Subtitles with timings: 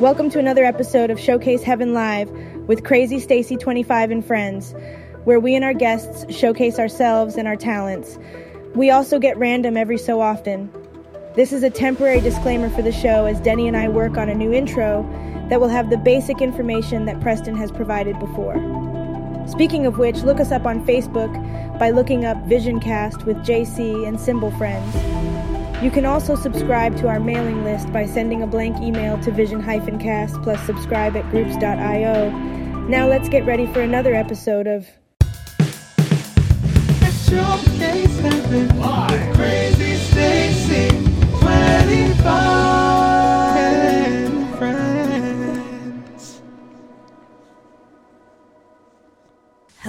[0.00, 2.30] Welcome to another episode of Showcase Heaven Live
[2.66, 4.74] with Crazy Stacey 25 and friends,
[5.24, 8.18] where we and our guests showcase ourselves and our talents.
[8.74, 10.72] We also get random every so often.
[11.34, 14.34] This is a temporary disclaimer for the show as Denny and I work on a
[14.34, 15.02] new intro
[15.50, 18.54] that will have the basic information that Preston has provided before.
[19.48, 21.30] Speaking of which, look us up on Facebook
[21.78, 25.29] by looking up Visioncast with JC and Symbol Friends.
[25.82, 30.42] You can also subscribe to our mailing list by sending a blank email to vision-cast
[30.42, 32.30] plus subscribe at groups.io.
[32.86, 34.86] Now let's get ready for another episode of
[37.26, 38.68] Showcase Heaven
[39.34, 40.90] Crazy Stacey
[41.38, 42.79] 25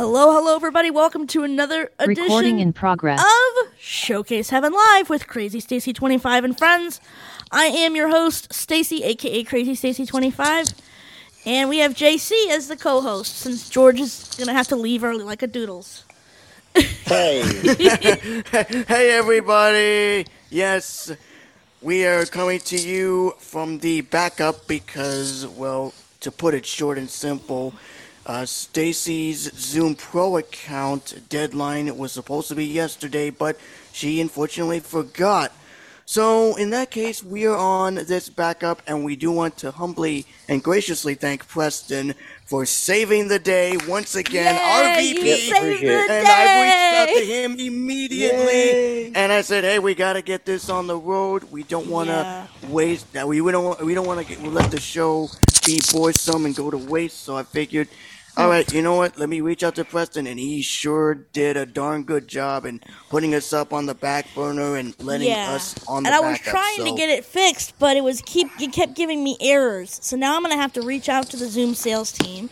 [0.01, 0.89] Hello, hello, everybody.
[0.89, 3.19] Welcome to another edition Recording in progress.
[3.19, 6.99] of Showcase Heaven Live with Crazy Stacey 25 and friends.
[7.51, 10.69] I am your host, Stacey, aka Crazy Stacey 25,
[11.45, 15.23] and we have JC as the co-host since George is gonna have to leave early
[15.23, 16.03] like a doodles.
[16.73, 17.43] Hey.
[18.87, 20.25] hey, everybody.
[20.49, 21.11] Yes,
[21.79, 27.07] we are coming to you from the backup because, well, to put it short and
[27.07, 27.75] simple,
[28.31, 33.57] uh, Stacey's Zoom Pro account deadline was supposed to be yesterday, but
[33.91, 35.51] she unfortunately forgot.
[36.05, 40.25] So, in that case, we are on this backup, and we do want to humbly
[40.47, 42.13] and graciously thank Preston
[42.45, 44.55] for saving the day once again.
[44.55, 45.23] Yay, RVP.
[45.23, 49.93] you saved the And I reached out to him immediately, and I said, "Hey, we
[49.93, 51.43] got to get this on the road.
[51.51, 52.47] We don't want to Yeah.
[52.69, 53.11] waste.
[53.13, 53.65] That we, we don't.
[53.65, 55.29] wa- We don't want to let the show
[55.65, 57.87] be boresome and go to waste." So I figured,
[58.37, 59.17] all right, you know what?
[59.17, 62.81] Let me reach out to Preston, and he sure did a darn good job in
[63.09, 66.19] putting us up on the back burner and letting yeah, us on the and I
[66.21, 69.37] was backup, trying to get it fixed, but it was keep it kept giving me
[69.41, 69.99] errors.
[70.01, 72.49] So now I'm gonna have to reach out to the Zoom sales team,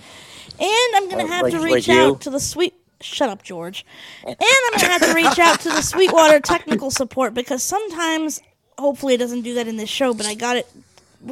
[0.60, 2.00] and I'm gonna Uh, have like- to reach you?
[2.00, 2.74] out to the sweet.
[3.02, 3.86] Shut up, George.
[4.26, 8.42] And I'm gonna have to reach out to the Sweetwater technical support because sometimes,
[8.78, 10.14] hopefully, it doesn't do that in this show.
[10.14, 10.68] But I got it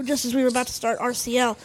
[0.06, 1.58] just as we were about to start RCL.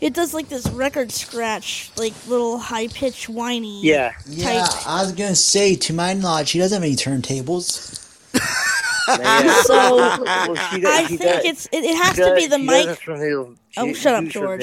[0.00, 3.82] It does like this record scratch, like little high pitched whiny.
[3.82, 4.12] Yeah.
[4.26, 4.86] Yeah, type.
[4.86, 7.96] I was gonna say, to my knowledge, he doesn't have any turntables.
[9.08, 10.18] So Well,
[10.54, 12.84] does- I think does- it's it, it has she to be the she mic.
[12.84, 13.56] does have.
[13.78, 14.62] Oh, shut up, George.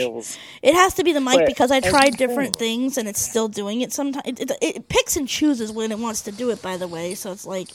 [0.61, 3.19] It has to be the mic But- because I and- tried different things and it's
[3.19, 3.91] still doing it.
[3.91, 6.61] Sometimes it, it, it picks and chooses when it wants to do it.
[6.61, 7.69] By the way, so it's like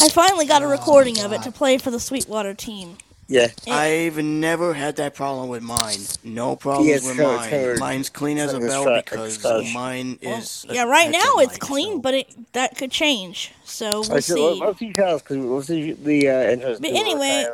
[0.00, 2.96] I finally got a oh, recording of it to play for the Sweetwater team.
[3.26, 3.48] Yeah.
[3.70, 5.98] I've never had that problem with mine.
[6.22, 7.50] No problems Yeah, with kinda mine.
[7.50, 7.78] covered.
[7.78, 9.72] Mine's clean as a bell scratch- because scratch.
[9.72, 10.66] mine Well, is.
[10.68, 13.52] a yeah, right now it's mic, clean, so- but it that could change.
[13.64, 14.34] So we'll Alright, see.
[14.34, 16.82] let- let's see Charles because we'll see the uh, interest.
[16.82, 17.46] But anyway-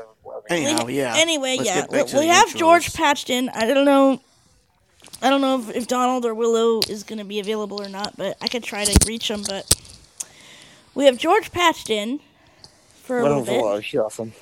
[0.48, 1.14] Anyhow, yeah.
[1.16, 2.56] Anyway, Let's yeah, we, we have intros.
[2.56, 3.48] George patched in.
[3.50, 4.20] I don't know.
[5.22, 8.16] I don't know if, if Donald or Willow is going to be available or not,
[8.16, 9.42] but I could try to reach him.
[9.46, 9.72] But
[10.94, 12.20] we have George patched in
[13.02, 13.80] for a little Wonderful.
[13.80, 13.98] bit.
[13.98, 14.32] awesome.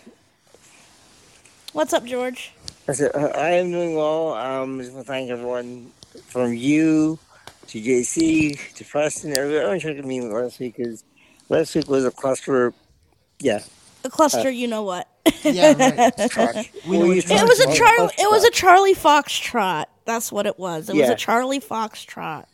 [1.78, 2.50] What's up, George?
[2.88, 4.34] I said, uh, I am doing well.
[4.34, 5.92] Um, just want to thank everyone
[6.26, 7.20] from you
[7.68, 9.30] to JC to Preston.
[9.30, 11.04] Everyone everyone checked me last week because
[11.48, 12.74] last week was a cluster.
[13.38, 13.60] Yeah.
[14.02, 15.06] A cluster, you know what?
[15.44, 16.12] Yeah, right.
[16.30, 16.68] Trot.
[16.84, 18.14] We know Well, which you It was a Well, Charlie.
[18.18, 18.52] It was a Foxtrot.
[18.54, 19.84] Charlie Foxtrot.
[20.04, 20.90] That's what it was.
[20.90, 22.46] It was a Charlie Foxtrot.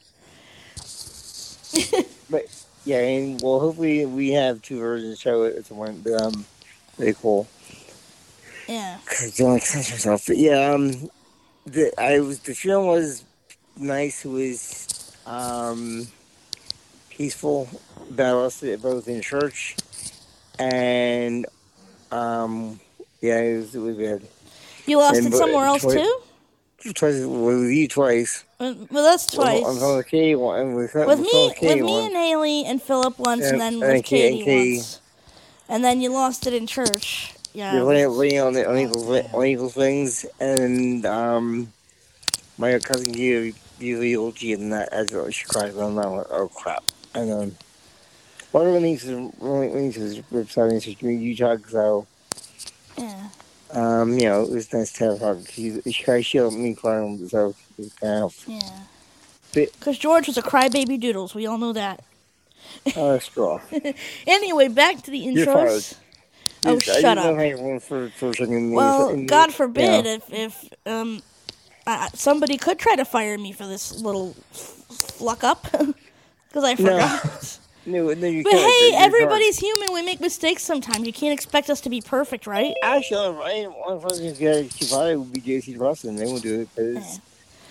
[2.28, 2.44] But
[2.84, 5.56] yeah, and well, hopefully we have two versions show it.
[5.56, 6.44] It's one, but, um,
[6.98, 7.48] really cool.
[8.68, 8.98] Yeah.
[9.06, 10.26] Cause you don't express yourself.
[10.26, 11.10] But yeah, um,
[11.66, 13.24] the I was the film was
[13.76, 14.24] nice.
[14.24, 16.06] It was um
[17.10, 17.68] peaceful.
[18.10, 19.76] But I lost it both in church
[20.58, 21.46] and
[22.12, 22.80] um
[23.20, 24.28] yeah, it was, it was good.
[24.86, 26.20] You lost And it somewhere else twi- too.
[26.94, 28.44] Twice with you twice.
[28.60, 29.64] Uh, Well, that's twice.
[29.64, 30.74] On on the K one.
[30.74, 32.02] With, with with me, with me one.
[32.06, 34.76] and Haley and Philip once, and And- then with and Katie Katie.
[34.76, 35.00] once,
[35.70, 37.33] and then you lost it in church.
[37.54, 37.74] Yeah.
[37.74, 38.76] You're laying, laying on the on
[39.32, 41.72] on Eagles wings, and um,
[42.58, 45.30] my cousin gave the old and that as well.
[45.30, 45.70] She cried.
[45.76, 46.84] I'm like, oh crap.
[47.14, 47.56] And um,
[48.50, 52.06] one of the nieces, one of the out and she gave me Utah, so
[52.98, 53.28] yeah.
[53.72, 55.40] um, you know, it was nice to have her.
[55.50, 58.80] She she cried, she helped me cry, so it was kind of Yeah.
[59.52, 61.34] Because George was a crybaby doodles.
[61.34, 62.02] We all know that.
[62.96, 63.60] uh, straw.
[64.26, 65.96] Anyway, back to the intros.
[66.66, 67.24] Oh, I shut up.
[67.24, 68.32] know how everyone for for.
[68.38, 70.10] Well, and- God forbid know.
[70.12, 71.22] if if um
[71.86, 74.58] uh, somebody could try to fire me for this little f-
[75.18, 75.62] fluck up
[76.48, 76.76] because I No.
[76.76, 77.58] forgot.
[77.86, 78.62] No, no, you But can't.
[78.62, 79.92] hey, You're everybody's human.
[79.92, 81.06] We make mistakes sometimes.
[81.06, 82.74] You can't expect us to be perfect, right?
[82.82, 86.16] Actually, I one person who's got she probably would be JC Preston.
[86.16, 87.20] They won't do it because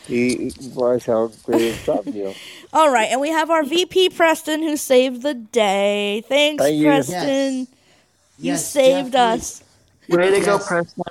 [0.07, 2.35] he was how great a job deal.
[2.73, 6.23] All right, and we have our VP Preston who saved the day.
[6.29, 6.85] Thanks, Thank you.
[6.85, 7.67] Preston.
[8.39, 9.15] You Yes, saved definitely.
[9.15, 9.63] us.
[10.09, 10.67] Way to go, Yes.
[10.67, 11.03] Preston.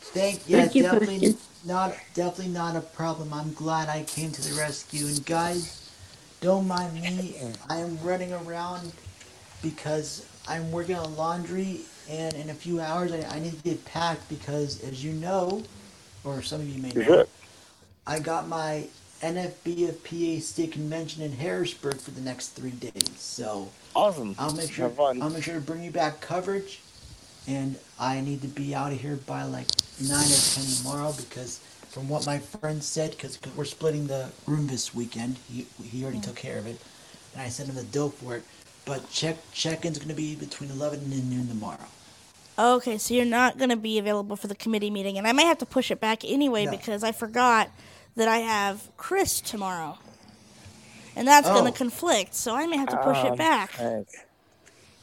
[0.00, 1.38] Thank yeah, Thank you, definitely Christian.
[1.64, 3.32] not definitely not a problem.
[3.34, 5.06] I'm glad I came to the rescue.
[5.06, 5.90] And guys,
[6.40, 7.36] don't mind me.
[7.68, 8.92] I am running around
[9.62, 13.84] because I'm working on laundry, and in a few hours I, I need to get
[13.84, 15.64] packed because, as you know,
[16.24, 17.26] or some of you may know, Sure.
[18.06, 18.86] I got my
[19.22, 23.14] NFBFPA state convention in Harrisburg for the next three days.
[23.18, 24.34] So Awesome.
[24.38, 25.22] I'll make sure Have fun.
[25.22, 26.80] I'll make sure to bring you back coverage,
[27.46, 29.66] and I need to be out of here by like
[30.00, 31.58] nine or ten tomorrow because
[31.90, 36.18] from what my friend said, because we're splitting the room this weekend, he he already
[36.18, 36.24] mm.
[36.24, 36.80] took care of it,
[37.34, 38.44] and I sent him the dope for it.
[38.84, 41.86] But check check-in's gonna be between eleven and noon tomorrow.
[42.58, 45.46] Okay, so you're not going to be available for the committee meeting, and I may
[45.46, 46.70] have to push it back anyway No.
[46.70, 47.70] because I forgot
[48.14, 49.98] that I have Chris tomorrow,
[51.16, 51.70] and that's going Oh.
[51.70, 52.34] to conflict.
[52.34, 53.72] So I may have to push it Um, back.
[53.72, 54.14] thanks.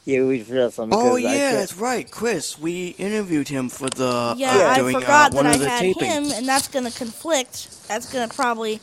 [0.06, 0.98] Yeah, we forgot something.
[0.98, 2.58] Oh yeah, that's right, Chris.
[2.58, 6.02] We interviewed him for the Yeah, uh, I doing forgot uh, that I had tapings.
[6.02, 7.88] him, and that's going to conflict.
[7.88, 8.80] That's going to probably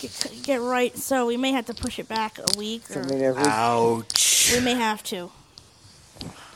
[0.00, 0.96] get, get right.
[0.96, 3.38] So we may have to push it back a week, or something else.
[3.38, 4.52] Ouch.
[4.54, 5.30] we may have to.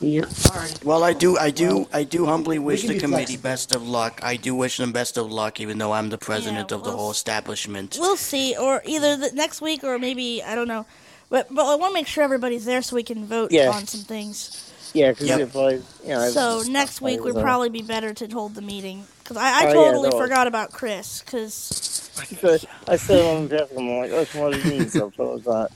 [0.01, 0.25] Yeah.
[0.51, 0.85] Alright.
[0.85, 3.43] Well, I do, I do, I do humbly wish can the be committee flexible.
[3.43, 4.21] best of luck.
[4.23, 6.91] I do wish them best of luck, even though I'm the president Yeah, of the
[6.91, 7.99] we'll whole s- establishment.
[8.01, 10.87] We'll see, or either the next week, or maybe I don't know.
[11.31, 13.71] But but I want to make sure everybody's there so we can vote Yeah.
[13.71, 14.51] on some things.
[14.95, 15.41] Yeah, because Yep.
[15.41, 19.07] if I, you know, So next week would probably be better to hold the meeting
[19.23, 20.19] because I, I Oh, yeah, totally no.
[20.19, 24.53] forgot about Chris because I said, I said on the desk, I'm like, oh, what
[24.53, 24.89] does it mean?
[24.91, 25.71] So what was that?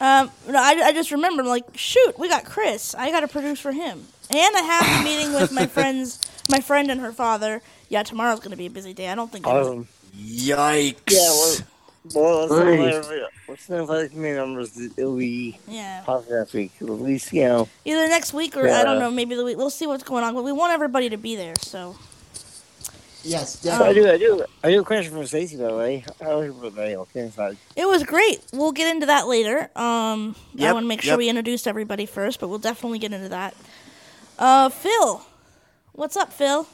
[0.00, 3.60] Um no I, I just remembered like shoot we got Chris I got to produce
[3.60, 6.20] for him and I have the meeting with my friends
[6.50, 9.46] my friend and her father yeah tomorrow's gonna be a busy day I don't think
[9.46, 9.88] Awesome.
[10.16, 11.10] Yikes.
[11.10, 11.56] Yeah, well,
[12.14, 12.60] well let's Nice.
[12.78, 16.72] notify everybody- let's notify the community it'll be yeah possible next week.
[16.80, 19.70] At least, you know, either next week or I don't know maybe the week we'll
[19.70, 21.96] see what's going on but we want everybody to be there so
[23.26, 26.04] Yes, I do, I do, I do a question from Stacey, by the way.
[26.20, 26.96] How was your birthday?
[26.96, 27.56] Okay, inside.
[27.74, 28.40] It was great.
[28.52, 29.68] We'll get into that later.
[29.74, 31.18] Um, I want to make sure yep.
[31.18, 33.56] we introduce everybody first, but we'll definitely get into that.
[34.38, 35.26] Uh, Phil,
[35.92, 36.68] what's up, Phil?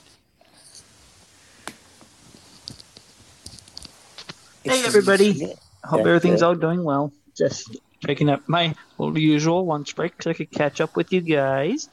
[4.62, 5.54] Hey, everybody.
[5.84, 6.49] Hope Yeah, everything's yeah.
[6.49, 7.12] all doing well.
[7.34, 11.22] Just taking up my little usual lunch break so I could catch up with you
[11.22, 11.88] guys.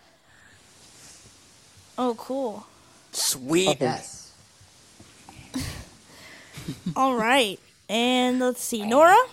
[1.98, 2.66] Oh, cool.
[3.14, 3.78] Sweet.
[3.80, 4.19] Yes.
[6.96, 9.18] All right, and let's see, Nora.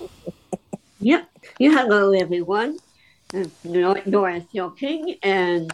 [0.99, 1.29] Yep.
[1.59, 2.79] Yeah, hello, everyone.
[3.35, 5.71] Uh, Nor- Nora Phil King, and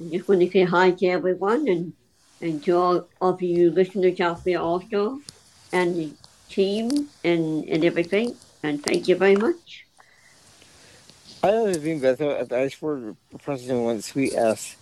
[0.00, 1.92] I just want to say hi to everyone and,
[2.40, 5.20] and to all of you listeners out there also,
[5.72, 6.10] and the
[6.48, 8.34] team and, and everything.
[8.62, 9.86] And thank you very much.
[11.42, 12.38] I don't know being better.
[12.38, 14.76] I just for president one sweet ass.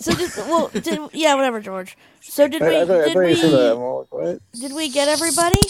[0.00, 1.96] So did well, did yeah, whatever, George.
[2.22, 3.76] So did we I, I thought, did thought you said that.
[3.76, 5.60] I'm we like, did we get everybody?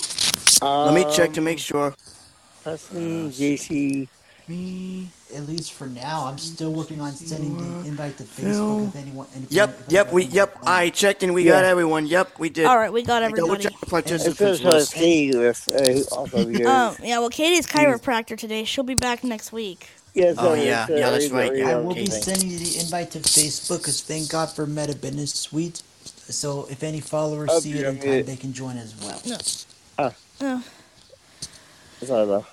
[0.62, 1.94] Let me check to Um, make sure.
[2.62, 4.09] Preston, JC.
[4.49, 5.09] Me.
[5.35, 8.81] At least for now, I'm still working on sending the invite to Phil.
[8.81, 9.27] Facebook if anyone.
[9.35, 10.59] if Yep, anyone- yep, we, yep.
[10.67, 12.07] I checked and we got everyone.
[12.07, 12.66] Yep, we did.
[12.66, 13.62] All right, we got I double everybody.
[13.64, 14.95] checked It participants says list.
[14.95, 15.71] Katie list.
[15.71, 18.64] Uh, also Um, yeah, well, Katie's chiropractor today.
[18.64, 19.88] She'll be back next week.
[20.14, 22.23] Yeah, Oh, yeah, it's, uh, yeah, that's right, yeah, I out will be everything.
[22.23, 25.83] sending you the invite to Facebook because thank God for Meta Business Suite.
[26.07, 28.02] So if any followers Oh, see it in yeah.
[28.02, 29.21] time, they can join as well.
[29.99, 30.14] Oh,
[32.02, 32.47] Sorry, though.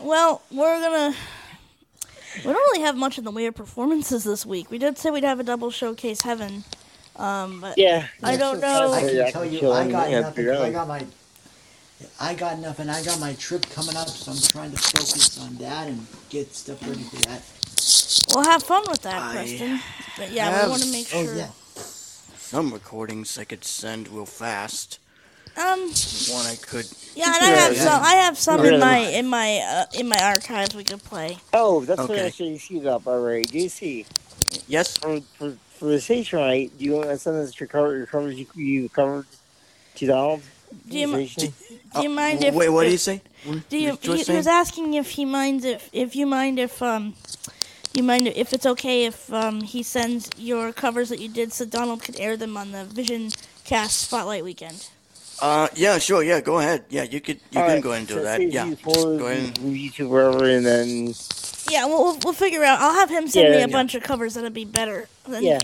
[0.00, 1.14] Well, we're gonna.
[2.36, 4.70] We don't really have much in the way of performances this week.
[4.70, 6.62] We did say we'd have a double showcase heaven,
[7.16, 8.06] um, but Yeah.
[8.22, 8.92] I don't know.
[8.92, 10.48] I can tell you, I got nothing.
[10.48, 11.04] I got my,
[12.18, 12.88] I got nothing.
[12.88, 16.54] I got my trip coming up, so I'm trying to focus on that and get
[16.54, 17.42] stuff ready for that.
[18.34, 19.80] we'll have fun with that, I Preston.
[20.16, 21.34] But yeah, we want to make Oh sure.
[21.36, 21.48] yeah.
[21.76, 24.98] Some recordings I could send real fast.
[25.56, 25.80] Um,
[26.30, 26.86] One I could.
[27.14, 27.84] yeah, and I have yeah.
[27.84, 28.02] some.
[28.02, 28.72] I have some Yeah.
[28.74, 31.38] in my in my uh, in my archives we could play.
[31.52, 32.26] Oh, that's what Okay.
[32.26, 33.44] I should see up already.
[33.46, 34.06] JC,
[34.68, 34.96] Yes.
[34.98, 36.70] for, for, for the station, right?
[36.78, 39.26] Do you want to send us your, cover, your covers you, you covered
[39.96, 40.42] to Donald?
[40.88, 41.54] Do you, The mi- station?
[41.94, 42.54] do you mind Oh, if?
[42.54, 43.22] Wait, what do you say?
[43.44, 43.96] What Do you?
[43.96, 47.14] did He, he was asking if he minds if if you mind if um.
[47.92, 51.64] You mind if it's okay if um, he sends your covers that you did so
[51.64, 53.30] Donald could air them on the Vision
[53.64, 54.88] Cast Spotlight weekend?
[55.40, 56.22] Uh, yeah, sure.
[56.22, 56.84] Yeah, go ahead.
[56.90, 57.40] Yeah, you could.
[57.50, 58.40] You All can right, go ahead and do so that.
[58.52, 58.74] Yeah.
[59.16, 59.54] Go ahead.
[59.54, 61.14] YouTube wherever, and then
[61.70, 62.80] Yeah, we'll, we'll, we'll figure out.
[62.80, 63.72] I'll have him send Yeah, me a yeah.
[63.72, 65.08] bunch of covers that'll be better.
[65.26, 65.58] Than yeah.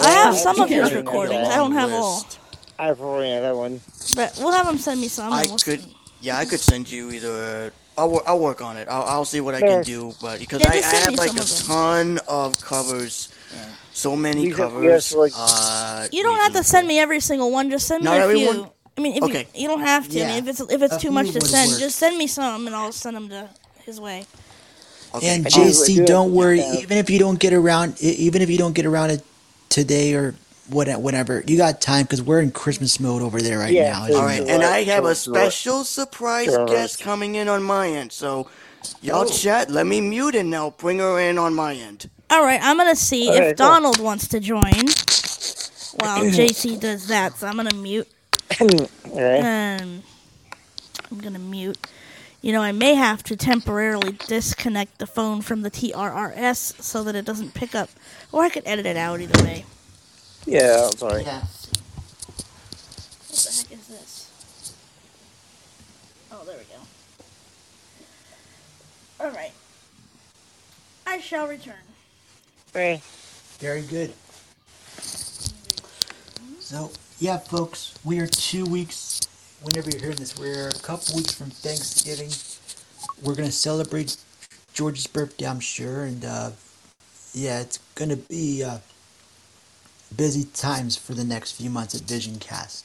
[0.00, 1.48] I have some of his recordings.
[1.48, 2.26] I don't have all,
[2.78, 3.80] I've already had that one.
[4.16, 5.32] but we'll have him send me some.
[5.32, 5.80] I we'll could.
[5.82, 5.96] see.
[6.20, 7.72] Yeah, I could send you either.
[7.96, 8.88] I'll, wor- I'll work on it.
[8.88, 11.40] I'll, I'll see what I can do, but because Yeah, I, I have like a
[11.42, 13.32] of ton of covers,
[13.92, 15.08] so many You have- have covers.
[15.10, 17.70] to, like- uh, You don't have to send me every single one.
[17.70, 18.46] Just send me Not a every few.
[18.48, 18.70] one?
[18.96, 19.46] I mean, if Okay.
[19.54, 20.22] you, you don't have to.
[20.24, 21.80] I mean, if it's if it's A too much to send, work.
[21.80, 23.48] just send me some, and I'll send them to
[23.84, 24.24] his way.
[25.14, 25.28] Okay.
[25.36, 26.60] And I do- I JC, do don't worry.
[26.60, 29.22] Even if you don't get around, even if you don't get around it
[29.68, 30.34] today or
[30.68, 34.06] what, whatever, you got time because we're in Christmas mode over there right Yeah, now.
[34.06, 34.54] so- as All you right, know.
[34.54, 35.34] and I have a Sure, sure.
[35.34, 36.66] special surprise Sure.
[36.66, 38.12] guest coming in on my end.
[38.12, 38.48] So,
[39.02, 39.30] y'all Oh.
[39.32, 39.70] chat.
[39.70, 42.08] Let me mute and I'll bring her in on my end.
[42.30, 43.66] All right, I'm gonna see Okay, if cool.
[43.66, 44.72] Donald wants to join.
[46.00, 48.08] While JC does that, so I'm gonna mute.
[48.60, 49.40] okay.
[49.80, 50.02] Um,
[51.10, 51.78] I'm gonna mute.
[52.40, 57.14] You know, I may have to temporarily disconnect the phone from the TRRS so that
[57.14, 57.88] it doesn't pick up,
[58.32, 59.64] or I could edit it out either way.
[60.46, 61.22] Yeah, I'm sorry.
[61.22, 61.40] Yeah.
[61.40, 61.48] What
[63.28, 64.72] the heck is this?
[66.30, 66.80] Oh, there we go.
[69.24, 69.52] All right.
[71.06, 71.74] I shall return.
[72.70, 73.00] Okay.
[73.58, 74.12] Very good.
[76.60, 79.20] So, yeah, folks, we are two weeks,
[79.62, 82.30] whenever you're hearing this, we're a couple weeks from Thanksgiving.
[83.22, 84.16] We're going to celebrate
[84.74, 86.50] George's birthday, I'm sure, and uh,
[87.32, 88.78] yeah, it's going to be uh,
[90.16, 92.84] busy times for the next few months at VisionCast.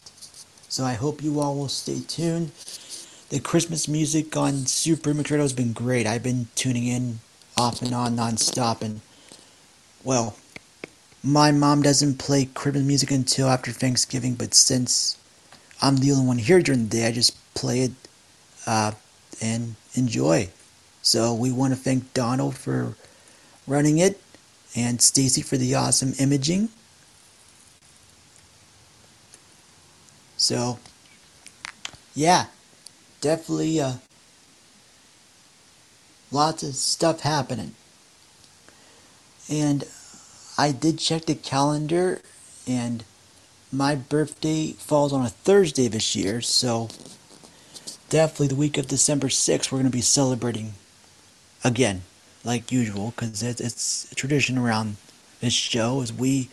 [0.68, 2.52] So I hope you all will stay tuned.
[3.30, 6.08] The Christmas music on Super Mix has been great.
[6.08, 7.20] I've been tuning in
[7.58, 9.02] off and on nonstop, and
[10.04, 10.36] well,
[11.24, 15.18] my mom doesn't play Christmas music until after Thanksgiving, but since
[15.82, 17.92] I'm the only one here during the day, I just play it
[18.66, 18.92] uh,
[19.42, 20.50] and enjoy.
[21.02, 22.96] So we want to thank Donald for
[23.68, 24.20] running it
[24.76, 26.70] and Stacy for the awesome imaging.
[30.40, 30.80] So,
[32.16, 32.46] yeah,
[33.20, 33.96] definitely uh,
[36.32, 37.76] lots of stuff happening.
[39.50, 39.84] And
[40.58, 42.22] I did check the calendar,
[42.66, 43.04] and
[43.70, 46.88] my birthday falls on a Thursday this year, so
[48.10, 50.74] definitely the week of December 6th, we're going to be celebrating
[51.66, 52.04] again,
[52.46, 54.96] like usual, because it's, it's a tradition around
[55.42, 56.48] this show, is we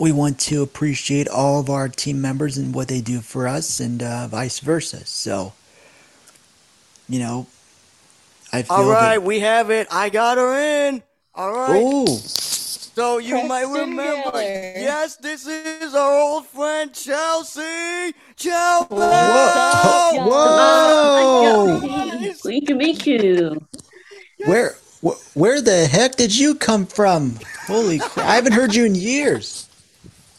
[0.00, 3.78] we want to appreciate all of our team members and what they do for us,
[3.80, 5.04] and uh, vice versa.
[5.04, 5.52] So,
[7.08, 7.46] you know,
[8.52, 9.22] I feel All right, that.
[9.22, 9.86] we have it.
[9.90, 11.02] I got her in.
[11.34, 11.82] All right.
[11.84, 14.32] Oh, So you might remember.
[14.32, 14.40] Miller.
[14.42, 18.14] Yes, this is our old friend Chelsea.
[18.36, 18.86] Chelsea.
[18.90, 20.10] Whoa!
[20.26, 21.80] Whoa!
[21.80, 22.32] Whoa.
[22.42, 23.64] Great to meet you.
[24.46, 27.38] Where, wh- where the heck did you come from?
[27.66, 28.26] Holy crap!
[28.26, 29.68] I haven't heard you in years.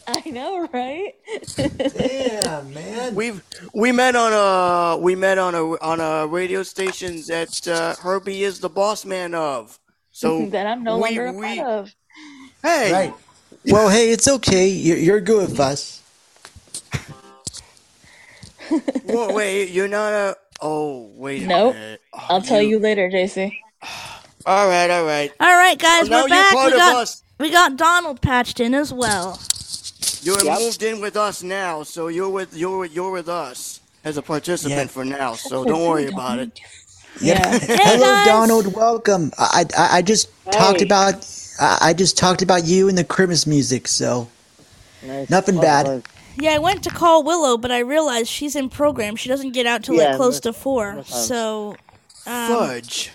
[0.08, 1.14] I know, right?
[1.56, 3.14] Damn, man.
[3.14, 3.42] We've
[3.74, 8.42] we met on a we met on a on a radio station that uh, Herbie
[8.42, 9.78] is the boss man of.
[10.10, 11.94] So that I'm no we- longer a we- part of.
[12.62, 13.14] Hey, Right.
[13.66, 14.68] Well, hey, it's okay.
[14.68, 16.00] You're, you're good with us.
[19.04, 20.36] Whoa, wait, you're not a.
[20.60, 21.74] Oh, wait a Nope.
[21.74, 22.00] minute.
[22.12, 23.52] Oh, I'll tell you later, JC.
[24.46, 25.30] All right, all right.
[25.38, 26.52] All right, guys, Well, we're back.
[26.52, 27.22] We got us.
[27.38, 29.38] we got Donald patched in as well.
[30.22, 30.58] You're Yep.
[30.60, 34.78] moved in with us now, so you're with you're you're with us as a participant
[34.80, 34.86] Yeah.
[34.86, 35.34] for now.
[35.34, 36.60] So don't worry about it.
[37.20, 37.52] Yeah.
[37.52, 37.58] Yeah.
[37.62, 38.26] Hello, guys.
[38.26, 38.74] Donald.
[38.74, 39.32] Welcome.
[39.38, 41.26] I, I, I just talked about
[41.60, 43.88] I, I just talked about you and the Christmas music.
[43.88, 44.28] So
[45.04, 45.28] Nice.
[45.28, 46.04] Nothing bad.
[46.38, 49.16] Yeah, I went to call Willow, but I realized she's in program.
[49.16, 50.94] She doesn't get out till like close to four.
[50.94, 51.02] no.
[51.02, 51.70] So,
[52.24, 53.10] um, Fudge.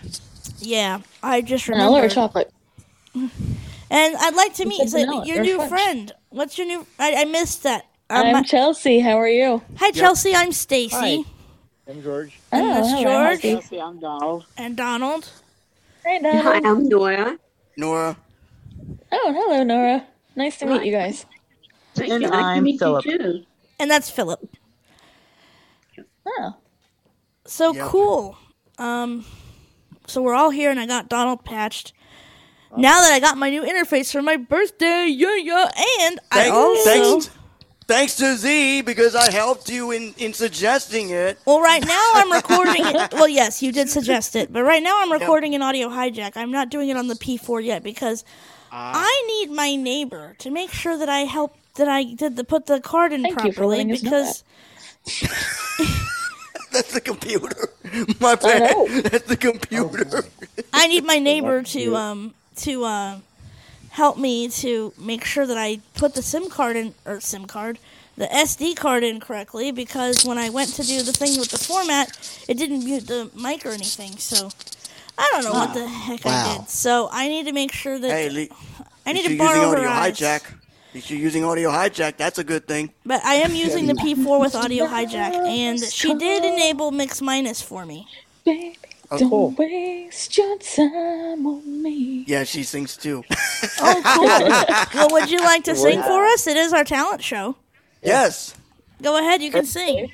[0.59, 2.11] yeah, I just Vanilla or remembered.
[2.13, 2.51] chocolate?
[3.89, 5.69] And I'd like to meet so vanilla your or new French.
[5.69, 6.11] friend.
[6.29, 6.85] What's your new?
[6.99, 7.85] I, I missed that.
[8.09, 8.99] Um, I'm Chelsea.
[8.99, 9.61] How are you?
[9.77, 10.33] hi, Chelsea.
[10.35, 11.25] I'm Stacey.
[11.87, 12.37] I'm George.
[12.51, 13.51] And Oh, that's hello, George Chelsea.
[13.53, 14.45] Chelsea, I'm Donald.
[14.57, 15.29] and Donald.
[16.05, 17.37] Hey, Hi, I'm Nora.
[17.77, 18.17] Nora.
[19.11, 20.05] Oh, hello, Nora.
[20.35, 21.25] Nice to meet you guys.
[21.97, 23.05] Nice And to- I'm meet Philip.
[23.79, 24.45] And that's Philip.
[26.25, 26.55] Oh,
[27.45, 27.87] So Yep.
[27.87, 28.37] cool.
[28.77, 29.25] Um,
[30.07, 31.93] so we're all here, and I got Donald patched.
[32.75, 35.69] Now that I got my new interface for my birthday, yeah, yeah,
[36.01, 37.29] and I Thank- also thanks,
[37.87, 41.39] thanks to Z because I helped you in in suggesting it.
[41.45, 43.11] well, right now I'm recording it.
[43.13, 46.33] Well, yes, you did suggest it, but right now I'm recording an audio hijack.
[46.35, 48.25] I'm not doing it on the P4 yet because
[48.69, 48.91] Ah.
[48.95, 52.65] I need my neighbor to make sure that I help that I did the put
[52.65, 54.43] the card in Thank you for properly letting us know because
[56.73, 57.69] That's the computer.
[58.19, 58.59] My I bad.
[58.75, 58.87] know.
[59.01, 60.25] That's the computer.
[60.73, 63.19] I need my neighbor to um to uh
[63.91, 67.79] help me to make sure that I put the SIM card in or SIM card
[68.17, 71.59] the SD card in correctly because when I went to do the thing with the
[71.59, 72.09] format,
[72.47, 74.17] it didn't mute the mic or anything.
[74.17, 74.49] So
[75.17, 76.69] I don't know what the heck I did.
[76.69, 78.49] So I need to make sure that hey, Lee.
[79.05, 80.19] I need to borrow using her audio eyes.
[80.19, 80.53] hijack.
[80.93, 82.91] If you're using audio hijack, that's a good thing.
[83.05, 87.61] But I am using the P4 with audio hijack, and she did enable mix minus
[87.61, 88.07] for me.
[88.43, 88.77] Baby,
[89.09, 89.49] Oh, don't cool.
[89.57, 92.25] waste your time on me.
[92.27, 93.23] Yeah, she sings too.
[93.79, 94.99] Oh, cool.
[94.99, 96.45] well, would you like to sing for us?
[96.45, 97.55] It is our talent show.
[98.03, 98.53] yes.
[99.01, 100.09] Go ahead, you can sing.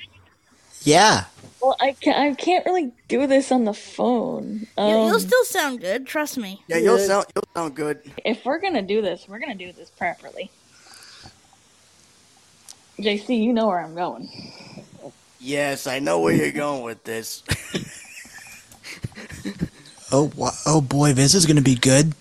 [0.82, 1.24] Yeah.
[1.62, 4.66] Well, I can't, I can't really do this on the phone.
[4.76, 6.62] You, you'll Um, still sound good, trust me.
[6.68, 7.06] Yeah, you'll Yeah.
[7.06, 8.02] sound you'll sound good.
[8.24, 10.50] if we're gonna do this, we're gonna do this properly.
[13.00, 14.28] JC, you know where I'm going.
[15.40, 17.42] Yes, I know where you're going with this.
[20.12, 20.30] Oh,
[20.66, 22.14] oh boy, this is gonna be good.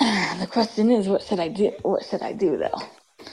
[0.38, 1.72] The question is, what should I do?
[1.82, 2.80] What should I do though?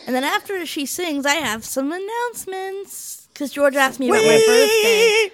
[0.07, 3.27] And then after she sings, I have some announcements.
[3.33, 5.31] Because George asked me about my birthday.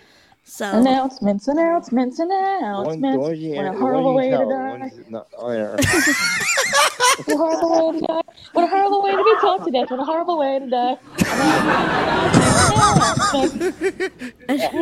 [0.52, 3.18] So, Announcements, announcements, announcements.
[3.18, 4.92] one you, What a horrible way to die.
[5.08, 5.78] not oh, on air.
[7.26, 8.22] What a horrible way to die.
[8.52, 9.90] What a horrible way to be talked to death.
[9.92, 10.98] What a horrible way to die.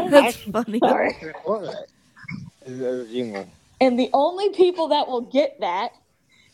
[0.09, 0.79] that's funny.
[0.79, 1.13] Sorry.
[1.43, 1.87] What?
[2.65, 3.47] Is that a jingle?
[3.79, 5.91] And the only people that will get that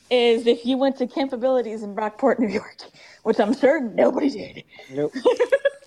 [0.10, 2.78] is if you went to Camp Abilities in Brockport, New York,
[3.24, 4.64] which I'm sure nobody did.
[4.92, 5.14] Nope.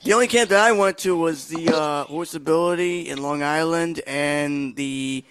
[0.05, 4.01] The only camp that I went to was the uh, Horse Ability in Long Island
[4.07, 5.25] and the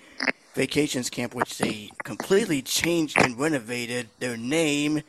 [0.56, 5.04] Vacations Camp, which they completely changed and renovated their name.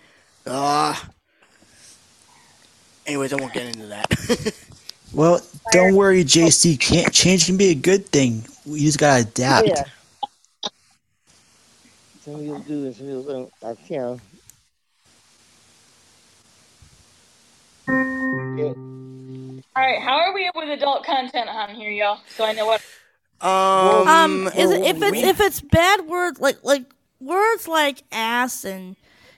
[0.47, 0.95] Uh,
[3.05, 4.55] anyways, I won't get into that.
[5.15, 5.41] Well,
[5.73, 6.79] don't worry, JC.
[6.79, 8.45] Can't change can be a good thing.
[8.67, 9.67] We just gotta adapt.
[9.67, 9.85] Yeah.
[12.29, 13.53] Some people do and some people don't.
[13.63, 14.21] That's, you know.
[18.59, 18.75] Yeah.
[19.77, 22.21] All right, how are we with adult content on here, y'all?
[22.37, 22.83] So I know what.
[23.41, 26.85] um, Um, is it, if it's if it's bad words like like
[27.19, 28.97] words like ass and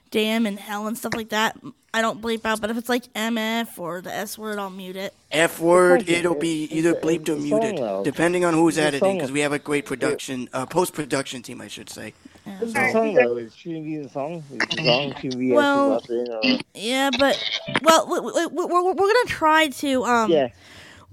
[0.09, 1.57] damn and hell and stuff like that,
[1.93, 2.59] I don't bleep out.
[2.59, 5.13] But if it's like mf or the s word, I'll mute it.
[5.31, 9.15] F word, it'll be either bleeped or it's a song, muted, depending on who's editing,
[9.15, 12.13] because we have a great production, uh, post production team, I should say.
[12.45, 13.37] It's a song though.
[13.37, 14.43] It shouldn't be the song.
[14.51, 17.37] It's the song should be Well, actually or Yeah, but
[17.83, 20.31] well, we, we, we, we're we're gonna try to um.
[20.31, 20.49] yeah.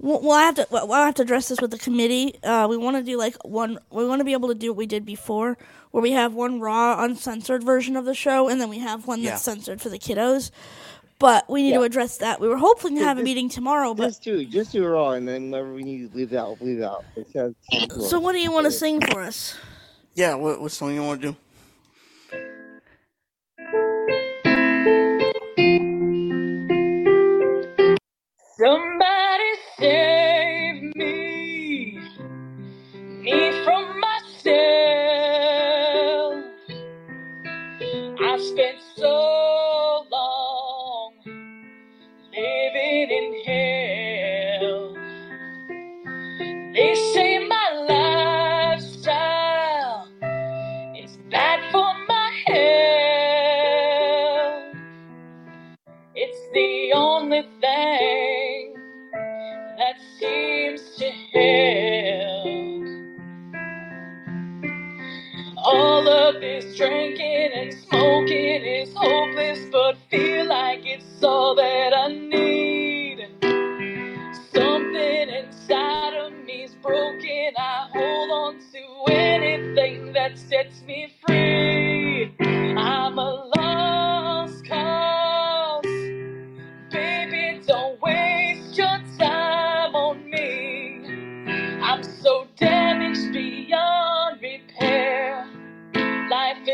[0.01, 0.67] Well, well, I have to.
[0.71, 2.41] Well, I have to address this with the committee.
[2.41, 3.79] Uh, we want to do like one.
[3.91, 5.57] We want to be able to do what we did before,
[5.91, 9.21] where we have one raw, uncensored version of the show, and then we have one
[9.21, 9.53] that's Yeah.
[9.53, 10.51] censored for the kiddos.
[11.19, 12.39] But we need to address that.
[12.39, 14.87] We were hoping to Yeah, have a meeting tomorrow, but Just do just do it
[14.87, 17.03] raw, and then whatever we need to leave out, leave out.
[17.33, 17.53] That
[17.99, 19.57] so what do you want to sing for us?
[20.19, 21.37] Yeah, what, what song you want to do?
[28.57, 31.99] Somebody save me,
[33.07, 34.45] me from myself.
[38.21, 39.88] I've spent so
[66.79, 73.27] drinking and smoking is hopeless, but feel like it's all that I need.
[74.53, 77.51] Something inside of me's broken.
[77.57, 81.68] I hold on to anything that sets me free.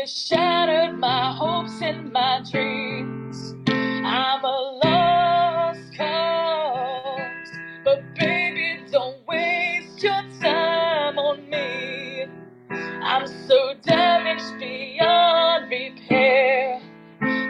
[0.06, 3.56] Has shattered my hopes and my dreams.
[3.68, 7.50] I'm a lost cause.
[7.84, 12.24] But baby, don't waste your time on me.
[12.70, 16.80] I'm so damaged beyond repair.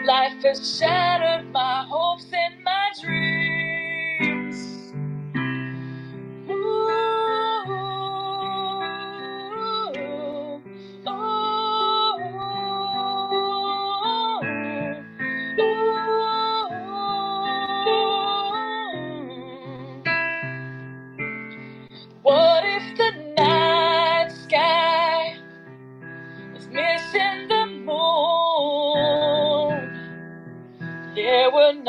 [0.06, 3.35] Life has shattered my hopes and my dreams.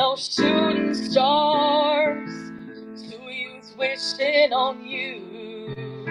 [0.08, 2.30] No shooting stars
[2.96, 6.06] to use wishing on you.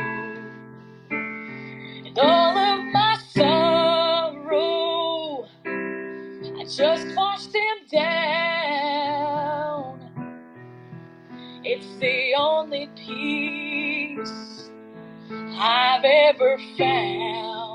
[1.10, 9.99] And all of my sorrow, I just washed them down.
[11.63, 14.69] It's the only peace
[15.31, 17.66] I've ever found.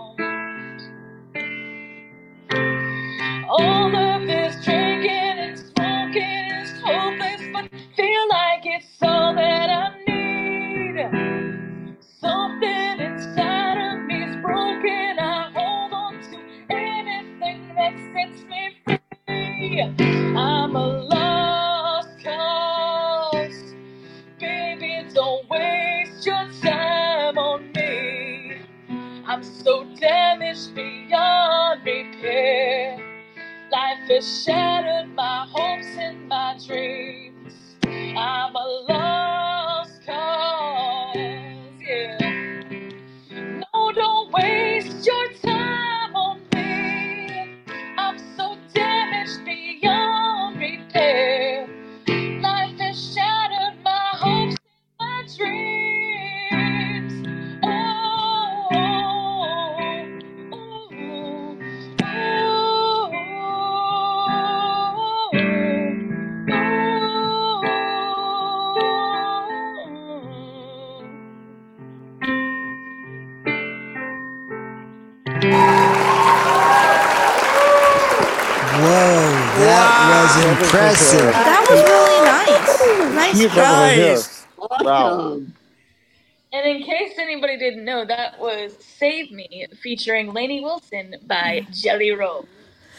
[89.80, 92.46] Featuring Lainey Wilson by Jelly Roll.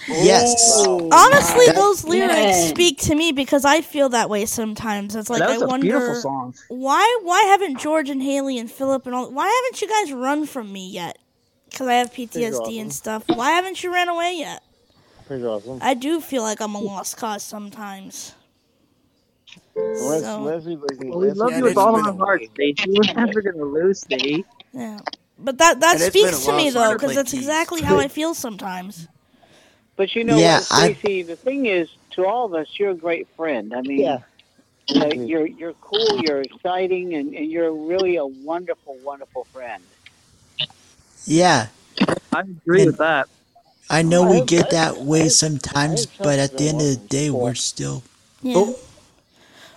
[0.07, 0.83] Yes.
[0.85, 2.67] Honestly, That- those lyrics Yeah.
[2.67, 5.15] speak to me because I feel that way sometimes.
[5.15, 6.53] It's like that I was a wonder beautiful song.
[6.67, 10.45] why why haven't George and Haley and Philip and all why haven't you guys run
[10.45, 11.19] from me yet?
[11.69, 12.77] Because I have PTSD awesome.
[12.79, 13.23] and stuff.
[13.27, 14.61] Why haven't you ran away yet?
[15.25, 15.79] Pretty awesome.
[15.81, 18.33] I do feel like I'm a lost cause sometimes.
[19.75, 22.77] Les- So Leslie, Leslie, Well, we love Yeah, you with all our hearts, week.
[22.77, 22.91] Stacey.
[23.07, 24.43] We're never gonna lose, Stacey.
[24.73, 24.99] yeah,
[25.43, 27.99] but that that And it's been a speaks to me though because that's exactly how
[27.99, 29.07] I feel sometimes.
[29.95, 31.21] But you know Yeah, what, I- Stacey?
[31.23, 33.73] The thing is, to all of us, you're a great friend.
[33.75, 34.19] I mean, Yeah.
[34.87, 39.83] you know, you're you're cool, you're exciting, and, and you're really a wonderful, wonderful friend.
[41.25, 41.67] Yeah.
[42.33, 43.27] I agree And- with that.
[43.89, 47.29] I know I we get that way sometimes, but at the end of the day,
[47.29, 48.01] we're still.
[48.41, 48.55] Yeah.
[48.57, 48.79] Oh,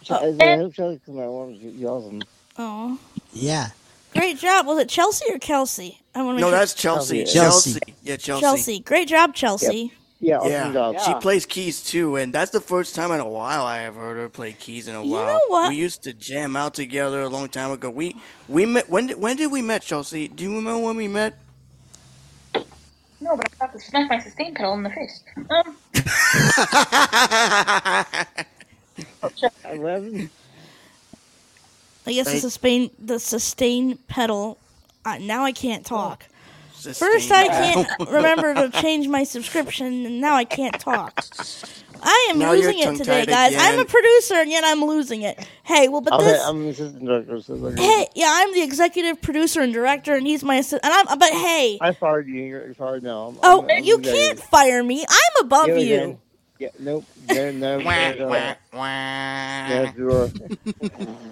[0.09, 2.22] I I hope so, 'cause I want to be awesome.
[2.57, 2.98] Oh,
[3.35, 3.70] yeah.
[4.16, 4.66] Great job.
[4.66, 6.00] Was it Chelsea or Kelsey?
[6.14, 7.24] I want to No, make that's Chelsea.
[7.24, 7.24] Chelsea.
[7.24, 7.70] Chelsea.
[7.72, 7.94] Chelsea.
[8.02, 8.16] Yeah.
[8.16, 8.40] Chelsea.
[8.40, 8.81] Chelsea.
[8.81, 9.92] Great job, Chelsea.
[10.20, 10.72] Yeah, awesome Yeah.
[10.72, 10.98] job.
[11.00, 14.16] She plays keys too, and that's the first time in a while I have heard
[14.16, 15.26] her play keys in a You while.
[15.26, 15.68] know what?
[15.70, 17.90] We used to jam out together a long time ago.
[17.90, 18.16] We
[18.48, 20.29] we met when did, when did we met Chelsea?
[20.29, 21.35] Do you remember when we met?
[23.20, 25.22] No, but I have to smack my sustain pedal in the face.
[25.50, 25.76] Um,
[29.64, 30.31] Eleven.
[32.06, 34.58] I guess the sustain the sustain pedal.
[35.04, 36.26] Uh, now I can't talk.
[36.80, 37.50] Just First, saying.
[37.50, 41.24] I can't remember to change my subscription, and now I can't talk.
[42.02, 43.54] I am Now you're losing it today, tongue-tied guys.
[43.58, 43.86] I'm a again.
[43.86, 45.44] producer, and yet I'm losing it.
[45.64, 46.42] Hey, well, but I'm, this.
[46.44, 47.40] I'm the assistant director.
[47.40, 50.84] So like, Hey, yeah, I'm the executive producer and director, and he's my assistant.
[50.84, 52.42] And I'm, but hey, I fired you.
[52.42, 53.28] You're fired now.
[53.28, 54.44] I'm, oh, I'm, I'm you the can't executive.
[54.44, 55.04] fire me.
[55.08, 56.20] I'm above Yeah, we you.
[56.58, 57.04] Yeah, nope.
[57.28, 58.28] No, no, Wah, no, no.
[58.28, 60.28] wah, wah.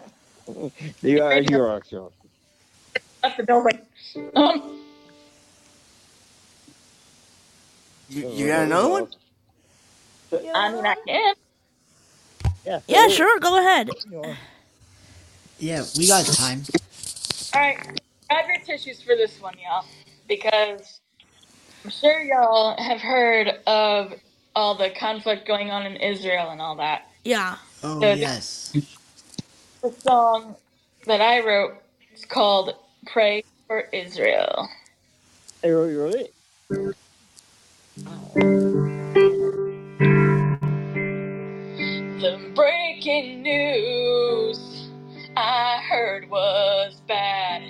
[0.47, 1.39] Yes, you are.
[1.39, 1.41] you are.
[1.41, 2.11] You are actually.
[3.23, 3.81] that's the building.
[4.37, 4.81] Um,
[8.09, 9.09] You, you got another one?
[10.55, 11.35] I mean, I can.
[12.65, 12.81] Yeah.
[12.87, 13.91] Yeah, sure, go ahead.
[15.59, 16.63] Yeah, we got time.
[17.55, 17.79] All right,
[18.29, 19.85] grab your tissues for this one, y'all,
[20.29, 21.01] because
[21.85, 24.15] I'm sure y'all have heard of
[24.55, 27.09] all the conflict going on in Israel and all that.
[27.25, 27.57] Yeah.
[27.83, 28.73] Oh, So- yes.
[29.85, 30.57] The song
[31.07, 31.75] that I wrote
[32.15, 32.75] is called
[33.07, 34.71] "Pray for Israel."
[35.63, 36.29] Hey, you ready?
[42.03, 44.91] The breaking news
[45.37, 47.63] I heard was bad.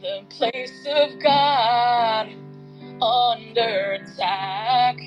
[0.00, 2.28] The place of God
[3.02, 4.98] under attack.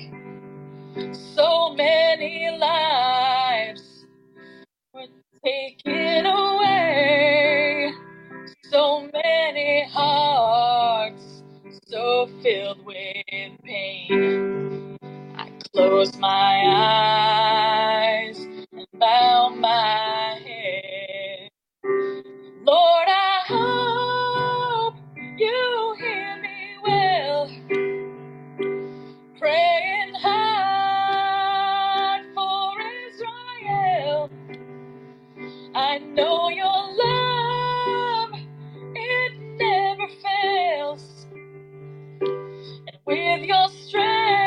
[1.34, 3.35] So many lives
[5.46, 7.92] were taken away.
[8.70, 11.42] So many hearts
[11.88, 12.96] so filled with
[13.64, 14.98] pain.
[15.36, 16.64] I close my
[18.28, 18.38] eyes
[18.72, 21.50] and bow my head.
[22.64, 24.94] Lord, I hope
[25.38, 27.50] you hear me well.
[29.38, 30.45] Praying hard
[36.16, 36.66] know your
[37.04, 38.30] love,
[38.94, 41.26] it never fails.
[42.74, 44.45] And with your strength,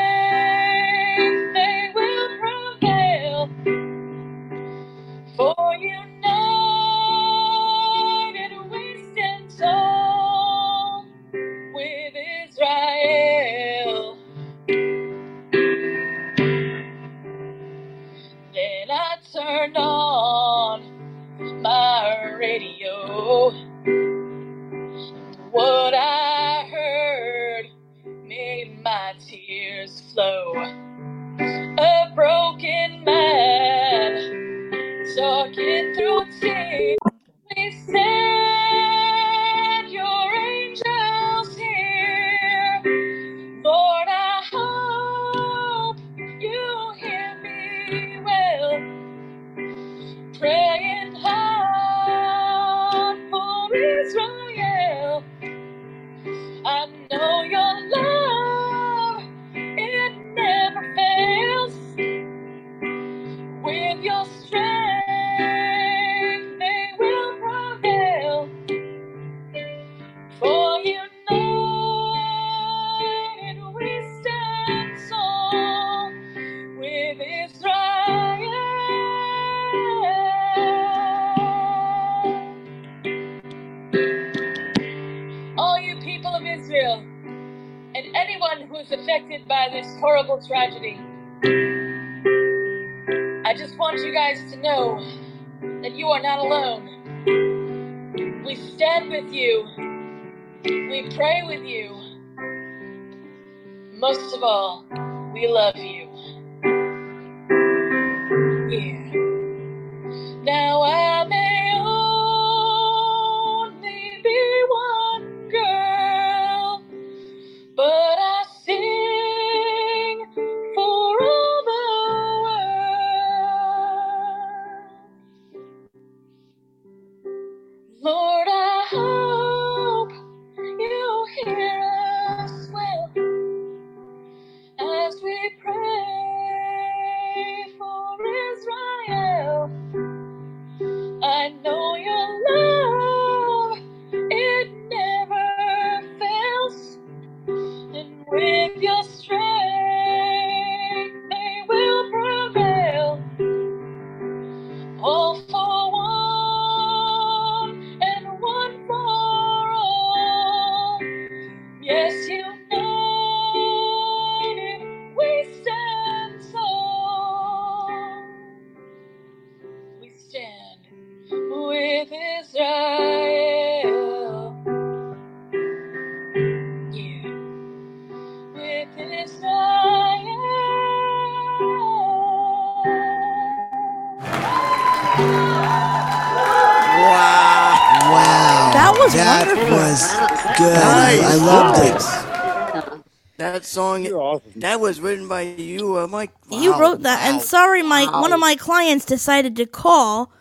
[197.88, 198.20] that, and Wow.
[198.22, 200.32] One of my clients decided to call,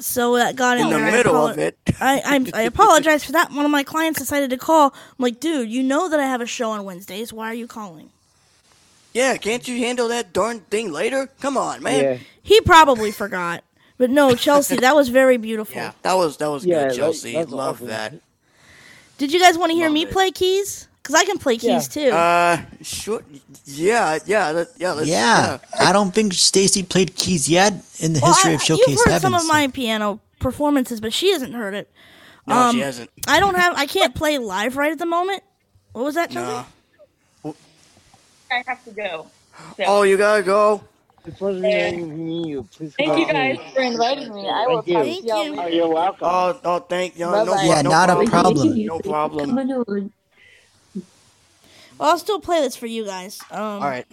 [0.00, 1.06] so that got in, In the there.
[1.06, 1.78] I middle apolo- of it.
[2.00, 3.50] I I'm, I apologize for that.
[3.52, 4.86] One of my clients decided to call.
[4.94, 7.32] I'm like, dude, you know that I have a show on Wednesdays.
[7.32, 8.10] Why are you calling?
[9.12, 11.28] Yeah, can't you handle that darn thing later?
[11.40, 12.02] Come on, man.
[12.04, 12.18] Yeah.
[12.42, 13.64] He probably forgot.
[13.96, 15.74] But no, Chelsea, that was very beautiful.
[15.76, 17.32] Yeah, that was that was Yeah, good, Chelsea.
[17.34, 17.88] that's Love awesome.
[17.88, 18.14] that.
[19.18, 20.87] Did you guys want to hear me play keys?
[21.02, 22.10] Because I can play keys too.
[22.10, 23.22] Uh, sure.
[23.64, 24.92] Yeah, yeah, that, yeah.
[24.92, 25.58] Let's, Yeah.
[25.80, 28.98] I don't think Stacey played keys yet in the Well, history I- of Showcase You've
[29.04, 29.20] heard Heaven.
[29.32, 31.90] some of my piano performances, but she hasn't heard it.
[32.46, 33.10] No, she hasn't.
[33.26, 33.74] I don't have.
[33.76, 35.42] I can't play live right at the moment.
[35.92, 36.66] What was that, Chelsea?
[37.44, 37.54] No.
[38.50, 39.26] I have to go.
[39.76, 40.82] So, Oh, you gotta go.
[41.26, 42.62] It wasn't anything from you.
[42.72, 43.32] Please thank you on.
[43.32, 44.48] guys for inviting me.
[44.48, 44.94] I will Thank you.
[44.94, 45.50] talk to Thank y'all you.
[45.50, 45.62] later.
[45.62, 46.18] Oh, you're welcome.
[46.22, 47.26] Oh, oh, thank you.
[47.26, 47.62] No, Bye-bye.
[47.64, 48.28] Yeah, no not a problem.
[48.30, 48.86] problem.
[48.86, 49.50] No problem.
[49.50, 50.12] Coming on.
[51.98, 53.40] Well, I'll still play this for you guys.
[53.50, 54.06] Um, All right.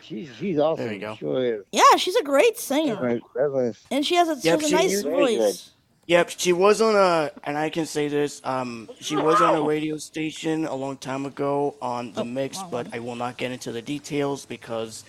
[0.00, 0.84] She's, she's awesome.
[0.86, 1.14] There you go.
[1.16, 1.62] Sure is.
[1.72, 4.64] Yeah, she's a great singer, Right, that was- and she has a, she Yep, has
[4.64, 5.02] a she nice is.
[5.02, 5.70] Very voice.
[6.06, 8.40] Yep, she was on a, and I can say this.
[8.44, 12.88] Um, she was on a radio station a long time ago on the mix, but
[12.92, 15.04] I will not get into the details because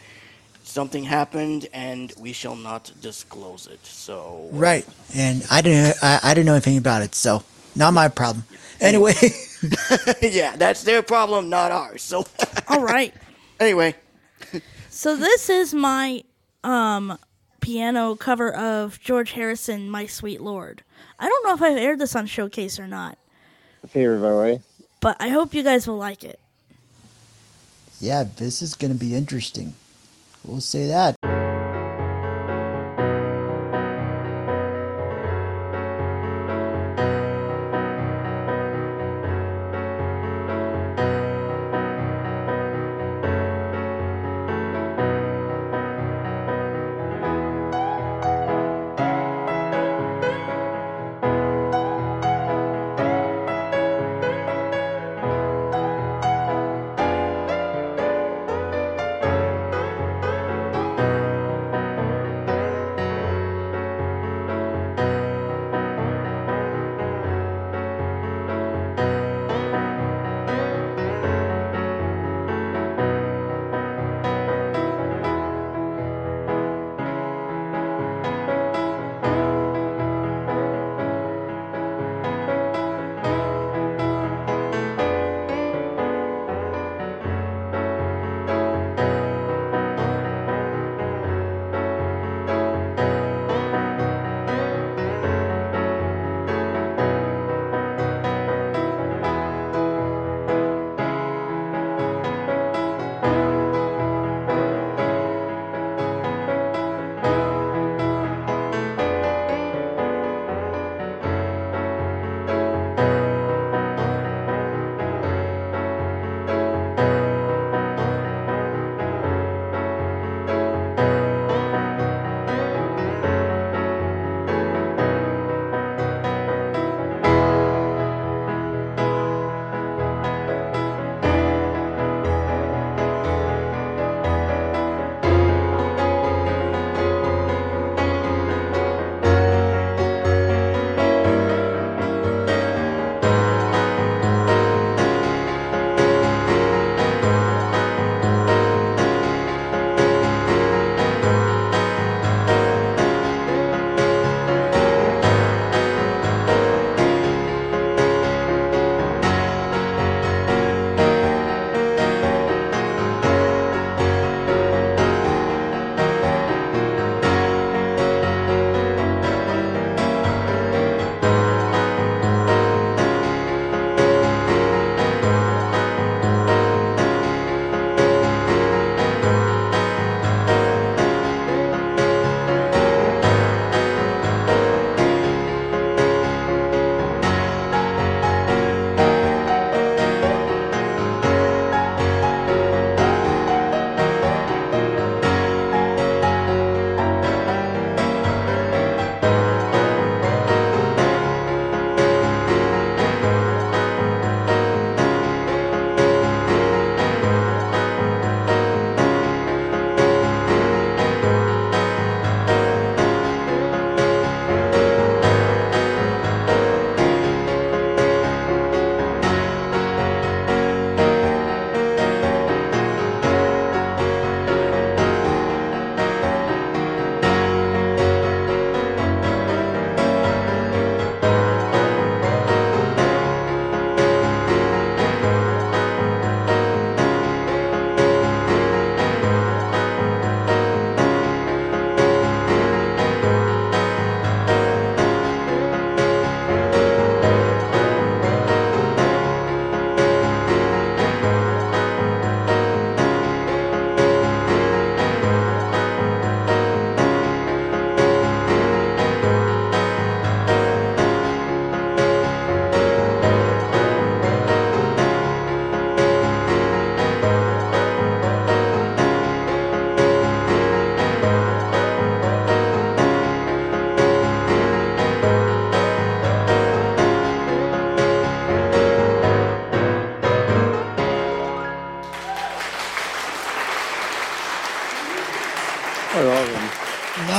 [0.64, 3.84] something happened and we shall not disclose it.
[3.86, 7.44] So Right, and I didn't I, I didn't know anything about it, so
[7.76, 8.46] not my problem.
[8.82, 9.14] Anyway,
[10.22, 12.02] yeah, that's their problem, not ours.
[12.02, 12.26] So
[12.68, 13.14] All right.
[13.60, 13.96] anyway,
[14.90, 16.24] So this is my
[16.64, 17.18] um
[17.62, 20.84] piano cover of George Harrison, My Sweet Lord.
[21.20, 23.18] I don't know if I've aired this on Showcase or not,
[23.88, 24.62] Favorite, by the way.
[25.00, 26.40] but I hope you guys will like it.
[28.02, 29.74] yeah, this is gonna be interesting.
[30.44, 31.16] We'll say that.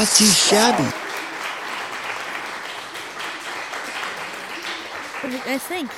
[0.05, 0.85] Not too shabby.
[5.23, 5.91] What do you guys think?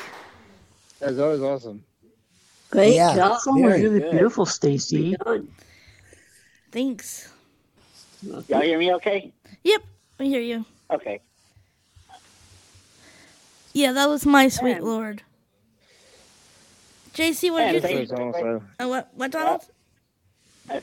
[1.01, 1.83] That's always awesome.
[2.71, 3.41] Great Yeah, job.
[3.45, 4.13] very really good.
[4.13, 5.17] beautiful, Stacey.
[6.71, 7.33] Thanks.
[8.23, 9.33] Y'all hear me okay?
[9.65, 9.83] Yep,
[10.21, 10.65] we hear you.
[10.93, 11.19] Okay.
[13.73, 15.23] Yeah, that was my sweet lord.
[17.13, 18.33] JC, what did you And think?
[18.35, 19.65] thanks- Uh, what, what, Donald?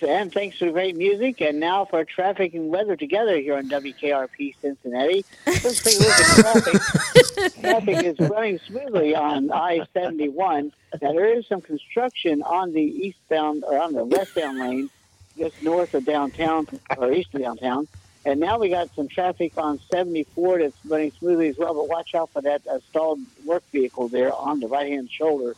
[0.03, 1.41] And thanks for the great music.
[1.41, 5.25] And now for traffic and weather together here on WKRP Cincinnati.
[5.45, 7.53] Let's take a look at traffic.
[7.61, 10.71] traffic is running smoothly on I-71.
[11.01, 14.89] Now, there is some construction on the eastbound or on the westbound lane
[15.37, 17.87] just north of downtown or east of downtown.
[18.25, 21.73] And now we got some traffic on 74 that's running smoothly as well.
[21.73, 25.55] But watch out for that uh, stalled work vehicle there on the right-hand shoulder.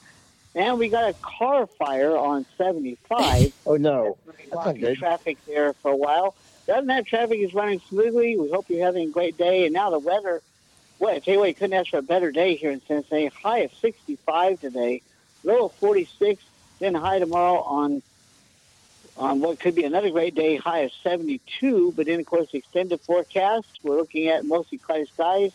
[0.56, 4.18] And we got a car fire on 75 Oh no,
[4.96, 6.34] traffic there for a while.
[6.70, 8.38] Other than that, traffic is running smoothly.
[8.38, 9.66] We hope you're having a great day.
[9.66, 10.42] And now the weather,
[10.98, 13.28] well, I tell you what, you couldn't ask for a better day here in Cincinnati.
[13.28, 15.02] High of 65 today,
[15.44, 16.42] low of 46,
[16.80, 18.02] then high tomorrow on
[19.18, 21.94] on what could be another great day, high of 72.
[21.96, 25.54] But then, of course, the extended forecast, we're looking at mostly cloudy skies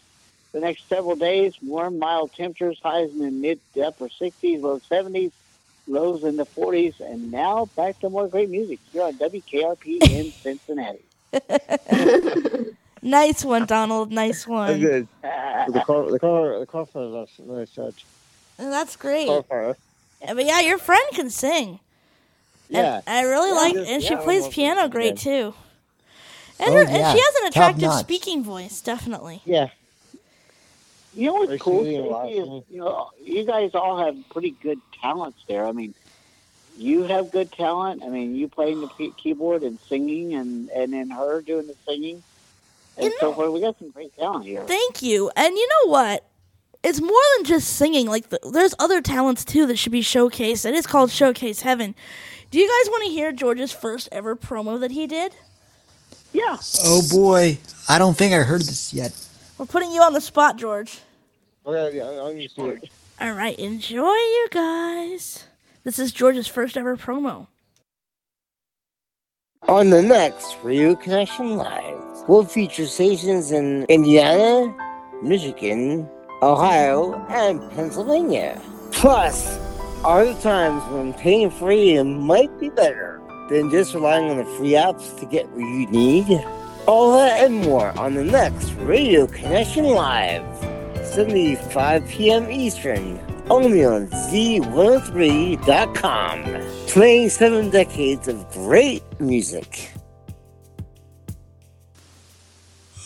[0.53, 1.55] the next several days.
[1.63, 5.33] Warm, mild temperatures, highs in the mid to upper 60s, low 70s,
[5.87, 7.01] lows in the 40s.
[7.01, 11.03] And now back to more great music here on WKRP in Cincinnati.
[13.03, 14.13] Nice one, Donald.
[14.13, 14.79] Nice one.
[14.79, 15.09] good.
[15.23, 18.05] The car, the car, the car fire was a nice touch.
[18.59, 19.27] Oh, that's great.
[19.27, 19.77] Car fire.
[20.27, 21.81] But yeah, your friend can sing.
[22.69, 23.01] And Yeah.
[23.07, 25.23] I really Yeah, like, just- and she yeah, plays piano great that.
[25.23, 25.55] too.
[26.59, 26.89] And, Oh, her, yeah.
[26.89, 29.41] and she has an attractive speaking voice, definitely.
[29.45, 29.69] Yeah.
[31.15, 34.17] You know what's cool, shooting a lot, Stacey, is, you know, you guys all have
[34.31, 35.67] pretty good talents there.
[35.67, 35.95] I mean,
[36.79, 38.03] you have good talent.
[38.05, 41.75] I mean, you playing the key- keyboard and singing, and and then her doing the
[41.87, 42.23] singing,
[42.97, 43.51] and You so know- forth.
[43.53, 44.63] We got some great talent here.
[44.65, 45.31] Thank you.
[45.37, 46.25] And you know what?
[46.83, 48.07] It's more than just singing.
[48.07, 50.65] Like the, there's other talents too that should be showcased.
[50.65, 51.95] It is called Showcase Heaven.
[52.51, 55.35] Do you guys want to hear George's first ever promo that he did?
[56.33, 56.57] Yeah.
[56.85, 57.59] Oh boy,
[57.89, 59.13] I don't think I heard this yet.
[59.61, 61.01] We're putting you on the spot, George.
[61.67, 62.89] Okay, yeah, I'll just do it.
[63.21, 65.45] All right, enjoy, you guys.
[65.85, 67.47] This is George's first ever promo.
[69.69, 74.75] On the next Radio Connection Live, we'll feature stations in Indiana,
[75.23, 76.09] Michigan,
[76.41, 78.59] Ohio, and Pennsylvania.
[78.93, 79.59] Plus,
[80.05, 84.47] are the times when paying for radio might be better than just relying on the
[84.57, 86.43] free apps to get what you need.
[86.91, 90.43] All that and more on the next Radio Connection Live,
[91.07, 92.51] 75 p.m.
[92.51, 96.45] Eastern, only on Z103.com.
[96.89, 99.93] Playing seven decades of great music.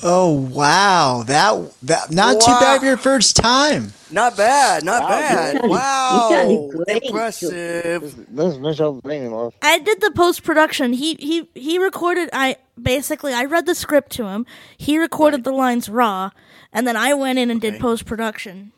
[0.03, 3.93] Oh wow, that that not too bad for your first time.
[4.11, 5.55] Not bad, not Wow, bad.
[5.55, 7.03] you sounded- Wow, you great.
[7.05, 8.31] impressive.
[8.31, 9.53] Nice, nice job playing them off.
[9.61, 10.95] I did the post production.
[10.95, 12.31] He he he recorded.
[12.33, 14.47] I basically I read the script to him.
[14.77, 16.31] He recorded the lines raw,
[16.73, 18.73] and then I went in and did post production.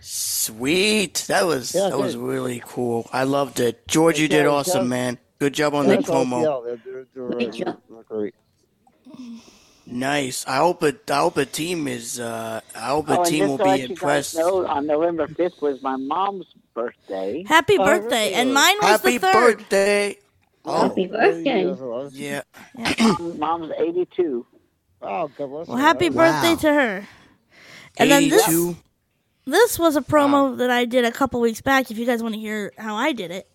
[0.00, 1.24] Sweet.
[1.28, 3.08] That was Yeah, that was really cool.
[3.12, 3.86] I loved it.
[3.86, 5.18] George, you did awesome, man.
[5.38, 6.78] Good job on the promo.
[7.14, 7.78] Great job.
[9.84, 10.44] Nice.
[10.46, 11.10] I hope it.
[11.10, 12.20] I hope a team is.
[12.20, 14.36] Uh, I hope a Oh, team will to be impressed.
[14.36, 17.44] know, on November 5th was my mom's birthday.
[17.46, 18.26] Happy Oh, birthday!
[18.30, 18.34] really?
[18.34, 19.58] And mine was Happy the third.
[19.58, 20.18] birthday!
[20.64, 21.74] Oh, Happy birthday.
[22.12, 22.42] yeah.
[23.18, 24.46] Mom- Mom's 82.
[25.02, 25.82] Oh, God bless Well, her.
[25.82, 26.30] happy Wow.
[26.42, 27.08] birthday to her.
[27.98, 28.76] And then this Eighty-two.
[29.44, 31.90] this was a promo that I did a couple weeks back.
[31.90, 33.48] If you guys want to hear how I did it,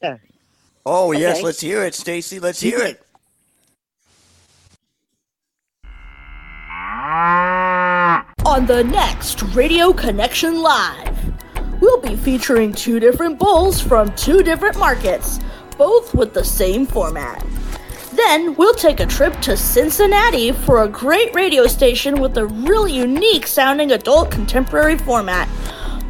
[0.85, 1.45] Oh yes, Okay.
[1.45, 2.39] let's hear it, Stacey.
[2.39, 3.01] Let's hear it.
[8.45, 11.33] On the next Radio Connection Live,
[11.81, 15.39] we'll be featuring two different bulls from two different markets,
[15.77, 17.45] both with the same format.
[18.13, 22.93] Then we'll take a trip to Cincinnati for a great radio station with a really
[22.93, 25.47] unique sounding adult contemporary format.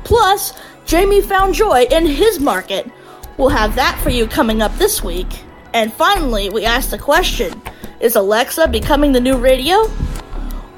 [0.03, 0.53] Plus,
[0.85, 2.89] Jamie found joy in his market.
[3.37, 5.27] We'll have that for you coming up this week.
[5.73, 7.61] And finally, we asked the question
[7.99, 9.91] Is Alexa becoming the new radio?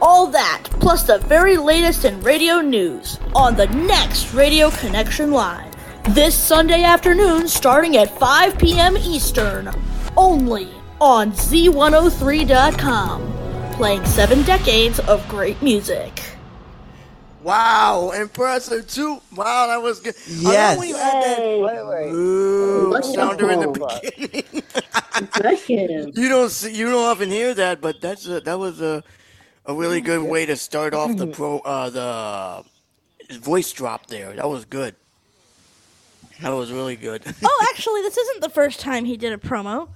[0.02, 5.69] All that, plus the very latest in radio news on the next Radio Connection Live.
[6.10, 8.98] This Sunday afternoon, starting at 5 p.m.
[8.98, 9.70] Eastern,
[10.18, 10.68] only
[11.00, 13.34] on Z103.com.
[13.74, 16.20] Playing seven decades of great music.
[17.44, 19.22] Wow, impressive too.
[19.36, 20.16] Wow, that was good.
[20.46, 20.80] I love Yes.
[20.80, 22.12] when you had that Hey, Wait, wait.
[22.14, 23.04] ooh Wonderful.
[23.04, 24.00] sounder in the Wow.
[24.02, 24.64] beginning.
[26.16, 29.04] You don't see, you don't often hear that, but that's a, that was a
[29.66, 31.90] a really good way to start off the pro uh
[33.30, 34.34] the voice drop there.
[34.36, 34.96] That was good.
[36.42, 37.24] That was really good.
[37.44, 39.90] oh, actually, this isn't the first time he did a promo.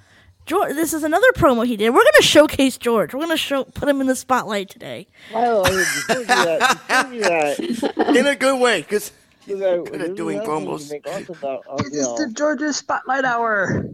[0.46, 1.92] George, this is another promo he did.
[1.92, 3.14] We're gonna showcase George.
[3.14, 5.08] We're gonna show put him in the spotlight today.
[5.34, 5.86] Well, before you
[6.20, 9.14] do that, before you do that, In a good way, because
[9.48, 10.88] you know, good there's at doing another thing promos.
[10.88, 12.38] to make also about It is the RCL.
[12.38, 13.86] Georgia Spotlight Hour.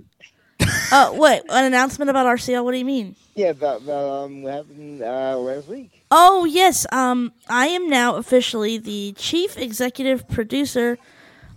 [0.92, 1.44] Oh, what?
[1.50, 2.64] An announcement about RCL?
[2.64, 3.16] What do you mean?
[3.36, 6.04] Yeah, about, about um, what happened uh, last week.
[6.10, 10.98] Oh yes, um, I am now officially the chief executive producer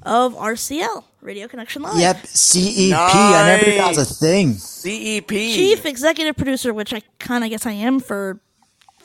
[0.05, 1.99] of RCL Radio Connection Live.
[1.99, 2.93] Yep, CEP.
[2.97, 4.55] I never knew that was a thing.
[4.55, 5.29] CEP.
[5.29, 8.41] chief executive producer, which I kind of guess I am for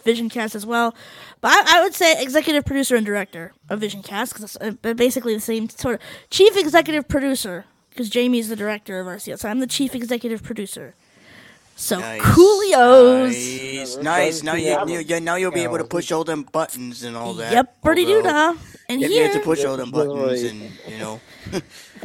[0.04, 0.96] VisionCast as well.
[1.42, 5.34] But I, I would say executive producer and director of VisionCast because it's uh, basically
[5.34, 9.60] the same sort of chief executive producer because Jamie's the director of RCL, so I'm
[9.60, 10.96] the chief executive producer.
[11.80, 12.22] So Nice.
[12.24, 13.98] coolios.
[13.98, 14.44] Nice, nice.
[14.44, 17.34] Now you, you, you now you'll be able to push all them buttons and all
[17.36, 17.54] that.
[17.54, 18.56] Yep, birdie doo dah.
[18.90, 21.20] And You have to push all them buttons and you know.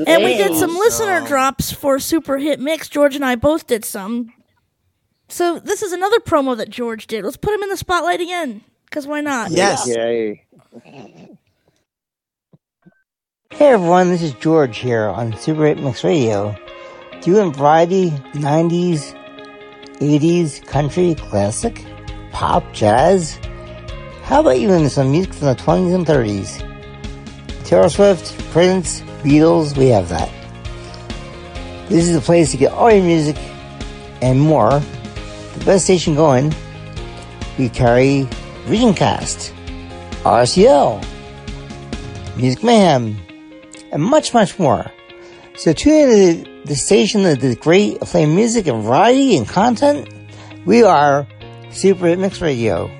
[0.06, 2.88] and we did some So- listener drops for Super Hit Mix.
[2.90, 4.34] George and I both did some.
[5.30, 7.24] So this is another promo that George did.
[7.24, 9.50] Let's put him in the spotlight again, because why not?
[9.52, 9.88] Yes.
[9.88, 10.44] Yay.
[13.50, 16.54] Hey everyone, this is George here on Super Hit Mix Radio.
[17.22, 19.14] Doing variety, 90s,
[20.02, 21.84] 80s, country, classic,
[22.32, 23.38] pop, jazz.
[24.24, 27.64] How about even some music from the 20s and 30s?
[27.64, 30.30] Taylor Swift, Prince, Beatles, we have that.
[31.88, 33.36] This is the place to get all your music
[34.20, 34.80] and more.
[35.58, 36.54] The best station going.
[37.58, 38.28] We carry
[38.66, 39.52] Visioncast,
[40.22, 41.04] RCL,
[42.36, 43.16] Music Mayhem,
[43.92, 44.90] and much, much more.
[45.54, 49.48] So tune in to the, the station that does great playing music and variety and
[49.48, 50.08] content.
[50.66, 51.26] We are
[51.70, 52.90] Super Hit Mix Radio.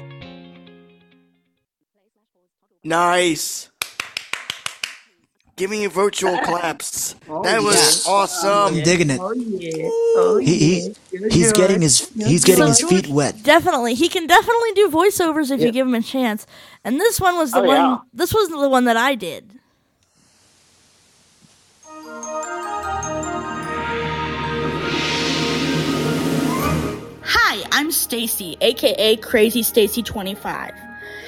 [2.84, 3.70] Nice.
[5.54, 7.14] Giving you virtual claps.
[7.28, 8.74] Oh, that was awesome.
[8.76, 9.20] I'm digging it.
[9.20, 9.88] Oh yeah.
[10.16, 10.94] Oh He, he
[11.30, 13.42] he's getting his he's getting his feet wet.
[13.42, 16.46] Definitely, he can definitely do voiceovers if you give him a chance.
[16.84, 17.76] And this one was the Oh, one.
[17.76, 17.98] yeah.
[18.12, 19.60] This was the one that I did.
[27.24, 30.76] Hi, I'm Stacey, aka KrazeyStacey25.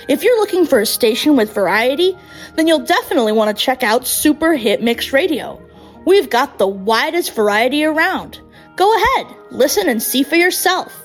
[0.08, 2.18] If you're looking for a station with variety,
[2.56, 5.62] then you'll definitely want to check out Super Hit Mix Radio.
[6.04, 8.40] We've got the widest variety around.
[8.74, 11.00] Go ahead, listen and see for yourself.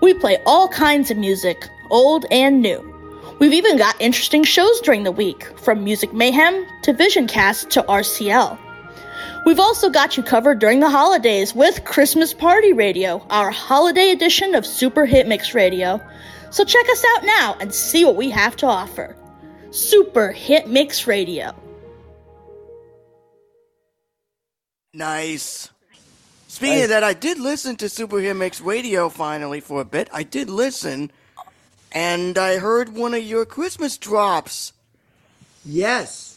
[0.00, 2.88] We play all kinds of music, old and new.
[3.40, 8.56] We've even got interesting shows during the week, from Music Mayhem to Visioncast to RCL.
[9.44, 14.54] We've also got you covered during the holidays with Christmas Party Radio, our holiday edition
[14.54, 16.00] of Super Hit Mix Radio.
[16.50, 19.16] So check us out now and see what we have to offer.
[19.72, 21.54] Super Hit Mix Radio.
[24.94, 25.70] Nice.
[26.46, 30.08] Speaking of that, I did listen to Super Hit Mix Radio finally for a bit.
[30.12, 31.10] I did listen,
[31.90, 34.72] and I heard one of your Christmas drops.
[35.64, 36.31] Yes.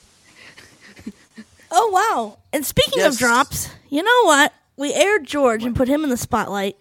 [1.77, 2.37] Oh wow!
[2.53, 3.13] And speaking Yes.
[3.15, 4.53] of drops, you know what?
[4.77, 6.77] We aired George and put him in the spotlight.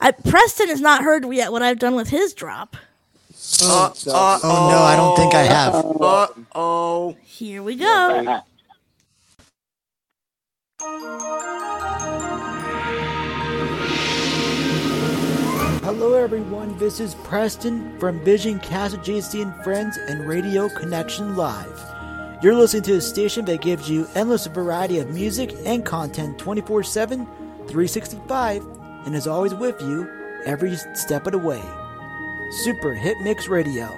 [0.00, 2.76] I, Preston has not heard yet what I've done with his drop.
[3.62, 5.74] Uh, uh, Oh no, I don't think I have.
[5.74, 6.26] Uh
[6.56, 7.16] oh.
[7.22, 8.42] Here we go.
[15.84, 21.91] Hello everyone, this is Preston from Vision Cast JC and Friends and Radio Connection Live.
[22.42, 27.24] You're listening to a station that gives you endless variety of music and content 24-7,
[27.68, 28.66] 365,
[29.06, 30.08] and is always with you
[30.44, 31.62] every step of the way.
[32.64, 33.88] Super Hit Mix Radio,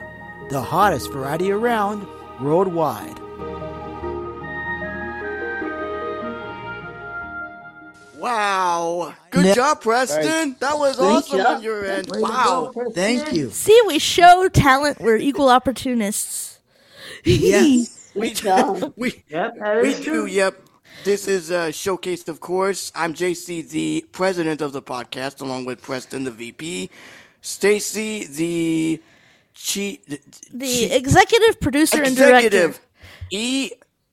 [0.51, 2.07] the hottest variety around
[2.39, 3.19] worldwide.
[8.17, 9.15] Wow.
[9.31, 10.57] Good Ne- job, Preston.
[10.61, 11.57] That was Great awesome job.
[11.59, 12.07] on your end.
[12.11, 12.71] Way Wow.
[12.75, 13.51] go, Thank you.
[13.51, 15.01] See, we show talent.
[15.01, 16.59] We're equal opportunists.
[17.25, 18.01] Yes.
[18.15, 20.61] We, Good we, Yep, that we is do, yep.
[21.03, 22.93] This is uh, Showcased, of course.
[22.95, 26.89] I'm JC, the president of the podcast, along with Preston, the VP.
[27.41, 29.03] Stacey, the
[29.55, 29.99] chief.
[30.53, 32.47] The executive producer and director.
[32.47, 32.81] executive.
[33.31, 33.71] E.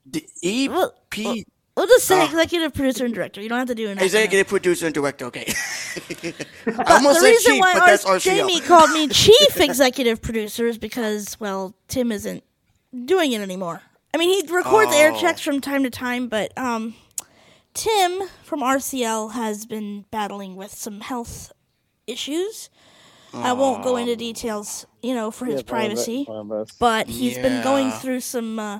[0.09, 0.67] D- E.
[0.69, 1.45] Well, P.
[1.77, 2.25] We'll just say Ah.
[2.25, 3.39] executive producer and director.
[3.41, 4.03] You don't have to do an acronym.
[4.03, 5.25] Executive producer and director.
[5.25, 5.45] Okay.
[5.47, 5.53] I
[6.65, 8.19] But almost the said reason chief, why but that's RCL.
[8.21, 12.43] Jamie called me chief executive producer is because, well, Tim isn't
[13.05, 13.81] doing it anymore.
[14.14, 15.20] I mean, he records air Oh.
[15.20, 16.95] checks from time to time, but um,
[17.74, 21.51] Tim from RCL has been battling with some health
[22.07, 22.70] issues.
[23.34, 26.28] I won't go into details, you know, for his privacy.
[26.80, 28.80] But he's been going through some uh,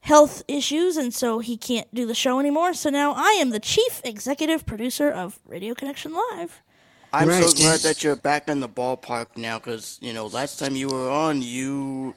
[0.00, 2.74] health issues, and so he can't do the show anymore.
[2.74, 6.62] So now I am the chief executive producer of Radio Connection Live.
[7.12, 10.74] I'm so glad that you're back in the ballpark now, because you know last time
[10.74, 12.16] you were on, you,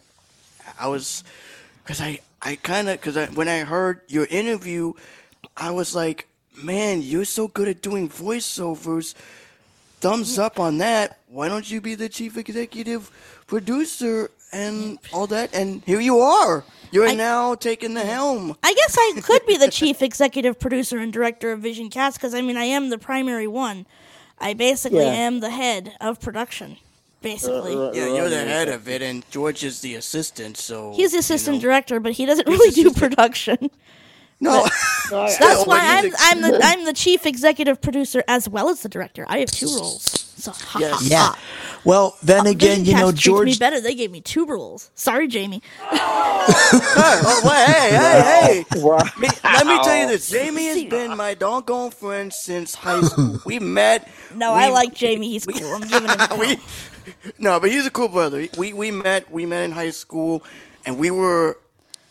[0.79, 1.23] I was,
[1.83, 4.93] because I I kind of because I, when I heard your interview,
[5.57, 6.27] I was like,
[6.63, 9.13] man, you're so good at doing voiceovers.
[9.99, 11.19] Thumbs up on that.
[11.27, 13.11] Why don't you be the chief executive
[13.47, 15.53] producer and all that?
[15.53, 16.63] And here you are.
[16.91, 18.55] You're now taking the helm.
[18.63, 22.33] I guess I could be the chief executive producer and director of Vision Cast because
[22.33, 23.85] I mean I am the primary one.
[24.39, 25.11] I basically Yeah.
[25.27, 26.77] am the head of production.
[27.21, 30.55] Basically, Yeah, you're the head of it, and George is the assistant.
[30.57, 31.61] So he's the you assistant know.
[31.61, 33.69] director, but he doesn't really do production.
[34.41, 34.65] No,
[35.11, 38.89] That's why I'm he's I'm the I'm the chief executive producer as well as the
[38.89, 39.25] director.
[39.27, 40.03] I have two roles.
[40.37, 40.93] So ha, Yes.
[41.11, 41.68] ha, Yeah.
[41.83, 41.89] Ha.
[41.89, 43.59] Well, then again, you know, Cast treats me George.
[43.59, 43.81] better.
[43.81, 44.91] They gave me two roles.
[44.95, 45.61] Sorry, Jamie.
[45.91, 48.81] oh, wait, hey, hey, hey.
[48.81, 48.97] Wow.
[49.19, 50.29] Me, let me tell you this.
[50.29, 53.39] Jamie has been my doggone friend since high school.
[53.45, 54.07] We met.
[54.35, 55.29] No, we, I like Jamie.
[55.29, 55.73] He's cool.
[55.73, 56.19] I'm giving him.
[56.39, 56.57] we,
[57.37, 58.47] no, but he's a cool brother.
[58.57, 60.43] We we met we met in high school,
[60.85, 61.57] and we were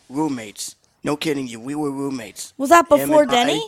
[0.09, 0.75] roommates.
[1.03, 2.53] No kidding you, we were roommates.
[2.57, 3.63] Was that before and I- Denny?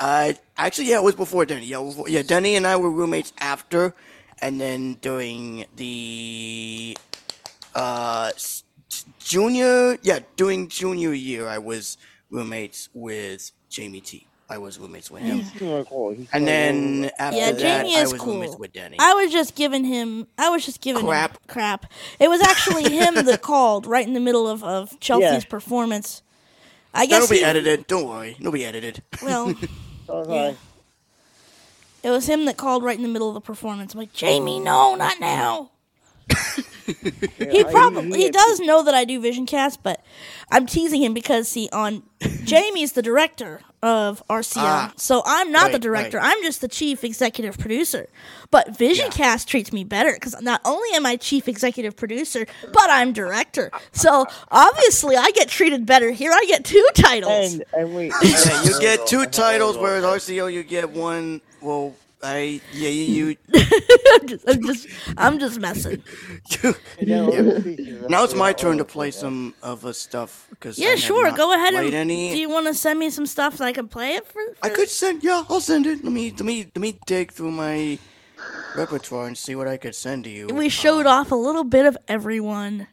[0.00, 1.66] Uh, actually, yeah, it was before Denny.
[1.66, 3.94] Yeah, before, yeah, Denny and I were roommates after,
[4.42, 6.96] and then during the
[7.74, 11.96] uh s- s- junior, yeah, during junior year, I was
[12.30, 14.26] roommates with Jamie T.
[14.50, 15.50] I was roommates with him, He's
[15.88, 16.10] cool.
[16.12, 18.34] He's and then after Yeah, that, Jamie I is was cool.
[18.34, 18.96] roommates with Denny.
[19.00, 20.26] I was just giving him.
[20.36, 21.30] I was just giving Crap.
[21.32, 21.86] him crap.
[22.20, 25.48] It was actually him that called right in the middle of, of Chelsea's Yeah.
[25.48, 26.20] performance.
[26.92, 27.86] I guess That'll be he, edited.
[27.86, 29.02] Don't worry, it'll be edited.
[29.22, 29.54] well,
[30.10, 30.54] Okay.
[32.02, 33.94] It was him that called right in the middle of the performance.
[33.94, 35.70] I'm like, Jamie, no, not now.
[36.86, 40.04] he probably he he- does know that I do vision cast, but
[40.50, 42.02] I'm teasing him because see on
[42.44, 44.92] Jamie's the director of RCL, Ah.
[44.96, 46.18] so I'm not the director.
[46.18, 46.36] right.
[46.36, 48.08] I'm just the chief executive producer.
[48.52, 52.90] But Vision Cast treats me better because not only am I chief executive producer, but
[52.90, 53.72] I'm director.
[53.90, 56.30] So obviously I get treated better here.
[56.32, 57.54] I get two titles.
[57.54, 58.06] And and we.
[58.22, 61.40] yeah, you get two titles, whereas RCO you get one.
[61.60, 63.36] Well, I yeah you.
[63.54, 66.02] I'm, just, I'm just I'm just messing.
[67.00, 67.26] Yeah,
[68.08, 71.30] Now it's my turn to play some of the stuff because Yeah, sure.
[71.32, 72.30] Go ahead and any.
[72.30, 74.40] do you want to send me some stuff so I can play it for?
[74.62, 75.24] I could send.
[75.24, 76.04] Yeah, I'll send it.
[76.04, 77.98] Let me let me let me dig through my
[78.76, 80.46] repertoire and see what I could send to you.
[80.46, 82.86] We showed uh, off a little bit of everyone.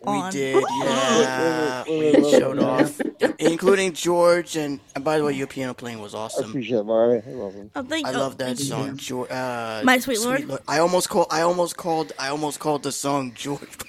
[0.00, 1.82] We did, yeah.
[1.88, 3.00] we showed off,
[3.40, 4.56] including George.
[4.56, 6.38] And, and by the way, your piano playing was awesome.
[6.38, 6.50] I awesome.
[6.50, 7.22] appreciate it, Mario.
[7.26, 7.70] I love him.
[7.74, 9.30] Oh, thank I oh, love that thank song, George.
[9.30, 10.60] Uh, My Sweet Lord?
[10.68, 11.26] I almost called.
[11.30, 12.12] I almost called.
[12.16, 13.60] I almost called the song George.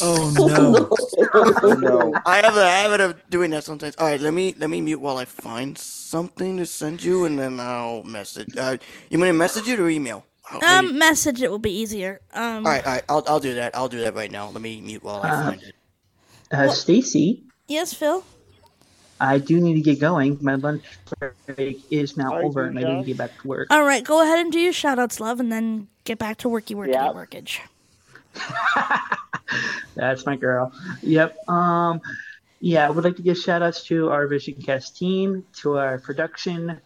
[0.00, 0.88] Oh no.
[1.34, 2.14] Oh, no.
[2.24, 3.96] I have a habit of doing that sometimes.
[3.96, 7.38] All right, let me let me mute while I find something to send you, and
[7.38, 8.56] then I'll message.
[8.56, 8.76] Uh,
[9.10, 10.24] you want to message it or email?
[10.50, 12.20] I'll- I'll- Um, message it will be easier.
[12.32, 13.04] Um, all right, all right.
[13.08, 13.76] I'll I'll do that.
[13.76, 14.48] I'll do that right now.
[14.50, 15.74] Let me mute while I Uh, find it.
[16.50, 18.24] Uh, Stacey, yes, Phil.
[19.20, 20.38] I do need to get going.
[20.40, 20.84] My lunch
[21.46, 23.66] break is now Alright, over, and I need to get back to work.
[23.70, 26.48] All right, go ahead and do your shout outs, love, and then get back to
[26.48, 27.12] worky worky Yeah.
[27.12, 27.58] workage.
[29.96, 30.72] That's my girl.
[31.02, 31.48] Yep.
[31.48, 32.00] Um,
[32.60, 35.98] yeah, I would like to give shout outs to our Vision Cast team, to our
[35.98, 36.80] production,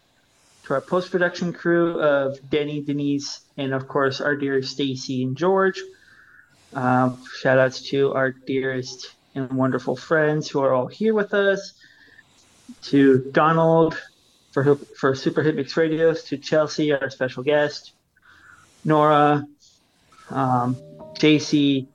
[0.65, 5.37] to our post production crew of Denny, Denise, and of course our dear Stacey and
[5.37, 5.81] George.
[6.73, 11.75] Um, shout outs to our dearest and wonderful friends who are all here with us.
[12.83, 14.01] To Donald
[14.53, 17.93] for for Super Hit Mix Radios, to Chelsea, our special guest,
[18.85, 19.47] Nora,
[20.31, 20.77] um,
[21.15, 21.87] JC,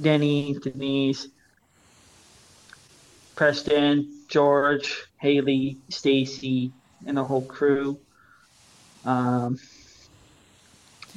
[0.00, 1.28] Denny, Denise,
[3.36, 6.72] Preston, George, Haley, Stacey,
[7.06, 7.98] and the whole crew.
[9.04, 9.58] Um,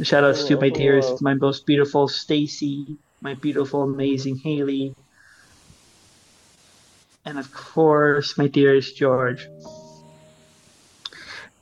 [0.02, 4.96] shout outs to my dearest, my most beautiful Stacey, my beautiful, amazing Haley,
[7.26, 9.48] and of course, my dearest George.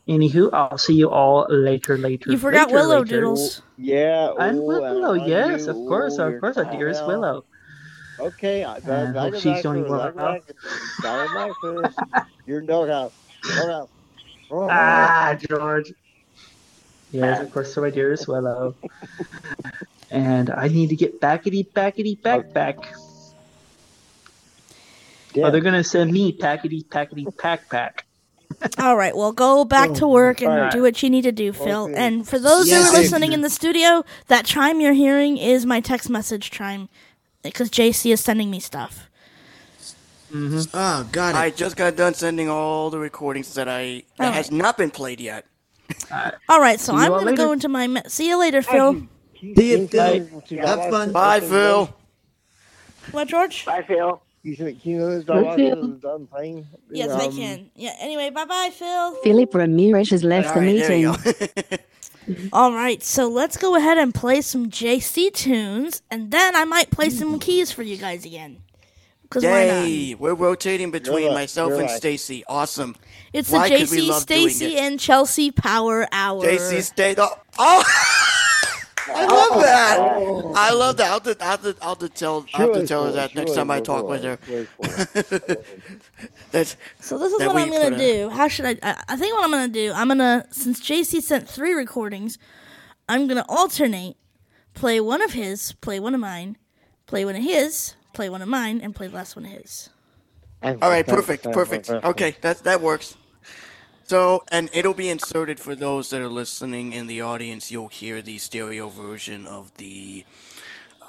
[0.07, 2.31] Anywho, I'll see you all later, later.
[2.31, 3.21] You forgot later, Willow later.
[3.21, 3.61] Doodles.
[3.77, 4.33] Yeah.
[4.39, 7.45] And ooh, Willow, and yes, of course, of course, our dearest Willow.
[8.19, 10.33] Okay, I, I, I hope she's back doing first, I go well.
[10.33, 10.43] back-
[11.03, 11.81] I go
[14.51, 15.93] Oh, Ah, George.
[17.11, 18.75] Yes, of course, to my dearest Willow.
[20.09, 22.77] and I need to get backety backety back back.
[25.33, 25.47] yeah.
[25.47, 28.05] Oh, they're gonna send me packety packety pack pack.
[28.77, 30.71] All right, well, go back to work and Alright.
[30.71, 31.83] do what you need to do, Phil.
[31.85, 31.93] Okay.
[31.95, 35.79] And for those who are listening in the studio, that chime you're hearing is my
[35.79, 36.89] text message chime
[37.43, 39.09] because JC is sending me stuff.
[40.33, 41.37] Oh, got it.
[41.37, 44.91] I just got done sending all the recordings that I that All has not been
[44.91, 45.45] played yet.
[46.49, 47.85] All right, so I'm gonna go into my.
[47.87, 49.07] Me- See you later, Phil.
[49.41, 50.25] See you, Phil.
[50.59, 51.11] Have fun.
[51.11, 51.93] Bye, Phil.
[53.11, 53.65] What, George?
[53.65, 54.21] Bye, Phil.
[54.43, 55.93] You can, can you know this Good dog deal.
[55.95, 56.65] is done playing?
[56.89, 57.71] Yes, I Um, can.
[57.75, 57.93] Yeah.
[57.99, 59.15] Anyway, bye, bye, Phil.
[59.23, 61.03] Philip Ramirez has left All the right, meeting.
[61.03, 61.77] go.
[62.53, 66.89] All right, so let's go ahead and play some JC tunes, and then I might
[66.89, 68.61] play some keys for you guys again.
[69.31, 69.87] Because why not?
[69.87, 70.13] Yay!
[70.15, 71.97] We're rotating between right, myself you're and right.
[71.97, 72.43] Stacey.
[72.49, 72.97] Awesome.
[73.31, 73.69] It's Why?
[73.69, 76.43] the 'Cause we JC, Stacey, and Chelsea Power Hour.
[76.43, 77.45] JC stayed up.
[77.57, 78.77] Oh, oh.
[79.13, 79.99] I love that.
[80.55, 81.05] I love that.
[81.07, 83.09] I'll have to, I'll have to, I'll have to tell, I'll have to tell her
[83.11, 84.37] sure, that next time I talk with her.
[84.45, 84.65] sure,
[85.23, 85.57] sure.
[86.51, 88.29] That's So this is what I'm gonna put a- do.
[88.29, 89.01] How should I, I?
[89.09, 89.93] I think what I'm gonna do.
[89.95, 92.37] I'm gonna since JC sent three recordings,
[93.07, 94.17] I'm gonna alternate.
[94.73, 96.57] Play one of his, play one of mine,
[97.05, 99.89] play one of his, play one of mine, and play the last one of his.
[100.63, 101.05] all right.
[101.05, 101.43] Perfect.
[101.51, 101.89] Perfect.
[101.89, 103.17] Okay, that that works.
[104.03, 107.71] So, and it'll be inserted for those that are listening in the audience.
[107.71, 110.25] You'll hear the stereo version of the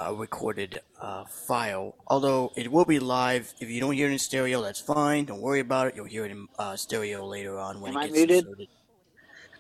[0.01, 1.97] uh, recorded uh, file.
[2.07, 3.53] Although it will be live.
[3.61, 5.25] If you don't hear it in stereo, that's fine.
[5.25, 5.97] Don't worry about it.
[5.97, 8.45] You'll hear it in uh, stereo later on when Am I it gets muted?
[8.47, 8.69] inserted.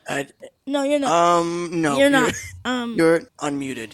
[0.08, 0.24] Uh,
[0.66, 1.10] No, you're not.
[1.12, 2.34] um, no, you're not.
[2.64, 3.92] Um, You're unmuted.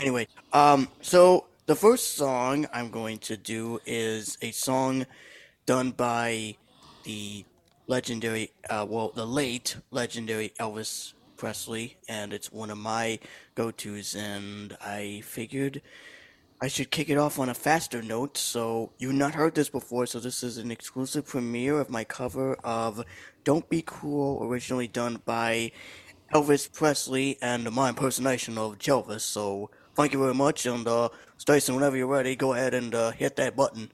[0.00, 5.06] Anyway, um, so the first song I'm going to do is a song
[5.64, 6.56] done by
[7.04, 7.46] the
[7.86, 13.18] legendary, uh, well, the late legendary Elvis Presley, and it's one of my
[13.54, 15.80] go-tos, and I figured
[16.60, 18.36] I should kick it off on a faster note.
[18.36, 22.56] So you've not heard this before, so this is an exclusive premiere of my cover
[22.62, 23.04] of
[23.42, 25.72] "Don't Be Cruel, originally done by
[26.34, 29.22] Elvis Presley and my impersonation of Jelvis.
[29.22, 31.08] So thank you very much, and uh,
[31.44, 33.92] Stacey, whenever you're ready, go ahead and uh, hit that button.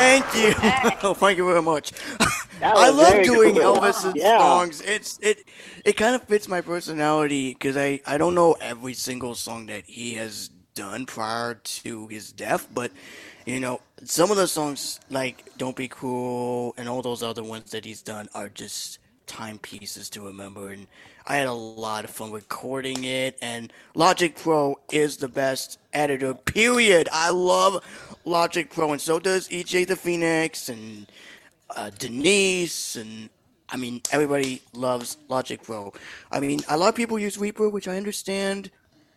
[0.00, 0.54] Thank you.
[1.02, 1.92] Oh, thank you very much.
[2.62, 3.62] I love doing cool.
[3.80, 4.38] Elvis's Yeah.
[4.38, 4.80] songs.
[4.80, 5.44] It's it
[5.84, 9.84] it kind of fits my personality because I I don't know every single song that
[9.86, 12.92] he has done prior to his death, but
[13.46, 17.70] you know some of the songs like "Don't Be Cruel" and all those other ones
[17.72, 20.86] that he's done are just timepieces to remember and
[21.26, 26.34] I had a lot of fun recording it and Logic Pro is the best editor
[26.34, 27.82] period I love
[28.24, 31.06] Logic Pro and so does EJ the Phoenix and
[31.76, 33.28] uh, Denise and
[33.68, 35.92] I mean everybody loves Logic Pro
[36.30, 38.70] I mean a lot of people use Reaper which I understand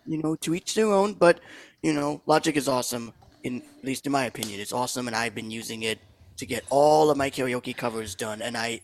[0.06, 1.39] you know to each their own but
[1.82, 5.36] you know Logic is awesome in at least in my opinion it's awesome and I've
[5.36, 5.99] been using it
[6.38, 8.82] to get all of my karaoke covers done and I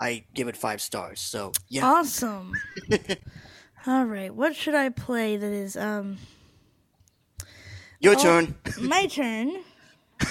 [0.00, 1.20] I give it five stars.
[1.20, 1.86] So yeah.
[1.86, 2.52] Awesome.
[3.86, 6.18] All right, what should I play that is um
[8.00, 8.54] Your oh, turn.
[8.80, 9.58] my turn.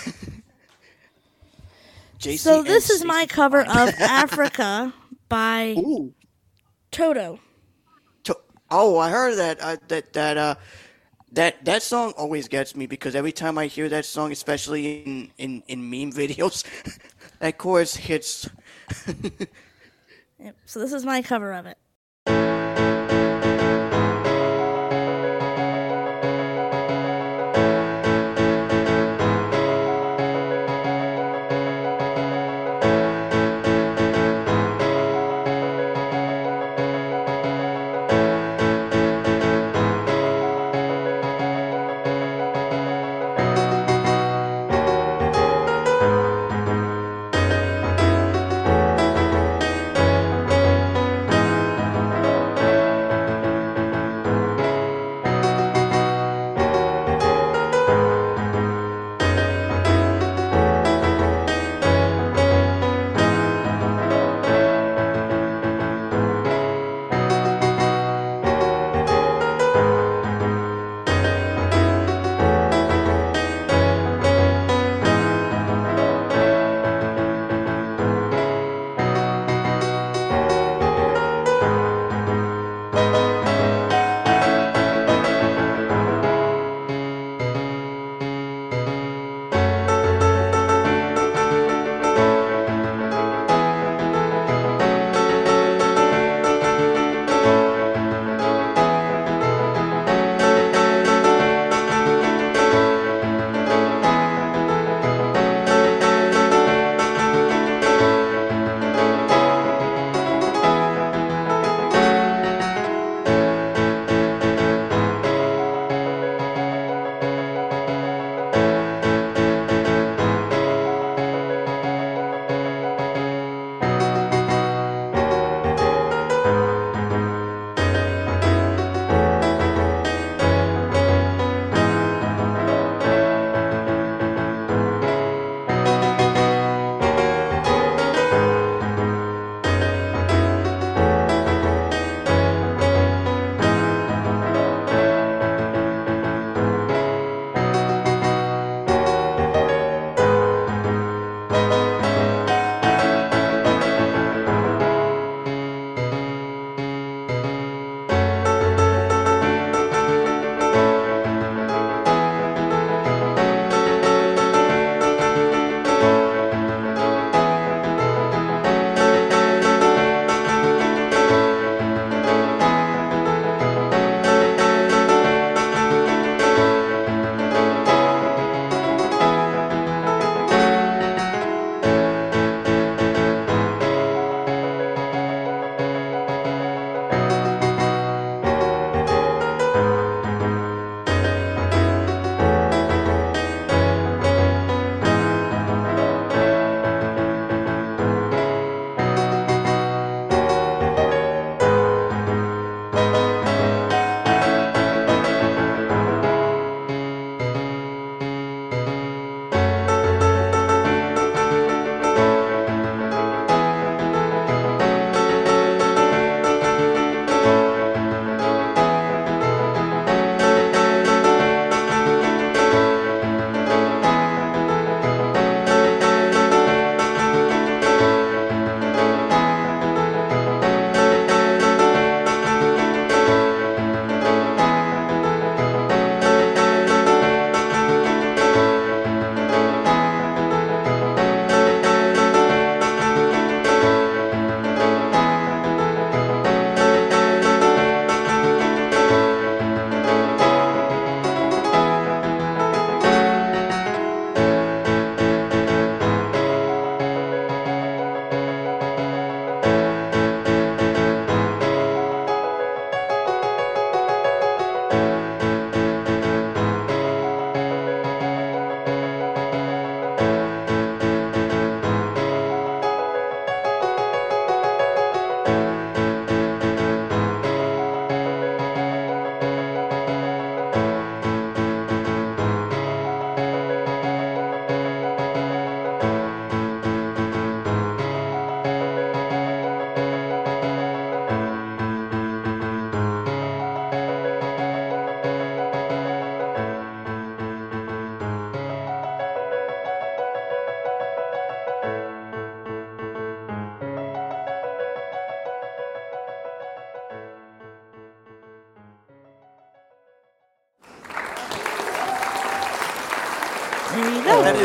[2.38, 4.92] So this is my cover of Africa
[5.30, 6.12] by Ooh.
[6.90, 7.40] Toto.
[8.24, 8.40] To-
[8.72, 9.62] oh, I heard that.
[9.62, 10.56] Uh, that that uh,
[11.34, 15.32] that that song always gets me because every time I hear that song, especially in
[15.38, 16.64] in, in meme videos,
[17.40, 18.50] that chorus hits.
[20.38, 20.58] Yep.
[20.66, 21.78] So this is my cover of it.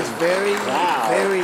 [0.00, 1.06] Is very, Wow.
[1.08, 1.40] very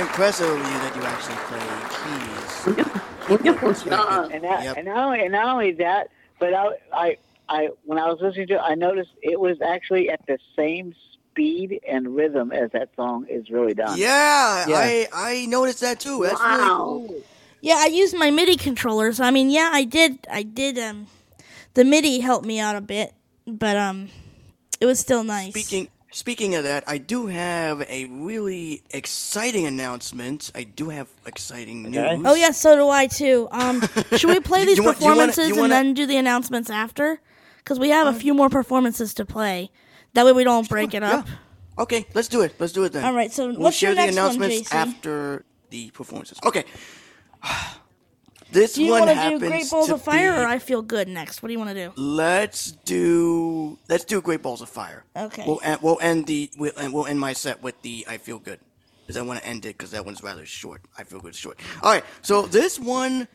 [0.00, 3.28] impressive of you that you actually play keys.
[3.28, 4.30] Wonderful job.
[4.32, 4.76] And that, Yep.
[4.78, 6.08] and not only and not only that,
[6.38, 7.16] but I, I,
[7.48, 10.94] I, when I was listening to it, I noticed it was actually at the same
[11.32, 13.98] speed and rhythm as that song is really done.
[13.98, 14.76] Yeah, Yeah.
[14.76, 16.22] I I noticed that too.
[16.22, 16.56] That's Wow.
[16.56, 17.22] really cool.
[17.60, 19.18] Yeah, I used my MIDI controllers.
[19.20, 20.26] I mean, yeah, I did.
[20.30, 20.78] I did.
[20.78, 21.06] Um,
[21.74, 23.12] the MIDI helped me out a bit,
[23.46, 24.08] but um,
[24.80, 25.50] it was still nice.
[25.50, 30.50] Speaking speaking of that, I do have a really exciting announcement.
[30.54, 32.16] I do have exciting Okay.
[32.16, 32.26] news.
[32.26, 33.48] Oh yeah, so do I too.
[33.50, 33.82] Um,
[34.16, 36.16] should we play these you want- you wanna- performances you and wanna- then do the
[36.16, 37.20] announcements after?
[37.58, 39.70] Because we have a few more performances to play.
[40.14, 41.26] That way we don't break it up.
[41.78, 42.54] Okay, let's do it.
[42.58, 43.04] Let's do it then.
[43.04, 43.30] All right.
[43.30, 44.74] So We'll what's share your the next one, announcements JC?
[44.74, 46.38] after the performances.
[46.44, 46.64] Okay.
[48.50, 50.82] This do you one want to do Great Balls of Fire be- or I Feel
[50.82, 51.42] Good next?
[51.42, 51.92] What do you want to do?
[51.96, 55.04] Let's do let's do Great Balls of Fire.
[55.16, 55.44] Okay.
[55.46, 58.38] We'll end, we'll end the we'll, and we'll end my set with the I Feel
[58.38, 58.60] Good
[59.02, 60.82] because I want to end it because that one's rather short.
[60.96, 61.58] I Feel Good short.
[61.82, 63.28] All right, so this one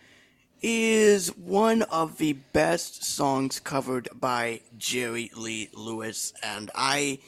[0.61, 7.20] is one of the best songs covered by Jerry Lee Lewis, and I.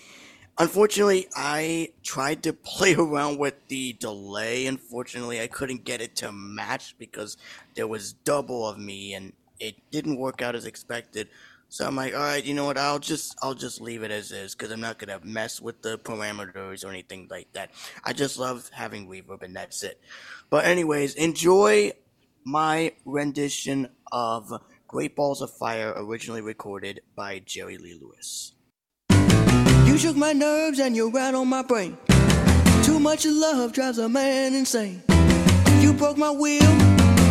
[0.58, 4.66] Unfortunately, I tried to play around with the delay.
[4.68, 7.38] Unfortunately, I couldn't get it to match because
[7.76, 11.30] there was double of me and it didn't work out as expected.
[11.68, 12.78] So I'm like, all right, you know what?
[12.78, 15.98] I'll just I'll just leave it as is because I'm not gonna mess with the
[15.98, 17.72] parameters or anything like that.
[18.04, 20.00] I just love having reverb and that's it.
[20.50, 21.94] But anyways, enjoy
[22.46, 24.54] my rendition of
[24.88, 28.55] Great Balls of Fire, originally recorded by Jerry Lee Lewis.
[29.96, 31.98] You shook my nerves and you rattled my brain.
[32.84, 35.02] Too much love drives a man insane.
[35.80, 36.60] You broke my will,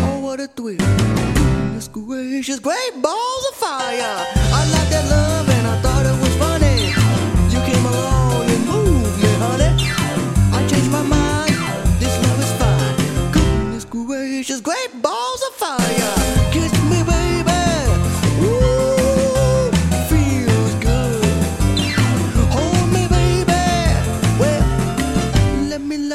[0.08, 0.78] oh what a thrill.
[0.78, 4.00] Goodness gracious, great balls of fire.
[4.00, 6.86] I like that love and I thought it was funny.
[7.52, 9.70] You came along and moved me, honey.
[10.56, 11.54] I changed my mind,
[12.00, 13.30] this love is fine.
[13.30, 15.13] Goodness gracious, great balls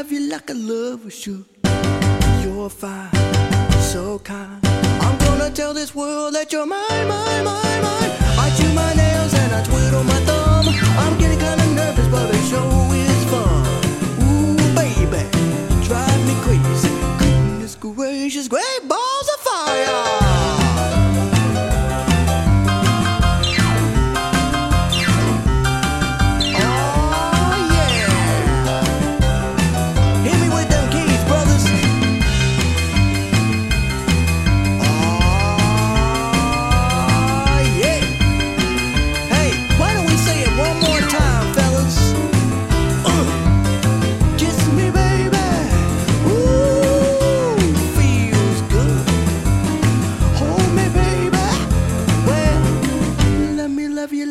[0.10, 1.46] love you like a lover should.
[2.42, 3.12] You're fine,
[3.80, 4.66] so kind.
[5.02, 8.12] I'm gonna tell this world that you're mine, mine, mine, mine.
[8.44, 10.66] I chew my nails and I twiddle my thumb.
[11.04, 13.66] I'm getting kinda nervous, but it sure is fun.
[14.26, 15.24] Ooh, baby,
[15.88, 16.90] drive me crazy.
[17.20, 20.29] Goodness gracious, great balls of fire.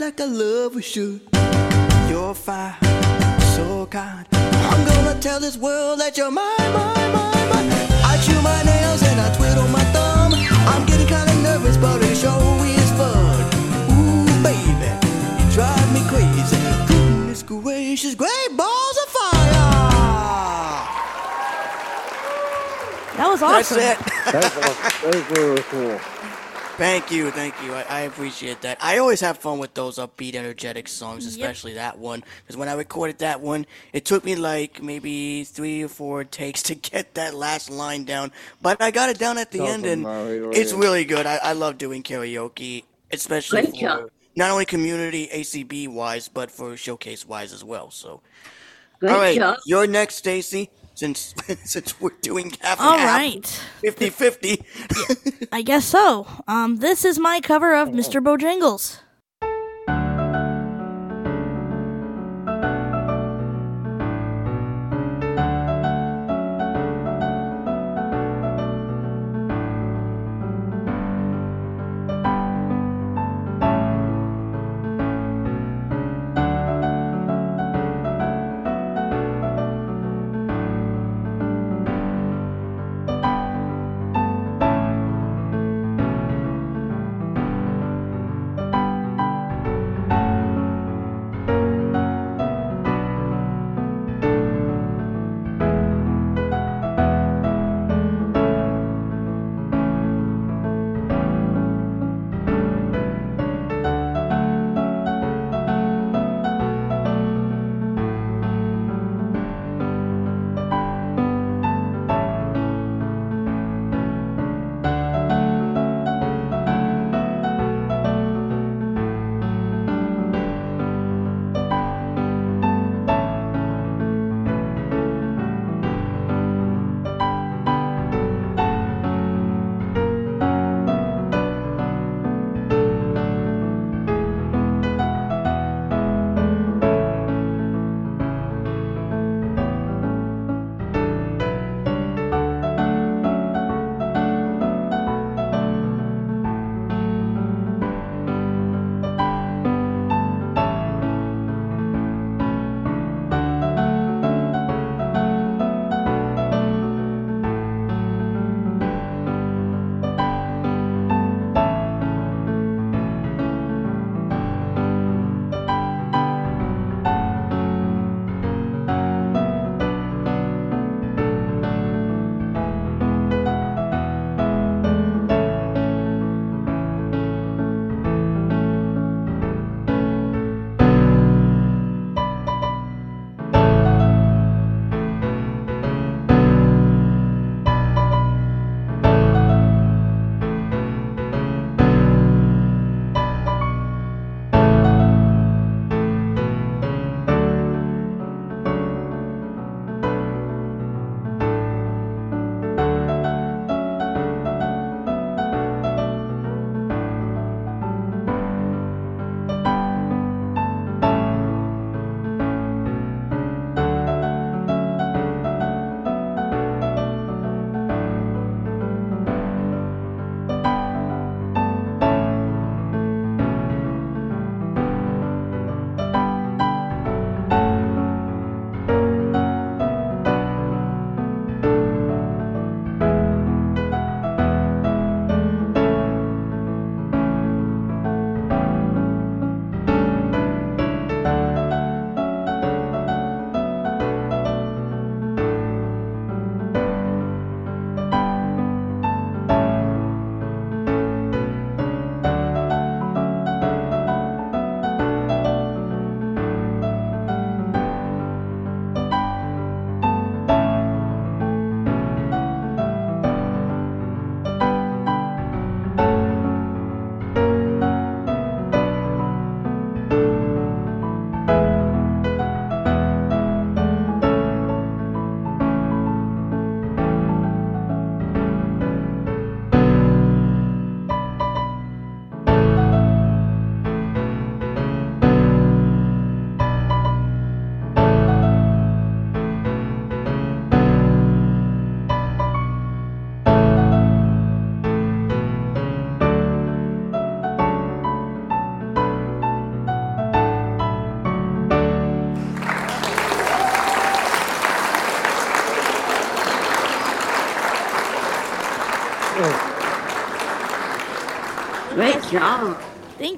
[0.09, 1.21] Like a lover should.
[2.09, 2.73] You're fine,
[3.55, 4.27] so kind.
[4.33, 7.69] I'm gonna tell this world that you're mine, mine, mine, mine.
[8.13, 10.33] I chew my nails and I twiddle my thumb.
[10.73, 13.37] I'm getting kinda nervous, but it sure is fun.
[13.93, 14.91] Ooh, baby,
[15.39, 16.57] you drive me crazy.
[16.89, 19.69] Goodness gracious, great balls of fire!
[23.19, 23.91] That was That's awesome.
[23.91, 23.99] it.
[24.33, 25.11] That's, awesome.
[25.11, 26.01] That's really cool.
[26.79, 27.75] Thank you, thank you.
[27.75, 28.79] I, I appreciate that.
[28.81, 32.23] I always have fun with those upbeat, energetic songs, especially that one.
[32.43, 36.63] Because when I recorded that one, it took me like maybe three or four takes
[36.63, 38.31] to get that last line down.
[38.63, 40.79] But I got it down at the Tell end, and Mario, it's yeah.
[40.79, 41.27] really good.
[41.27, 44.11] I, I love doing karaoke, especially Great for job.
[44.37, 47.91] not only community ACB wise, but for showcase wise as well.
[47.91, 48.21] So,
[49.01, 49.59] Great all right, job.
[49.67, 50.71] you're next, Stacey.
[50.99, 51.33] Since
[51.65, 53.63] since we're doing half and All half, right.
[53.85, 55.49] 50-50.
[55.53, 56.27] I guess so.
[56.49, 58.21] Um, this is my cover of Mr.
[58.21, 58.99] Bojangles.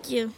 [0.02, 0.32] Thank you.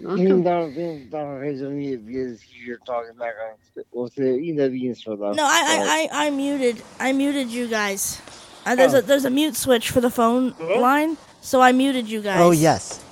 [0.00, 1.08] Even though being
[1.44, 5.32] is on mute you're talking back on with the you know the intro though.
[5.32, 6.82] No, I, I, I, I muted.
[6.98, 8.20] I muted you guys.
[8.66, 12.20] Uh, there's a there's a mute switch for the phone line, so I muted you
[12.20, 12.40] guys.
[12.40, 13.04] Oh yes.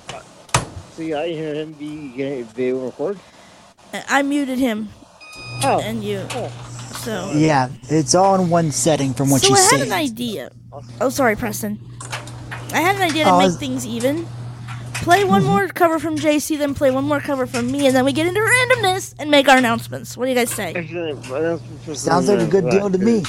[0.91, 3.17] See, I hear him be be record.
[4.09, 4.89] I muted him.
[5.63, 5.79] Oh.
[5.81, 6.27] And you.
[6.97, 7.31] So.
[7.33, 9.81] Yeah, it's all in one setting from what so you I had said.
[9.87, 10.51] an idea.
[10.99, 11.79] Oh, sorry, Preston.
[12.73, 14.27] I had an idea to Oh, make things even.
[15.03, 18.05] Play one more cover from JC, then play one more cover from me, and then
[18.05, 20.17] we get into randomness and make our announcements.
[20.17, 20.73] What do you guys say?
[21.93, 23.23] Sounds like a good deal to me.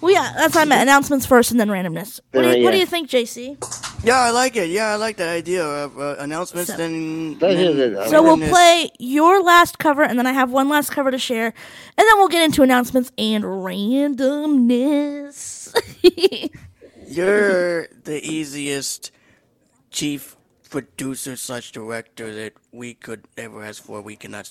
[0.00, 0.82] Well, yeah, that's what I meant.
[0.82, 2.20] Announcements first, and then randomness.
[2.32, 3.58] What do you, Uh, what do you think, JC?
[4.02, 4.70] Yeah, I like it.
[4.70, 6.70] Yeah, I like that idea of uh, announcements.
[6.70, 8.08] So- then, That is then.
[8.08, 11.46] So we'll play your last cover, and then I have one last cover to share,
[11.46, 11.54] and
[12.08, 15.68] then we'll get into announcements and randomness.
[17.06, 19.10] You're the easiest
[19.90, 20.34] chief
[20.70, 24.00] producer slash director that we could ever ask for.
[24.00, 24.48] We cannot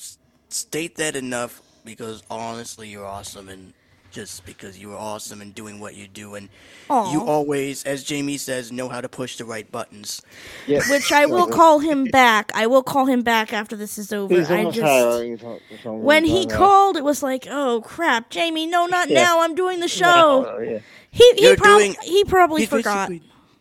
[0.49, 3.73] state that enough because honestly, you're awesome and
[4.11, 6.49] just because you are awesome and doing what you do and
[6.89, 7.11] Aw.
[7.13, 10.23] you always, as Jamie says, know how to push the right buttons.
[10.67, 12.51] Which I will call him back.
[12.55, 14.33] I will call him back after this is over.
[14.33, 18.31] He's I just hiring for- for when he done called, it was like, oh crap,
[18.31, 19.23] Jamie, no, not Yeah.
[19.23, 19.41] now.
[19.41, 20.41] I'm doing the show.
[20.41, 20.79] No, yeah.
[21.11, 23.11] He he, prob- doing- he probably he's forgot.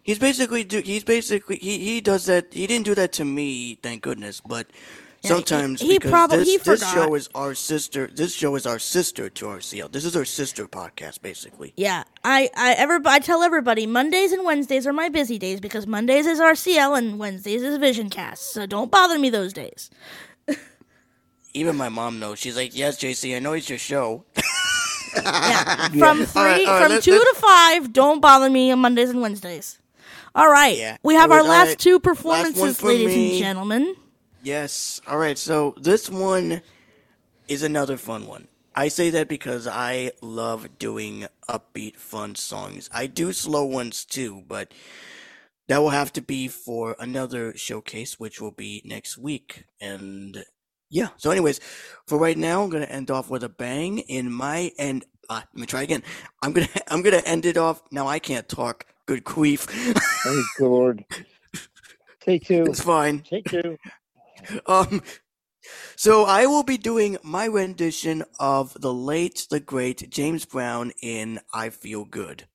[0.09, 0.81] He's basically do.
[0.81, 2.55] He's basically he he does that.
[2.55, 4.41] He didn't do that to me, thank goodness.
[4.41, 4.67] But
[5.21, 6.95] Yeah, sometimes he because probably- this, he this forgot.
[6.95, 8.07] show is our sister.
[8.21, 9.93] This show is our sister to RCL.
[9.93, 11.75] This is our sister podcast, basically.
[11.77, 15.87] Yeah, I I ever I tell everybody Mondays and Wednesdays are my busy days because
[15.87, 18.55] Mondays is RCL and Wednesdays is Vision Cast.
[18.55, 19.91] So don't bother me those days.
[21.53, 22.39] Even my mom knows.
[22.39, 24.25] She's like, "Yes, JC, I know it's your show."
[25.17, 25.89] yeah.
[26.03, 28.71] From three, All right, all right, from let's- two let's- to five, don't bother me
[28.71, 29.79] on Mondays and Wednesdays.
[30.35, 30.97] All right, Yeah.
[31.03, 31.79] we have our last right.
[31.79, 33.31] two performances, for ladies me.
[33.31, 33.95] and gentlemen.
[34.43, 35.01] Yes.
[35.07, 35.37] All right.
[35.37, 36.63] So this one
[37.49, 38.49] is another fun one.
[38.75, 42.89] I say that because I love doing upbeat, fun songs.
[42.93, 44.73] I do slow ones too, but
[45.67, 49.65] that will have to be for another showcase, which will be next week.
[49.81, 50.45] And
[50.91, 51.09] yeah.
[51.17, 51.61] So, anyways,
[52.07, 55.05] for right now, I'm gonna end off with a bang in my end.
[55.29, 56.03] uh, let me try again.
[56.43, 57.83] I'm gonna I'm gonna end it off.
[57.91, 58.87] Now I can't talk.
[59.09, 59.61] Good queef.
[59.61, 61.03] Thank Lord.
[62.21, 62.65] Take two.
[62.65, 63.21] It's fine.
[63.21, 63.79] Take two.
[64.67, 65.03] Um,
[65.97, 71.41] so I will be doing my rendition of the late, the great James Brown in
[71.55, 72.49] "I Feel Good."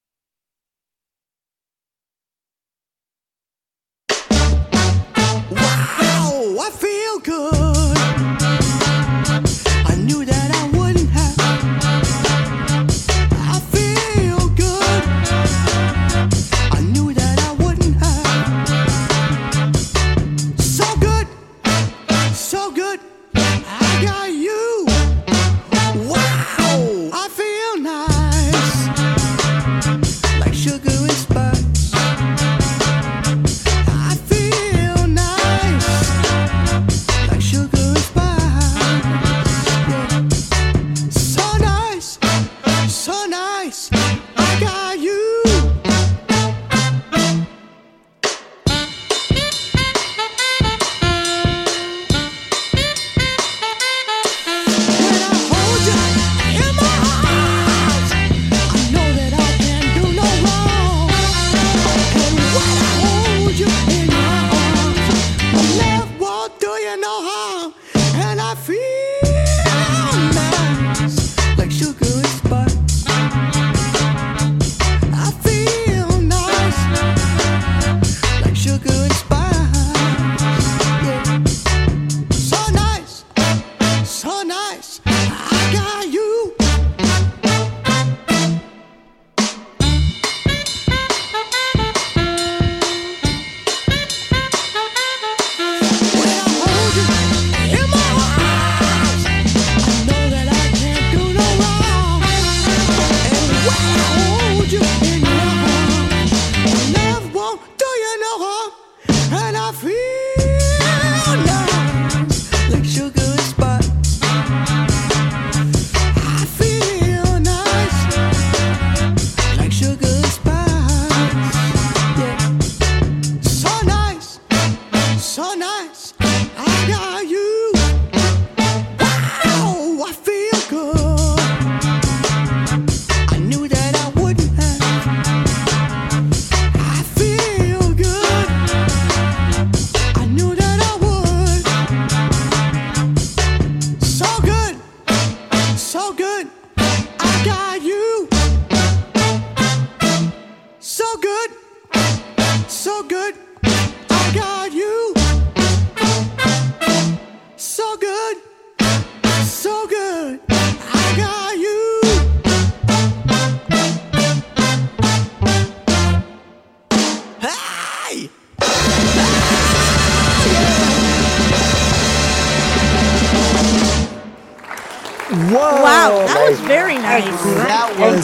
[5.49, 8.32] Wow, I feel good.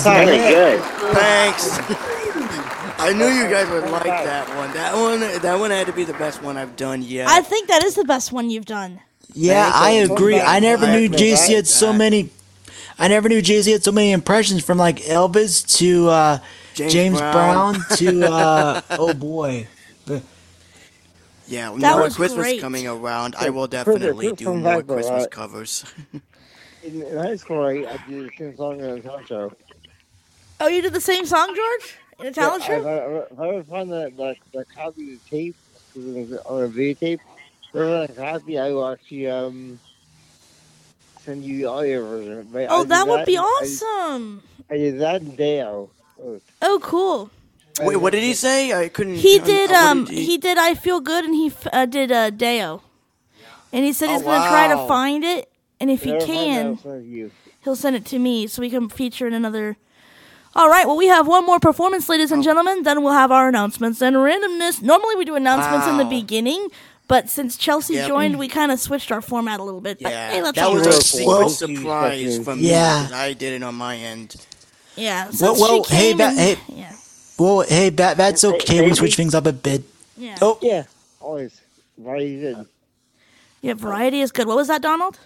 [0.03, 0.81] That was Very good.
[1.13, 1.80] Thanks.
[3.01, 4.73] I knew you guys would like that one.
[4.73, 7.30] That one, that one had to be the best one I've done yet.
[7.30, 8.99] I think that is the best one you've done.
[9.34, 10.39] Yeah, I agree.
[10.39, 11.17] I never knew agree.
[11.17, 12.30] JC had so many.
[12.97, 16.39] I never knew JC had so many impressions from like Elvis to uh,
[16.73, 17.76] James James, Brown.
[17.76, 17.97] Brown.
[17.97, 19.67] to uh, oh boy,
[21.49, 22.61] yeah, That now was Christmas great.
[22.61, 25.84] coming around, I will definitely do more Christmas covers.
[26.84, 29.51] In, in high school, I, I did the same song in a talent show.
[30.60, 32.80] Oh, you did the same song, George, in a talent Yeah, show.
[32.81, 35.56] If I, if I ever find the, the, the copy of the tape
[35.94, 37.19] 'cause it was on a videotape,
[37.72, 39.80] wherever the copy, I will actually um,
[41.22, 42.48] send you the audio version.
[42.52, 44.44] But Oh, did that would be awesome.
[44.69, 45.90] I, did that in Deo.
[46.22, 47.30] Oh, Oh, cool.
[47.81, 48.73] Wait, what did he say?
[48.73, 49.15] I couldn't.
[49.15, 49.72] He did.
[49.72, 50.57] what Um, did he did.
[50.57, 52.84] I feel good, and he f- uh, did uh, Deo,
[53.72, 55.49] and he said he's Oh, gonna try to find it,
[55.80, 57.31] and if he Never find that, can, I'll send you.
[57.64, 59.77] he'll send it to me so we can feature in another.
[60.55, 60.85] All right.
[60.88, 62.35] Well, we have one more performance, ladies Oh.
[62.35, 62.84] and gentlemen.
[62.84, 64.81] Then we'll have our announcements and randomness.
[64.81, 66.69] Normally, we do announcements in the beginning,
[67.07, 68.07] but since Chelsea Yep.
[68.07, 69.99] joined, we kind of switched our format a little bit.
[70.01, 72.69] But, Yeah, hey, let's that was a secret surprise from me.
[72.69, 73.01] Yeah.
[73.03, 73.07] me.
[73.09, 74.35] 'cause I did it on my end.
[74.95, 75.26] Yeah.
[75.30, 76.91] Since well, well she hey, came ba- and- hey, Yeah.
[77.38, 78.81] well, hey, that, that's okay.
[78.81, 79.84] We switch things up a bit.
[80.17, 80.35] Yeah.
[80.41, 80.84] Oh, Yeah,
[81.21, 81.51] always.
[81.97, 82.65] Very good.
[83.61, 83.73] Yeah.
[83.76, 84.47] Variety is good.
[84.47, 85.19] What was that, Donald?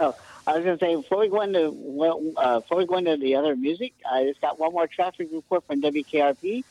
[0.00, 0.14] Oh,
[0.46, 3.16] I was going to say before we go into well, uh, before we go into
[3.16, 6.64] the other music, I just got one more traffic report from WKRP.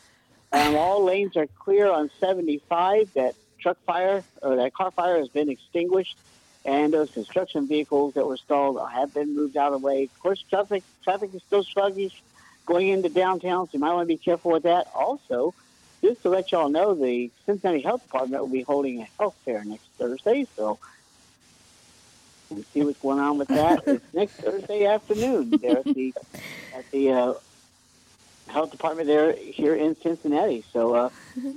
[0.52, 3.14] Um, all lanes are clear on 75.
[3.14, 6.18] That truck fire or that car fire has been extinguished,
[6.66, 10.04] and those construction vehicles that were stalled have been moved out of the way.
[10.04, 12.22] Of course, traffic traffic is still sluggish
[12.68, 14.88] going into downtown, so you might want to be careful with that.
[14.94, 15.56] Also,
[16.04, 19.64] just to let y'all know, the Cincinnati Health Department will be holding a health fair
[19.66, 20.78] next Thursday, so
[22.50, 23.84] we'll see what's going on with that.
[23.88, 26.14] it's next Thursday afternoon there at the
[26.76, 27.34] at the uh,
[28.48, 30.64] health department there here in Cincinnati.
[30.74, 31.10] So uh,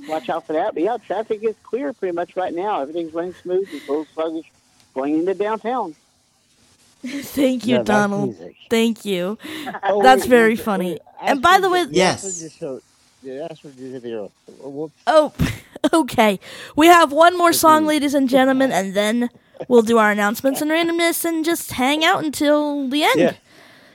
[0.08, 0.74] watch out for that.
[0.74, 2.80] But yeah, traffic is clear pretty much right now.
[2.82, 3.68] Everything's running smooth.
[3.72, 4.46] It's a little sluggish
[4.94, 5.94] going into downtown.
[7.04, 8.36] Thank you, Yeah, Donald.
[8.70, 9.38] Thank you.
[9.82, 10.90] Oh, That's wait, very wait, funny.
[10.92, 12.24] wait, And by the way, Yes.
[12.24, 12.82] Ashford just showed-
[13.22, 14.32] yeah, Ashford just hit the arrow.
[14.60, 14.94] Whoops.
[15.06, 15.32] Oh,
[15.92, 16.40] okay.
[16.74, 19.28] We have one more song, ladies and gentlemen, and then
[19.68, 23.18] we'll do our announcements and randomness and just hang out until the end.
[23.18, 23.34] Yeah.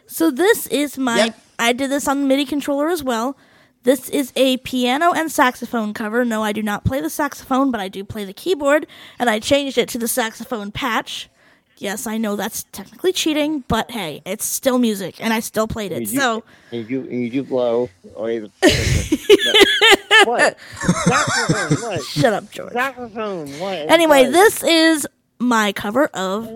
[0.07, 1.25] So this is my.
[1.25, 1.39] Yep.
[1.59, 3.37] I did this on the MIDI controller as well.
[3.83, 6.23] This is a piano and saxophone cover.
[6.25, 8.85] No, I do not play the saxophone, but I do play the keyboard,
[9.17, 11.29] and I changed it to the saxophone patch.
[11.77, 15.91] Yes, I know that's technically cheating, but hey, it's still music, and I still played
[15.91, 16.01] it.
[16.01, 17.89] You So You do, you do blow.
[18.03, 18.45] Yeah,
[20.25, 20.57] what?
[21.05, 22.03] Saxophone, what?
[22.03, 22.73] shut up, George.
[22.73, 23.77] Saxophone, what?
[23.89, 24.31] Anyway, What?
[24.33, 25.07] this is
[25.41, 26.49] my cover of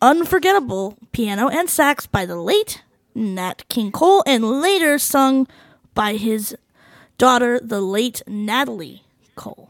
[0.00, 2.82] Unforgettable Piano and Sax by the late
[3.14, 5.46] Nat King Cole and later sung
[5.94, 6.56] by his
[7.18, 9.02] daughter, the late Natalie
[9.36, 9.69] Cole.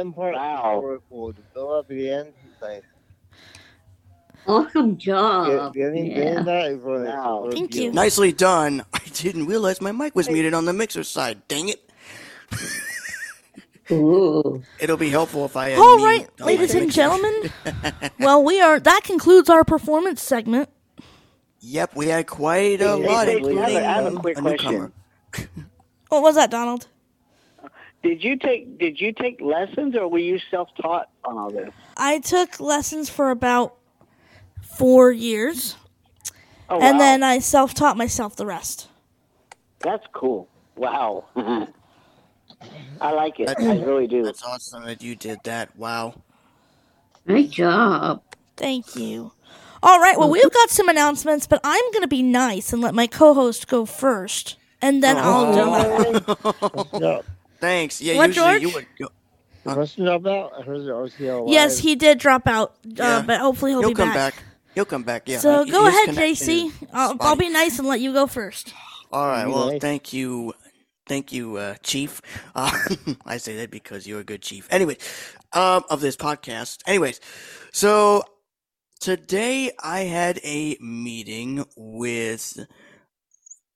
[0.00, 0.80] Getting part Wow.
[0.80, 2.32] work will fill up the end.
[2.62, 2.84] Like,
[4.46, 5.74] Awesome job.
[5.74, 6.14] getting, yeah.
[6.16, 7.50] getting that is what Wow.
[7.52, 7.92] Thank you.
[7.92, 8.82] Nicely done.
[8.94, 11.46] I didn't realize my mic was muted on the mixer side.
[11.48, 11.90] Dang it.
[13.90, 14.62] Ooh.
[14.78, 15.74] It'll be helpful if I.
[15.74, 17.50] All unmute right, on my ladies and gentlemen.
[18.18, 18.80] well, we are.
[18.80, 20.70] That concludes our performance segment.
[21.60, 24.16] Yep, we had quite a Hey, lot, hey, including I have a- I have a
[24.16, 24.92] quick a newcomer.
[26.08, 26.86] What was that, Donald?
[28.02, 31.70] Did you take Did you take lessons, or were you self taught on all this?
[31.96, 33.76] I took lessons for about
[34.62, 35.76] four years,
[36.70, 37.04] Oh, and wow.
[37.04, 38.88] then I self-taught myself the rest.
[39.80, 40.48] that's cool.
[40.76, 41.24] Wow.
[43.00, 43.46] I like it.
[43.48, 44.22] That's- I really do.
[44.22, 45.76] That's awesome that you did that.
[45.76, 46.14] Wow.
[47.26, 48.22] Great job.
[48.56, 49.32] Thank you.
[49.82, 50.34] All right, well, mm-hmm.
[50.34, 53.86] we've got some announcements, but I'm going to be nice and let my co-host go
[53.86, 55.54] first, and then oh, I'll
[56.92, 57.20] do my.
[57.60, 58.00] No, Thanks.
[58.00, 58.74] Yeah, What, usually you George?
[58.74, 59.08] would go.
[59.64, 63.22] the question about I heard the RCL Yes, he did drop out, uh, Yeah.
[63.26, 64.34] but hopefully he'll, He'll be come back.
[64.36, 64.44] back.
[64.74, 65.28] He'll come back.
[65.28, 65.38] Yeah.
[65.38, 66.72] So He- go ahead, JC.
[66.92, 68.72] I'll, I'll be nice and let you go first.
[69.12, 69.46] All right.
[69.46, 69.78] Well, Anyway.
[69.80, 70.54] thank you,
[71.06, 72.22] thank you, uh, Chief.
[72.54, 72.70] Uh,
[73.26, 74.68] I say that because you're a good chief.
[74.70, 74.96] Anyway,
[75.52, 76.78] um, of this podcast.
[76.86, 77.20] Anyways,
[77.72, 78.22] so
[79.00, 82.64] today I had a meeting with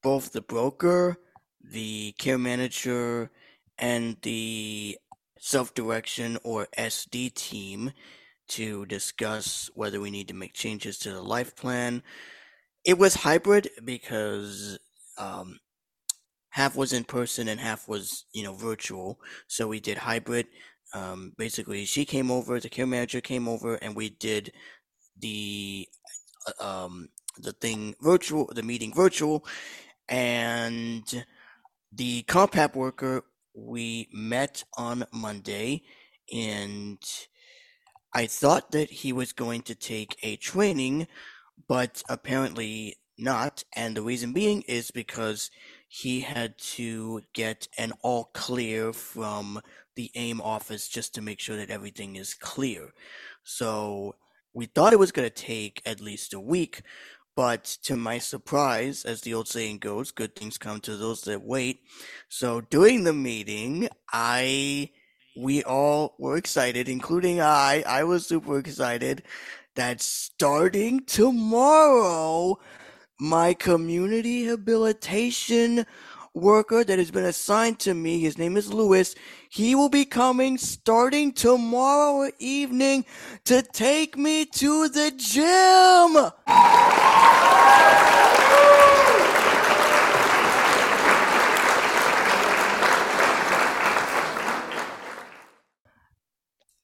[0.02, 1.16] both the broker,
[1.62, 3.30] the care manager,
[3.78, 4.98] and the
[5.38, 7.92] self-direction or SD team
[8.48, 12.02] to discuss whether we need to make changes to the life plan.
[12.84, 14.78] It was hybrid because
[15.18, 15.58] um,
[16.50, 19.18] half was in person and half was you know virtual.
[19.48, 20.46] So we did hybrid.
[20.94, 24.52] Um, basically, she came over, the care manager came over, and we did
[25.18, 25.88] the
[26.60, 29.44] um, the thing virtual, the meeting virtual,
[30.08, 31.24] and
[31.92, 35.82] the compact worker we met on Monday,
[36.32, 36.98] and
[38.12, 41.06] I thought that he was going to take a training,
[41.68, 43.64] but apparently not.
[43.74, 45.50] And the reason being is because
[45.88, 49.60] he had to get an all clear from
[49.94, 52.92] the AIM office just to make sure that everything is clear.
[53.44, 54.16] So
[54.52, 56.82] we thought it was going to take at least a week,
[57.36, 61.42] but to my surprise, as the old saying goes, good things come to those that
[61.42, 61.80] wait.
[62.28, 64.90] So during the meeting, I
[65.36, 67.82] we all were excited, including I.
[67.86, 69.24] I was super excited
[69.74, 72.58] that starting tomorrow,
[73.18, 75.86] my community habilitation
[76.34, 79.14] worker that has been assigned to me, his name is Lewis,
[79.48, 83.04] he will be coming starting tomorrow evening
[83.44, 86.30] to take me to the gym.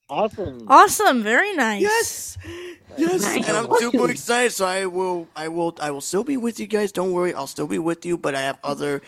[0.09, 0.65] Awesome.
[0.67, 1.81] Awesome, very nice.
[1.81, 2.37] Yes.
[2.97, 3.47] Yes, Nice.
[3.47, 4.51] and I'm super excited.
[4.51, 6.91] So I will, I will, I will still be with you guys.
[6.91, 8.17] Don't worry, I'll still be with you.
[8.17, 9.01] But I have other.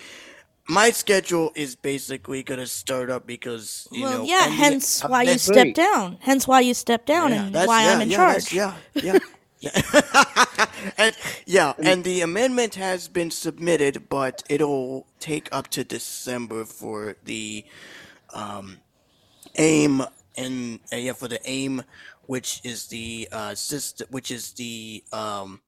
[0.68, 4.24] My schedule is basically gonna start up because you well, know.
[4.24, 4.44] yeah.
[4.46, 5.76] and the- Hence uh, why you that's stepped great.
[5.76, 6.18] down.
[6.22, 8.50] Hence why you stepped down, yeah, and why yeah, I'm in yeah, charge.
[8.50, 9.20] that's- Yeah, yeah,
[9.60, 10.92] yeah.
[10.98, 11.16] and
[11.46, 17.66] yeah, and the amendment has been submitted, but it'll take up to December for the
[18.34, 18.78] um,
[19.58, 20.02] AIM
[20.38, 21.84] and uh, yeah for the AIM,
[22.26, 25.60] which is the uh, system, which is the um,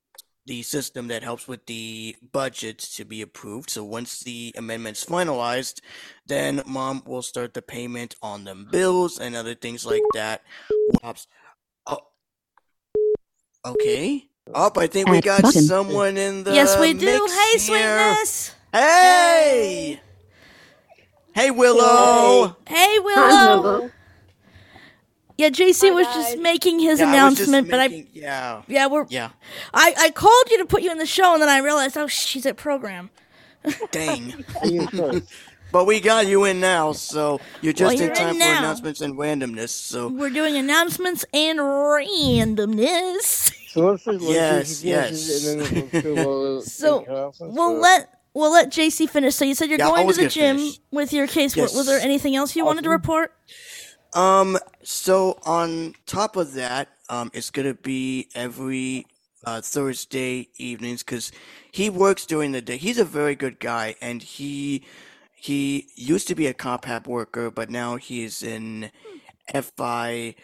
[0.45, 3.69] the system that helps with the budget to be approved.
[3.69, 5.81] So once the amendment's finalized,
[6.27, 10.43] then mom will start the payment on them bills and other things like that.
[11.01, 11.27] Pops.
[11.88, 11.99] Oh,
[13.65, 14.27] okay.
[14.53, 17.05] Oh, I think we got someone in the yes, we do.
[17.05, 18.13] mix Hey, here.
[18.13, 18.55] sweetness.
[18.72, 19.99] Hey.
[21.34, 22.55] Hey, Willow.
[22.67, 23.91] Hey, Hi, Willow.
[25.38, 25.49] Willow.
[25.49, 28.88] Yeah, JC was just making his Yeah, I was just announcement, but I yeah, yeah
[28.88, 29.30] we're yeah.
[29.74, 32.07] I I called you to put you in the show, and then I realized oh
[32.07, 33.10] she's at program.
[33.91, 34.45] Dang.
[35.72, 38.60] But we got you in now, so you're just you're in time in for now.
[38.60, 39.70] announcements and randomness.
[39.72, 43.52] So We're doing announcements and randomness.
[43.76, 47.78] So what's the what's the Yes, suggestions, and then we'll do all the So we'll
[47.78, 49.36] let we'll let JC finish.
[49.36, 50.80] So you said you're Yeah, going to the gym finish.
[50.91, 51.57] with your case.
[51.57, 53.34] Was- Was there anything else you wanted to report?
[54.14, 59.07] Um, so on top of that, um, it's gonna be every
[59.44, 61.32] uh, Thursday evenings because
[61.72, 62.78] he works during the day.
[62.78, 64.84] He's a very good guy, and he
[65.34, 68.91] he used to be a compact worker, but now he's in
[69.53, 70.36] FI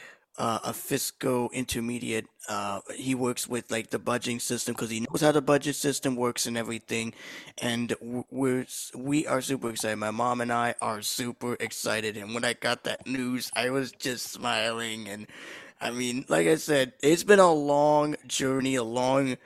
[0.42, 2.26] uh, a fiscal intermediate.
[2.50, 6.16] Uh, he works with like the budgeting system because he knows how the budget system
[6.16, 7.14] works and everything.
[7.62, 8.66] And we're
[8.96, 9.98] we are super excited.
[9.98, 12.18] My mom and I are super excited.
[12.18, 15.08] And when I got that news, I was just smiling.
[15.08, 15.28] And
[15.80, 19.38] I mean, like I said, it's been a long journey, a long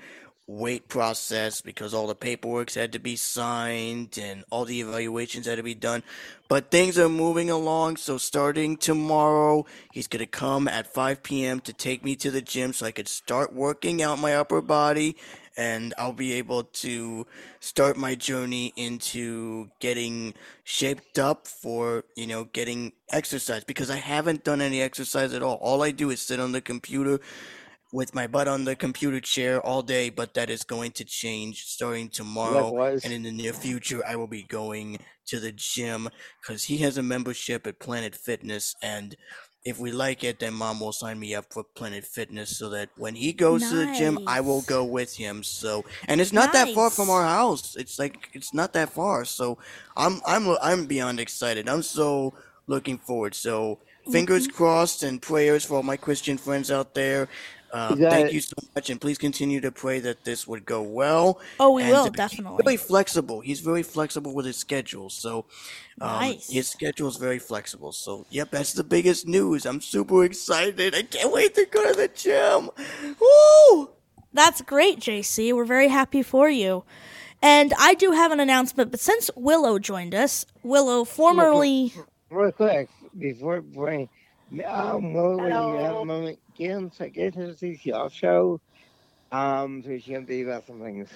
[0.48, 5.58] wait process because all the paperwork had to be signed and all the evaluations had
[5.58, 6.04] to be done.
[6.48, 7.98] But things are moving along.
[7.98, 11.60] So starting tomorrow, he's gonna come at 5 p.m.
[11.62, 15.18] to take me to the gym so I could start working out my upper body.
[15.58, 17.26] And I'll be able to
[17.62, 20.34] start my journey into getting
[20.66, 25.56] shaped up for, you know, getting exercise because I haven't done any exercise at all.
[25.56, 27.22] All I do is sit on the computer
[27.96, 31.64] with my butt on the computer chair all day, but that is going to change
[31.64, 32.66] starting tomorrow.
[32.66, 33.06] Likewise.
[33.06, 36.10] And in the near future, I will be going to the gym
[36.42, 38.76] because he has a membership at Planet Fitness.
[38.82, 39.16] And
[39.64, 42.90] if we like it, then mom will sign me up for Planet Fitness so that
[42.98, 45.42] when he goes to the gym, I will go with him.
[45.42, 47.78] So, and it's not that far from our house.
[47.78, 49.24] It's like, it's not that far.
[49.24, 49.58] So
[49.96, 51.70] I'm, I'm, I'm beyond excited.
[51.70, 52.34] I'm so
[52.68, 53.36] looking forward.
[53.36, 53.80] So
[54.12, 54.58] fingers Mm-hmm.
[54.58, 57.30] crossed and prayers for all my Christian friends out there.
[57.76, 58.34] Uh, got thank it.
[58.34, 61.42] you so much, and please continue to pray that this would go well.
[61.60, 62.62] Oh, we and will definitely.
[62.64, 63.42] very flexible.
[63.42, 65.10] He's very flexible with his schedule.
[65.10, 65.46] So,
[66.00, 66.50] um, Nice.
[66.50, 67.92] his schedule is very flexible.
[67.92, 69.66] So, yep, that's the biggest news.
[69.66, 70.96] I'm super excited.
[70.96, 72.70] I can't wait to go to the gym.
[73.20, 73.90] Woo!
[74.32, 75.54] That's great, JC.
[75.54, 76.86] We're very happy for you.
[77.42, 81.94] And I do have an announcement, but since Willow joined us, Willow, formerly.
[82.30, 84.08] Real quick, before before
[84.64, 88.60] um, well, when you have a moment, get him to get to the CCL show.
[89.32, 91.10] Um, so she can be about some things.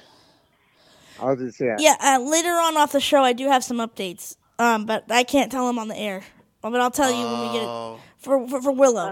[1.20, 1.80] I'll just say that.
[1.82, 4.36] Yeah, uh, later on off the show, I do have some updates.
[4.58, 6.24] Um, but I can't tell them on the air.
[6.62, 9.12] But I'll tell you when we get it Oh, for for, for Willow.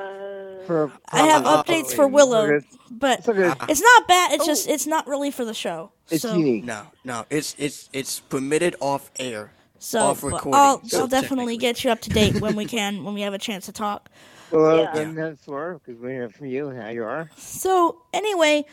[0.65, 2.59] For I have Oh, updates for Willow,
[2.91, 3.27] but It's
[3.69, 4.33] it's not bad.
[4.33, 5.91] It's just it's not really for the show.
[6.09, 6.65] It's so unique.
[6.65, 9.53] no, no, it's it's it's permitted off air.
[9.79, 12.65] So off but recording, I'll so I'll definitely get you up to date when we
[12.65, 14.09] can when we have a chance to talk.
[14.51, 14.91] Well, Yeah.
[14.93, 17.31] then that's for because we hear from you and how you are.
[17.35, 18.65] So anyway,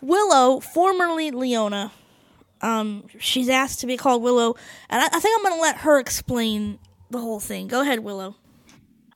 [0.00, 1.92] Willow, formerly Leona,
[2.60, 4.56] um, she's asked to be called Willow,
[4.90, 6.78] and I, I think I'm gonna let her explain
[7.10, 7.68] the whole thing.
[7.68, 8.36] Go ahead, Willow.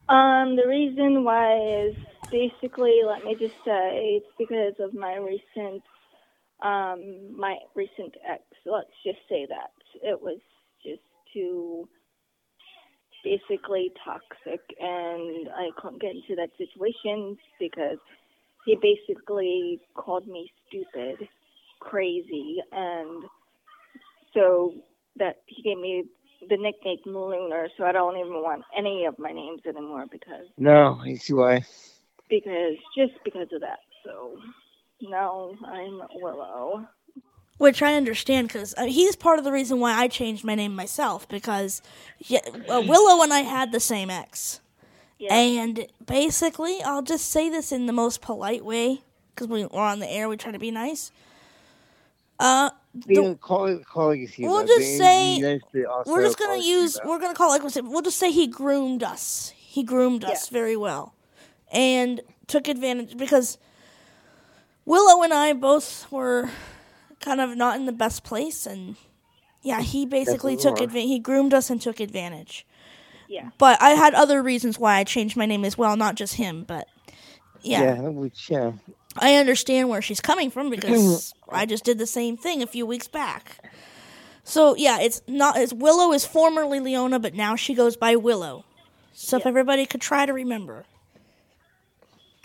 [0.08, 1.96] Um, the reason why is
[2.30, 5.82] basically, let me just say, it's because of my recent,
[6.62, 8.42] um, my recent ex.
[8.66, 9.70] Let's just say that
[10.02, 10.38] it was
[11.36, 11.88] too
[13.24, 17.98] basically toxic, and I couldn't get into that situation because
[18.64, 21.28] he basically called me stupid,
[21.80, 23.24] crazy, and
[24.32, 24.74] so
[25.18, 26.04] that he gave me
[26.48, 31.00] the nickname Lunar, so I don't even want any of my names anymore because No,
[31.02, 31.64] I see why.
[32.28, 33.80] because just because of that.
[34.04, 34.36] So
[35.02, 36.86] now I'm Willow.
[37.58, 40.74] Which I understand because uh, he's part of the reason why I changed my name
[40.74, 41.80] myself because
[42.18, 44.60] yeah, uh, Willow and I had the same ex.
[45.18, 45.34] Yeah.
[45.34, 49.00] And basically, I'll just say this in the most polite way
[49.34, 50.28] because we, we're on the air.
[50.28, 51.10] We try to be nice.
[52.38, 52.70] Uh,
[53.06, 55.60] Being a colleague, colleague, see, we'll just say,
[56.04, 56.98] we're just gonna use.
[57.04, 57.86] We're gonna call like we said.
[57.86, 59.54] We'll just say he groomed us.
[59.56, 61.14] He groomed us very well,
[61.72, 63.56] and took advantage because
[64.84, 66.50] Willow and I both were
[67.26, 68.94] kind of not in the best place, and
[69.60, 70.84] yeah, he basically took were.
[70.84, 71.08] advantage.
[71.08, 72.64] He groomed us and took advantage.
[73.28, 73.50] Yeah.
[73.58, 76.64] But I had other reasons why I changed my name as well, not just him.
[76.66, 76.86] But
[77.62, 78.72] yeah, Yeah, which yeah.
[79.18, 82.86] I understand where she's coming from because I just did the same thing a few
[82.86, 83.68] weeks back.
[84.44, 88.64] So yeah, it's not it's Willow is formerly Leona, but now she goes by Willow.
[89.12, 90.84] So if everybody could try to remember.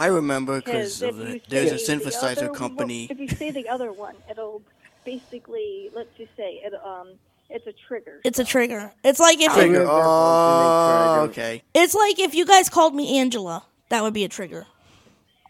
[0.01, 3.05] I remember because of the, there's a say the synthesizer company.
[3.07, 4.63] Well, if you say the other one, it'll
[5.05, 7.09] basically let's just say it um
[7.51, 8.19] it's a trigger.
[8.23, 8.91] It's a trigger.
[9.03, 9.75] It's like if Trigger.
[9.75, 9.87] Trigger.
[9.91, 11.61] Oh, okay.
[11.75, 14.65] it's like if you guys called me Angela, that would be a trigger.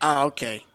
[0.02, 0.66] Ah, okay.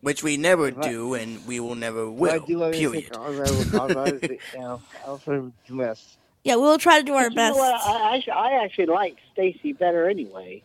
[0.00, 2.40] Which we never If do, and we will never I will.
[2.46, 3.14] do Period.
[3.14, 6.16] else I will apologize, but, you know, I'll sort of mess.
[6.42, 7.58] Yeah, we'll try to do our You know best.
[7.58, 7.80] what?
[7.80, 10.62] I, actually, I actually like Stacey better anyway.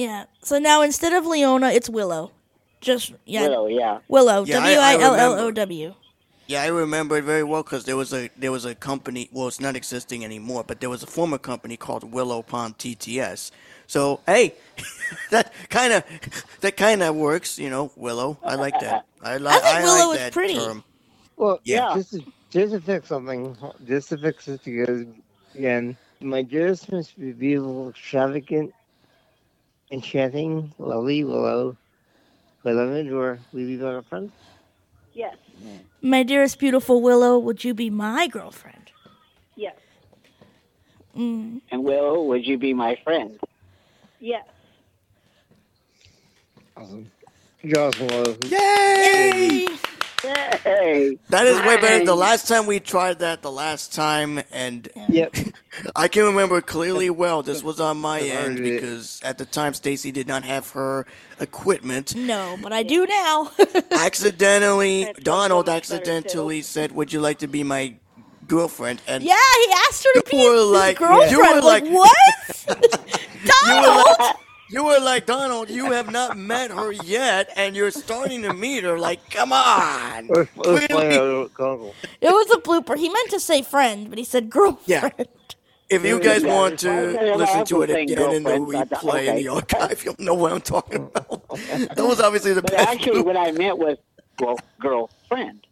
[0.00, 0.24] Yeah.
[0.42, 2.32] So now instead of Leona, it's Willow.
[2.80, 3.98] Just yeah, Willow, yeah.
[4.08, 4.44] Willow.
[4.46, 5.94] Yeah, I- W I I L L O
[6.46, 9.28] Yeah, I remember it very well because there was a there was a company.
[9.30, 13.50] Well, it's not existing anymore, but there was a former company called Willow Pond TTS.
[13.86, 14.54] So hey,
[15.30, 16.04] that kind of
[16.62, 17.92] that kind of works, you know.
[17.94, 19.04] Willow, I like that.
[19.22, 19.62] I like.
[19.62, 20.54] think Willow like is that pretty.
[20.54, 20.82] term.
[21.36, 21.92] Well, Yeah.
[21.96, 23.54] Just to, just to fix something,
[23.86, 25.04] just to fix this because
[25.54, 28.72] again, my dearest must be beautiful, extravagant,
[29.90, 31.76] enchanting, lovely Willow,
[32.62, 34.32] who I love will you be my friend?
[35.12, 35.36] Yes.
[36.00, 38.92] My dearest, beautiful Willow, would you be my girlfriend?
[39.56, 39.76] Yes.
[41.16, 41.60] Mm.
[41.70, 43.38] And Will, would you be my friend?
[44.20, 44.44] Yes.
[46.76, 47.10] Awesome.
[47.62, 48.36] You're awesome, Willow.
[48.46, 49.66] Yay!
[50.22, 51.18] Hey.
[51.30, 52.04] That is way better.
[52.04, 55.34] The last time we tried that, the last time, and Yep.
[55.96, 57.42] I can remember clearly well.
[57.42, 61.06] This was on my end because at the time Stacey did not have her
[61.38, 62.14] equipment.
[62.14, 63.50] No, but I do now.
[63.92, 67.94] Accidentally, Donald so much better, accidentally said, "Would you like to be my
[68.46, 69.36] girlfriend?" And yeah,
[69.66, 71.30] he asked her to be You his like- girlfriend.
[71.30, 73.20] you were like, like- what?
[73.66, 74.34] Donald!
[74.70, 78.52] Like, you were like, Donald, you have not met her yet, and you're starting to
[78.54, 78.98] meet her.
[78.98, 80.28] Like, come on.
[80.28, 81.94] Let's, let's find Clearly- out, Uncle.
[82.20, 82.96] It was a blooper.
[82.96, 84.82] He meant to say friend, but he said girlfriend.
[85.18, 85.24] Yeah.
[85.88, 88.98] If you guys Yeah, want to listen to it again in the saying girlfriend, but
[89.00, 89.76] replay in the okay.
[89.78, 91.48] archive, you'll know what I'm talking about.
[91.56, 92.88] That was obviously the But best.
[92.88, 93.98] actually, what I meant was
[94.38, 95.66] well, girlfriend.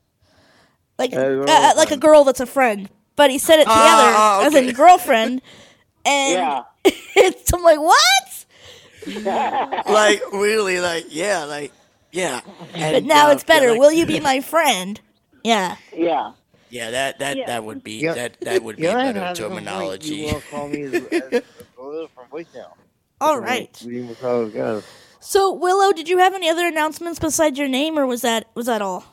[0.99, 2.89] Like, Uh, uh, like a girl that's a friend.
[3.15, 5.41] But he said it together Ah, as in girlfriend.
[6.05, 6.63] And Yeah.
[7.15, 8.03] it's, I'm like, what?
[9.87, 11.73] like really, like yeah, like
[12.13, 12.41] yeah.
[12.73, 13.67] But now uh, it's better.
[13.67, 15.01] yeah, like- Will you be my friend?
[15.45, 15.77] Yeah.
[15.95, 16.33] Yeah.
[16.71, 17.47] Yeah, that that Yeah.
[17.47, 18.15] that would be Yeah.
[18.15, 20.17] that that would be Yeah, better terminology.
[20.17, 21.43] You will call me as, as
[21.77, 22.73] from voicemail.
[23.21, 23.83] All right.
[23.87, 24.85] We will call it goes.
[25.21, 28.67] So Willow, did you have any other announcements besides your name, or was that was
[28.67, 29.05] that all?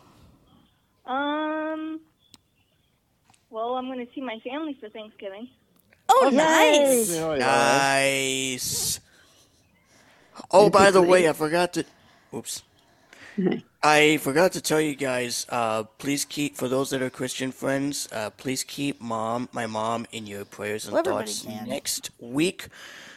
[1.05, 1.99] Um.
[3.49, 5.47] Well, I'm going to see my family for Thanksgiving.
[6.09, 7.09] Oh, nice.
[7.15, 7.37] You.
[7.37, 8.99] Nice.
[10.51, 11.85] Oh, by the way, I forgot to.
[12.33, 12.63] Oops.
[13.83, 15.45] I forgot to tell you guys.
[15.49, 18.07] Uh, please keep for those that are Christian friends.
[18.11, 21.43] Uh, please keep mom, my mom, in your prayers and Well, thoughts.
[21.43, 21.67] can.
[21.67, 22.69] Next week,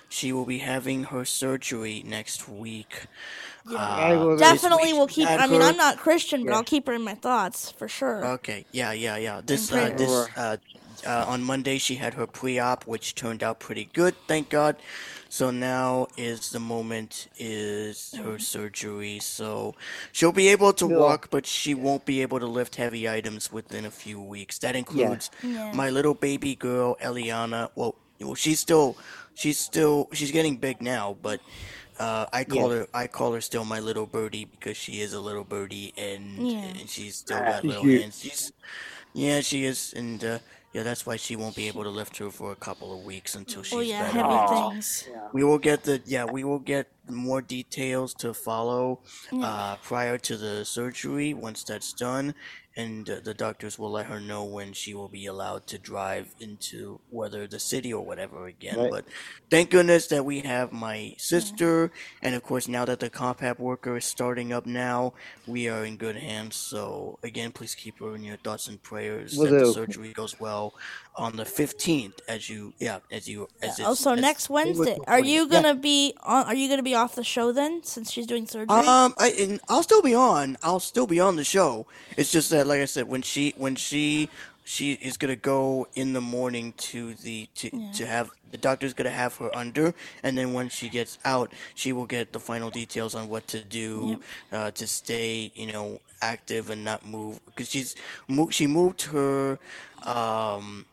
[0.09, 3.07] she will be having her surgery next week.
[3.77, 5.29] I will- Definitely week will keep.
[5.29, 6.57] I mean, her- I'm not Christian, but Yeah.
[6.57, 8.25] I'll keep her in my thoughts for sure.
[8.27, 9.41] Okay, yeah, yeah, yeah.
[9.45, 10.57] This, uh, this, uh,
[11.07, 14.77] uh, on Monday she had her pre-op, which turned out pretty good, thank God.
[15.31, 19.19] So now is the moment is her surgery.
[19.21, 19.75] So
[20.13, 20.97] she'll be able to Yeah.
[20.97, 24.59] walk, but she won't be able to lift heavy items within a few weeks.
[24.59, 25.73] That includes Yeah.
[25.73, 27.69] my little baby girl Eliana.
[27.75, 28.97] Well, well, she's still,
[29.35, 31.41] she's still, she's getting big now, but.
[32.01, 32.79] Uh, I call Yeah.
[32.79, 32.87] her.
[32.95, 36.59] I call her still my little birdie because she is a little birdie, and Yeah.
[36.79, 38.03] and she's still got little cute.
[38.03, 38.21] hands.
[38.23, 38.53] She's
[39.15, 40.39] yeah, she is, and uh,
[40.79, 43.35] yeah, that's why she won't be able to lift her for a couple of weeks
[43.35, 44.23] until oh, she's oh yeah, better.
[44.23, 45.09] heavy things.
[45.33, 49.01] We will get the yeah, we will get more details to follow
[49.33, 52.35] uh, prior to the surgery once that's done,
[52.77, 56.33] and uh, the doctors will let her know when she will be allowed to drive
[56.39, 58.79] into whether the city or whatever again.
[58.79, 58.91] Right.
[58.91, 59.05] But
[59.51, 61.91] thank goodness that we have my sister,
[62.23, 65.15] and of course now that the compact worker is starting up now,
[65.47, 66.55] we are in good hands.
[66.57, 70.39] So again, please keep her in your thoughts and prayers Will that the surgery goes
[70.39, 70.75] well
[71.17, 74.97] on the fifteenth, as you yeah, as you as Oh, it's, so as- next Wednesday,
[75.09, 76.47] are you gonna be on?
[76.47, 78.69] Are you gonna be off the show then, since she's doing surgery?
[78.77, 80.57] Um, I I'll still be on.
[80.63, 81.87] I'll still be on the show.
[82.17, 84.29] It's just that, like I said, when she when she
[84.65, 89.11] she is gonna go in the morning to the to to have the doctor's gonna
[89.11, 93.15] have her under, and then when she gets out, she will get the final details
[93.15, 94.21] on what to do
[94.53, 97.97] uh, to stay, you know, active and not move because she's
[98.29, 99.59] mo- she moved her
[100.05, 100.85] um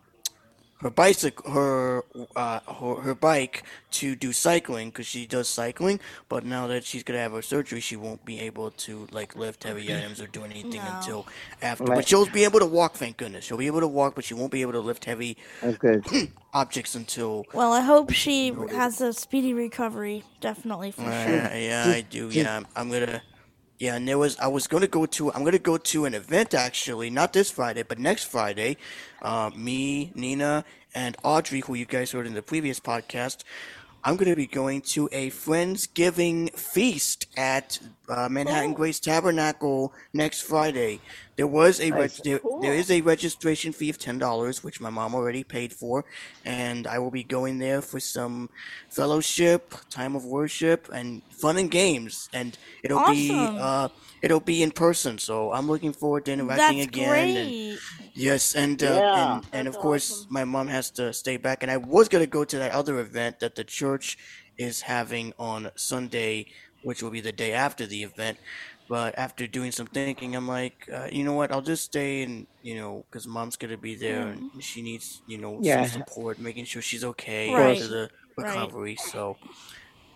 [0.81, 2.03] her bicycle, her
[2.35, 5.99] uh, her, her bike to do cycling because she does cycling.
[6.29, 9.63] But now that she's gonna have her surgery, she won't be able to like lift
[9.63, 10.95] heavy items or do anything No.
[10.97, 11.27] until
[11.61, 11.85] after.
[11.85, 11.95] Right.
[11.97, 12.95] But she'll be able to walk.
[12.95, 15.37] Thank goodness, she'll be able to walk, but she won't be able to lift heavy
[15.61, 16.13] That's
[16.53, 17.45] objects until.
[17.53, 20.23] well, I hope she has a speedy recovery.
[20.41, 21.57] Definitely for Uh, sure.
[21.57, 22.29] yeah, I do.
[22.29, 23.21] Yeah, I'm, I'm gonna.
[23.77, 26.53] Yeah, and there was I was gonna go to I'm gonna go to an event
[26.53, 28.77] actually, not this Friday, but next Friday.
[29.21, 33.43] Uh, me, Nina, and Audrey, who you guys heard in the previous podcast,
[34.03, 41.01] I'm gonna be going to a Friendsgiving feast at uh, Manhattan Grace Tabernacle next Friday.
[41.37, 42.21] There was a reg- Nice.
[42.21, 46.05] there, there is a registration fee of ten dollars, which my mom already paid for,
[46.45, 48.49] and I will be going there for some
[48.89, 52.29] fellowship, time of worship, and fun and games.
[52.33, 53.89] And it'll be uh,
[54.21, 57.37] it'll be in person, so I'm looking forward to interacting That's again.
[57.37, 57.79] And, great.
[58.13, 59.35] yes, and uh, Yeah.
[59.35, 60.27] and, and of course awesome.
[60.29, 63.39] my mom has to stay back, and I was gonna go to that other event
[63.41, 64.17] that the church
[64.57, 66.47] is having on Sunday,
[66.83, 68.37] which will be the day after the event.
[68.87, 71.51] But after doing some thinking, I'm like, uh, you know what?
[71.51, 75.37] I'll just stay and you know, because mom's gonna be there and she needs you
[75.39, 75.85] know Yeah.
[75.85, 77.71] some support, making sure she's okay Right.
[77.77, 78.47] after the Right.
[78.47, 78.95] recovery.
[78.97, 79.37] So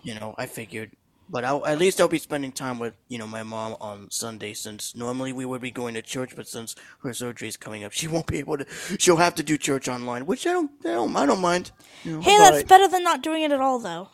[0.04, 0.92] you know, I figured.
[1.32, 4.56] But I'll, at least I'll be spending time with, you know, my mom on Sunday
[4.56, 6.74] since normally we would be going to church, but since
[7.04, 8.66] her surgery is coming up, she won't be able to.
[8.98, 11.72] She'll have to do church online, which I don't, I don't, I don't mind.
[12.04, 14.10] You know, Hey, but- that's better than not doing it at all, though.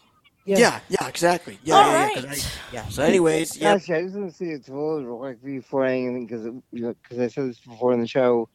[0.45, 1.57] Yeah, yeah, exactly.
[1.63, 2.57] Yeah, All yeah, yeah, 'cause right.
[2.71, 2.87] I- yeah.
[2.89, 3.73] So, anyways, yeah.
[3.73, 7.49] Actually, I just want to say it's real quick before anything because because I said
[7.49, 8.49] this before in the show.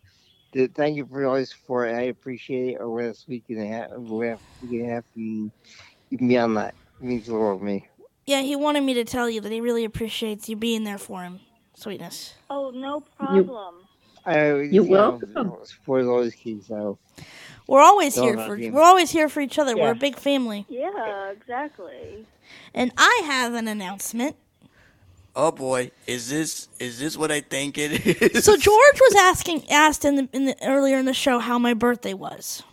[0.52, 1.94] That thank you for all your support.
[1.94, 5.04] I appreciate it over this week and a half, over a week and a half,
[5.14, 5.50] and
[6.10, 7.86] even beyond that, it means the world to me.
[8.26, 11.22] Yeah, he wanted me to tell you that he really appreciates you being there for
[11.22, 11.38] him.
[11.74, 12.34] Sweetness.
[12.50, 13.86] Oh, no problem.
[14.26, 15.56] I, You're you know, welcome.
[15.64, 16.60] Support is always key.
[16.66, 16.98] So
[17.70, 19.76] We're always here for being- we're always here for each other.
[19.76, 20.66] We're a big family.
[20.68, 22.26] Yeah, exactly.
[22.74, 24.34] And I have an announcement.
[25.36, 28.44] Oh boy, is this is this what I think it is?
[28.44, 31.72] So George was asking asked in the, in the earlier in the show how my
[31.72, 32.64] birthday was,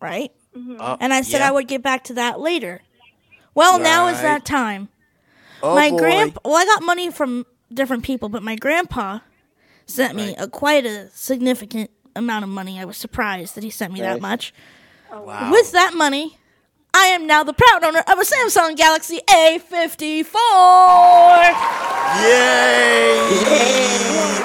[0.00, 0.32] right?
[0.80, 1.48] Uh, and I said yeah.
[1.48, 2.82] I would get back to that later.
[3.54, 4.88] Well, now is that time.
[5.62, 5.98] Oh my boy.
[5.98, 6.40] grandpa.
[6.44, 9.20] Well, I got money from different people, but my grandpa
[9.86, 12.80] sent me a quite a significant amount of money.
[12.80, 14.22] I was surprised that he sent me that Nice.
[14.22, 14.54] much.
[15.12, 15.50] Oh, wow.
[15.52, 16.38] With that money,
[16.94, 20.34] I am now the proud owner of a Samsung Galaxy A54.
[22.22, 23.18] Yay!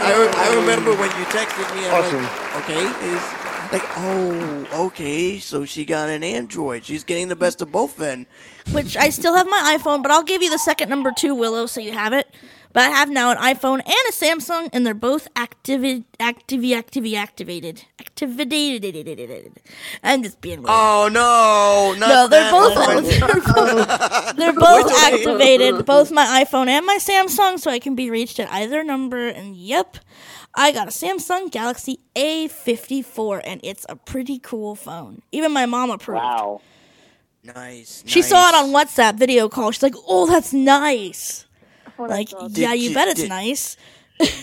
[0.04, 1.88] I, re- I remember when you texted me.
[1.88, 2.24] I'm Awesome.
[2.24, 3.24] like, okay, is
[3.72, 5.40] like, oh, okay.
[5.40, 6.84] So she got an Android.
[6.86, 7.98] She's getting the best of both.
[7.98, 8.26] Then.
[8.72, 11.66] Which I still have my iPhone, but I'll give you the second number two, Willow,
[11.68, 12.28] so you have it.
[12.74, 17.16] But I have now an iPhone and a Samsung, and they're both activi- activi- activi-
[17.16, 17.84] activated.
[18.00, 19.60] Activated.
[20.04, 20.70] I'm just being weird.
[20.70, 21.96] Oh no!
[22.00, 22.76] Not no, they're that both
[23.20, 28.10] they're both, they're both activated, both my iPhone and my Samsung, so I can be
[28.10, 29.28] reached at either number.
[29.28, 29.98] And yep,
[30.56, 35.22] I got a Samsung Galaxy A54, and it's a pretty cool phone.
[35.32, 36.22] Even my mom approved.
[36.24, 36.62] Wow.
[37.44, 38.04] Nice.
[38.06, 39.72] She saw it on WhatsApp video call.
[39.72, 41.46] She's like, "Oh, that's nice."
[42.08, 43.78] Like, yeah, you you- bet it's did- nice.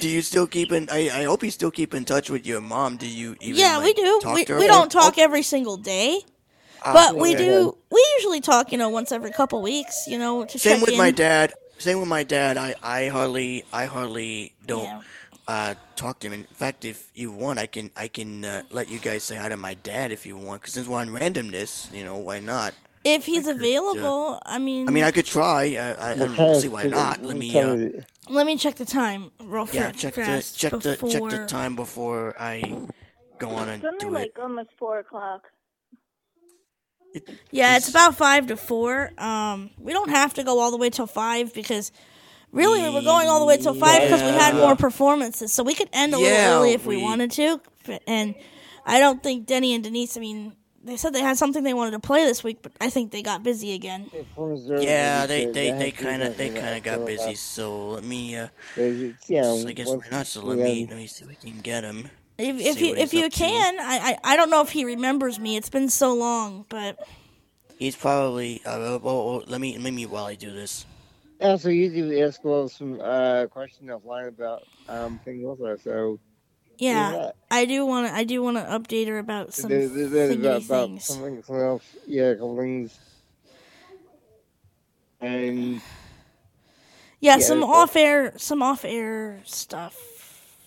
[0.01, 0.89] Do you still keep in?
[0.91, 2.97] I, I hope you still keep in touch with your mom.
[2.97, 3.37] Do you?
[3.41, 4.19] Even, yeah, we do.
[4.21, 4.59] talk We, to her?
[4.59, 6.23] we don't Oh, talk every single day,
[6.85, 7.45] Ah, but we okay.
[7.47, 7.77] do.
[7.89, 10.07] We usually talk, you know, once every couple weeks.
[10.09, 10.99] You know, to Same check with in.
[10.99, 11.53] my dad.
[11.79, 12.57] Same with my dad.
[12.59, 15.05] I, I hardly I hardly don't
[15.47, 16.33] uh, talk to him.
[16.33, 19.49] In fact, if you want, I can I can uh, let you guys say hi
[19.49, 20.63] to my dad if you want.
[20.63, 22.75] Because since we're on randomness, you know, why not?
[23.05, 25.77] If he's available, I mean, I mean, I could try.
[25.79, 27.23] I, I, I don't see why not.
[27.23, 30.97] Let me uh, let me check the time real yeah check the fast check the
[30.97, 32.61] check the time before I
[33.39, 34.19] go on and It's only do it.
[34.21, 35.43] like almost four o'clock.
[37.51, 39.13] Yeah, it's about five to four.
[39.17, 41.91] Um, we don't have to go all the way till five because
[42.53, 45.63] really we were going all the way till five because we had more performances, so
[45.63, 47.61] we could end a Yeah, little early if we, we- wanted to.
[48.07, 48.35] And
[48.85, 50.17] I don't think Denny and Denise.
[50.19, 50.53] I mean,
[50.85, 53.23] they said they had something they wanted to play this week, but I think they
[53.23, 54.11] got busy again.
[54.13, 57.35] Yeah, they they they kind of they kind of got busy.
[57.35, 60.27] So let me uh, yeah, so I guess once why not?
[60.27, 62.09] So let me let me see if we can get him.
[62.39, 63.39] If, if you if you up to.
[63.39, 65.57] can, I, I I don't know if he remembers me.
[65.57, 66.99] It's been so long, but
[67.79, 68.61] He's probably.
[68.67, 70.85] Uh, oh, oh, let me let me while I do this.
[71.41, 75.77] Also, you do ask well some uh, questions offline about um, things also.
[75.77, 76.19] So
[76.79, 77.31] yeah.
[77.51, 80.67] I do want to I do want to update her about some there- there- there's
[80.67, 81.05] about, things.
[81.05, 81.83] something, something else.
[82.07, 82.99] Yeah, a couple things.
[85.21, 85.81] And
[87.21, 89.97] Yeah, Yeah, some off air, some off air stuff.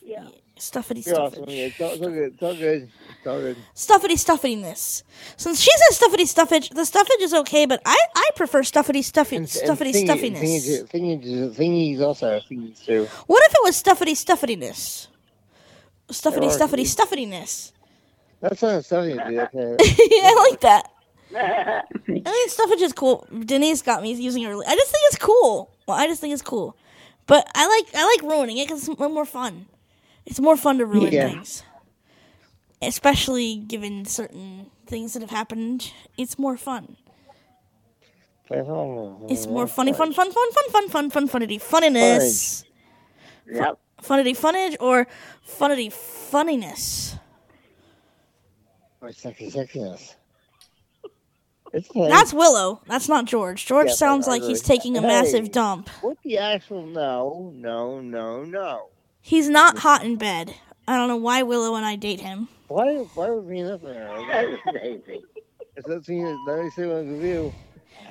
[0.06, 0.28] Yeah.
[0.60, 1.46] Stuffity stuffage.
[1.48, 2.34] Yeah, it's all, it's all good.
[2.34, 2.90] It's all good.
[3.18, 3.58] It's all good.
[3.76, 5.02] Stuffity stuffidiness.
[5.36, 9.40] Since she says stuffity stuffage, the stuffage is okay, but I, I prefer stuffity stuffy,
[9.40, 10.40] stuffity thingy- stuffiness.
[10.44, 13.08] Thingies, thingies, thingies also thingies too.
[13.26, 15.08] What if it was stuffity stuffidiness?
[16.10, 17.72] Stuffity Or- stuffity stuffidiness.
[18.42, 19.40] That's not something to do.
[19.42, 19.76] Okay.
[20.12, 20.92] yeah, I like that.
[21.34, 23.26] I think stuffage is cool.
[23.46, 24.48] Denise got me using it.
[24.48, 24.66] early.
[24.66, 25.72] I just think it's cool.
[25.88, 26.76] Well, I just think it's cool,
[27.28, 29.68] but I like I like ruining it because it's more fun.
[30.26, 31.30] It's more fun to ruin Yeah.
[31.30, 31.64] things,
[32.82, 35.92] especially given certain things that have happened.
[36.18, 36.98] It's more fun.
[38.50, 42.66] It's more funny, fun, fun, fun, fun, fun, fun, fun, funnity, funniness.
[43.50, 43.80] Yep.
[44.04, 45.08] Funnity, funnage, or
[45.48, 47.16] funnity, funniness.
[49.02, 50.16] Or sexy sexiness.
[51.96, 52.82] That's Willow.
[52.88, 53.66] That's not George.
[53.66, 55.08] George Yeah, sounds like he's taking a Hey.
[55.08, 55.90] massive dump.
[56.02, 56.86] What the actual?
[56.86, 58.90] No, no, no, no.
[59.22, 60.54] He's not hot in bed.
[60.88, 62.48] I don't know why Willow and I date him.
[62.68, 62.96] Why?
[63.16, 64.10] Why would we up there?
[65.78, 67.54] If that's me, let me what I'm do.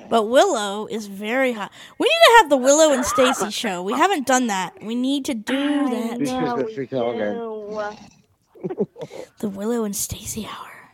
[0.08, 1.70] But Willow is very hot.
[1.98, 3.82] We need to have the Willow and Stacey show.
[3.82, 4.82] We haven't done that.
[4.82, 5.56] We need to do
[5.90, 6.18] that.
[6.18, 7.34] This is the freak out again.
[7.34, 7.96] No.
[9.38, 10.90] The Willow and Stacey hour.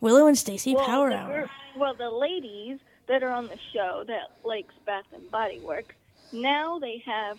[0.00, 1.50] Willow and Stacey Well, power the hour.
[1.76, 5.94] Well, the ladies that are on the show that likes Bath and Body Works.
[6.32, 7.38] Now they have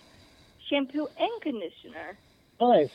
[0.69, 2.18] shampoo and conditioner.
[2.60, 2.89] Nice.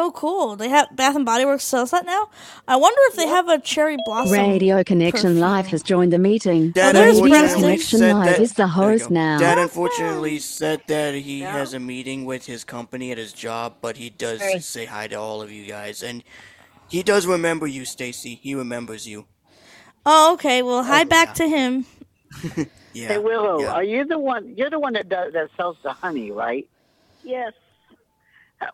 [0.00, 0.54] Oh, cool.
[0.54, 2.30] They have Bath and Body Works sells that now.
[2.68, 4.32] I wonder if they have a cherry blossom.
[4.32, 6.70] Radio Connection Live has joined the meeting.
[6.70, 9.38] Dad oh, there's Radio Connection said Live that- is the There host now.
[9.38, 13.78] Dad oh, unfortunately said that he has a meeting with his company at his job,
[13.80, 14.60] but he does Hey.
[14.60, 16.22] say hi to all of you guys, and
[16.88, 18.36] he does remember you, Stacey.
[18.36, 19.26] He remembers you.
[20.06, 20.62] Oh, okay.
[20.62, 21.86] Well, hi oh, back to him.
[22.94, 23.08] Yeah.
[23.08, 23.72] Hey Willow, yeah.
[23.72, 24.54] are you the one?
[24.56, 26.68] You're the one that does that sells the honey, right?
[27.22, 27.52] Yes.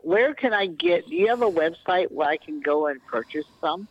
[0.02, 1.06] Where can I get?
[1.08, 3.86] Do you have a website where I can go and purchase some?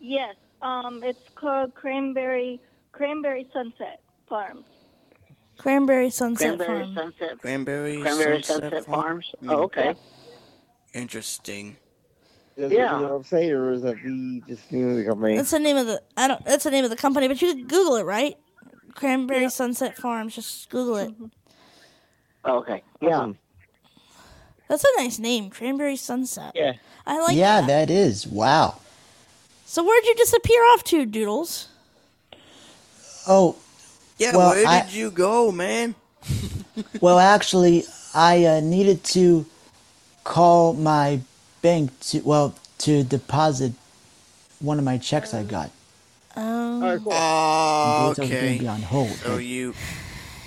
[0.00, 0.34] Yes.
[0.62, 2.60] Um, it's called Cranberry
[2.92, 4.64] Cranberry Sunset Farms.
[5.58, 6.94] Cranberry Sunset Cranberry Farm.
[6.94, 7.38] Sunset.
[7.40, 9.02] Cranberry, Cranberry Sunset, Sunset Farm?
[9.02, 9.34] Farms.
[9.42, 9.52] Mm.
[9.52, 9.94] Oh, okay.
[10.94, 11.76] Interesting.
[12.56, 12.96] Is Yeah.
[12.96, 15.36] it the website or is that the just name of the company?
[15.36, 16.02] That's the name of the.
[16.16, 16.44] I don't.
[16.44, 18.36] That's the name of the company, but you can Google it, right?
[18.94, 20.34] Cranberry Sunset Farms.
[20.34, 21.14] Just Google it.
[22.44, 22.82] Okay.
[23.00, 23.16] Yeah.
[23.18, 23.38] Awesome.
[24.70, 26.52] That's a nice name, Cranberry Sunset.
[26.54, 26.74] Yeah.
[27.04, 27.66] I like yeah, that.
[27.88, 28.24] that is.
[28.24, 28.76] Wow.
[29.66, 31.66] So where'd you disappear off to, Doodles?
[33.26, 33.56] Oh,
[34.16, 35.96] Yeah, Well, where I- did you go, man?
[37.00, 37.84] well, actually,
[38.14, 39.44] I uh, needed to
[40.22, 41.18] call my
[41.62, 43.72] bank to, well, to deposit
[44.60, 45.72] one of my checks I got.
[46.36, 46.44] Um,
[46.84, 47.12] All right, cool.
[47.12, 48.52] Oh, In case I was going okay.
[48.58, 49.10] to be on hold.
[49.10, 49.74] So you.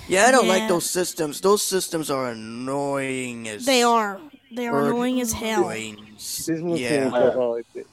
[0.08, 0.52] Yeah, I don't Yeah.
[0.52, 1.40] like those systems.
[1.40, 3.64] Those systems are annoying as.
[3.64, 4.20] they are.
[4.52, 5.64] They are annoying as hell.
[5.64, 6.46] brains.
[6.46, 7.08] This must Yeah.
[7.08, 7.86] be a like it.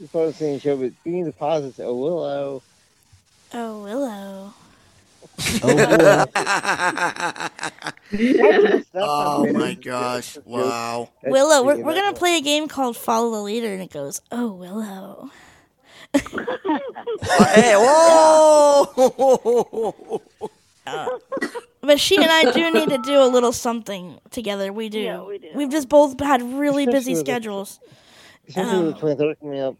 [0.00, 2.62] It's part the same show, but being deposits, oh willow.
[3.54, 4.54] Oh, Willow.
[5.62, 6.24] Oh, boy.
[8.10, 10.36] That's not Oh my gosh!
[10.44, 11.10] Wow.
[11.24, 14.52] Willow, we're, we're gonna play a game called Follow the Leader, and it goes, "Oh,
[14.52, 15.30] Willow."
[16.14, 16.20] Oh,
[17.54, 17.74] hey!
[18.94, 20.22] Whoa!
[20.84, 24.72] But she and I do need to do a little something together.
[24.72, 25.00] We do.
[25.00, 25.48] Yeah, we do.
[25.54, 27.80] We've just both had really busy Especially with the- schedules.
[28.56, 29.76] Um, with the 23rd coming up.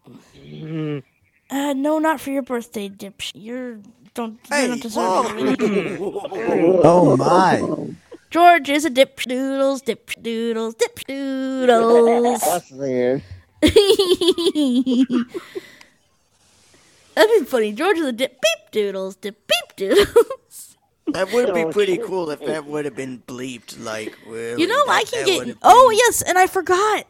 [1.51, 3.21] Uh, no, not for your birthday, dip.
[3.35, 3.79] You're
[4.15, 4.69] don't you're Hey!
[4.69, 5.37] not deserving.
[5.37, 5.97] really.
[5.97, 6.81] Whoa!
[6.85, 7.95] oh, my.
[8.31, 12.41] George is a dip doodles, dip doodles, dip doodles.
[12.41, 13.23] That's the.
[17.15, 17.73] That'd be funny.
[17.73, 20.72] George is a dip beep doodles, dip beep doodles.
[21.13, 22.05] That would be Oh, pretty shit.
[22.05, 23.83] cool if that would have been bleeped.
[23.83, 24.61] Like, really.
[24.61, 25.57] You know, that- I can get.
[25.63, 27.07] Oh been- yes, and I forgot.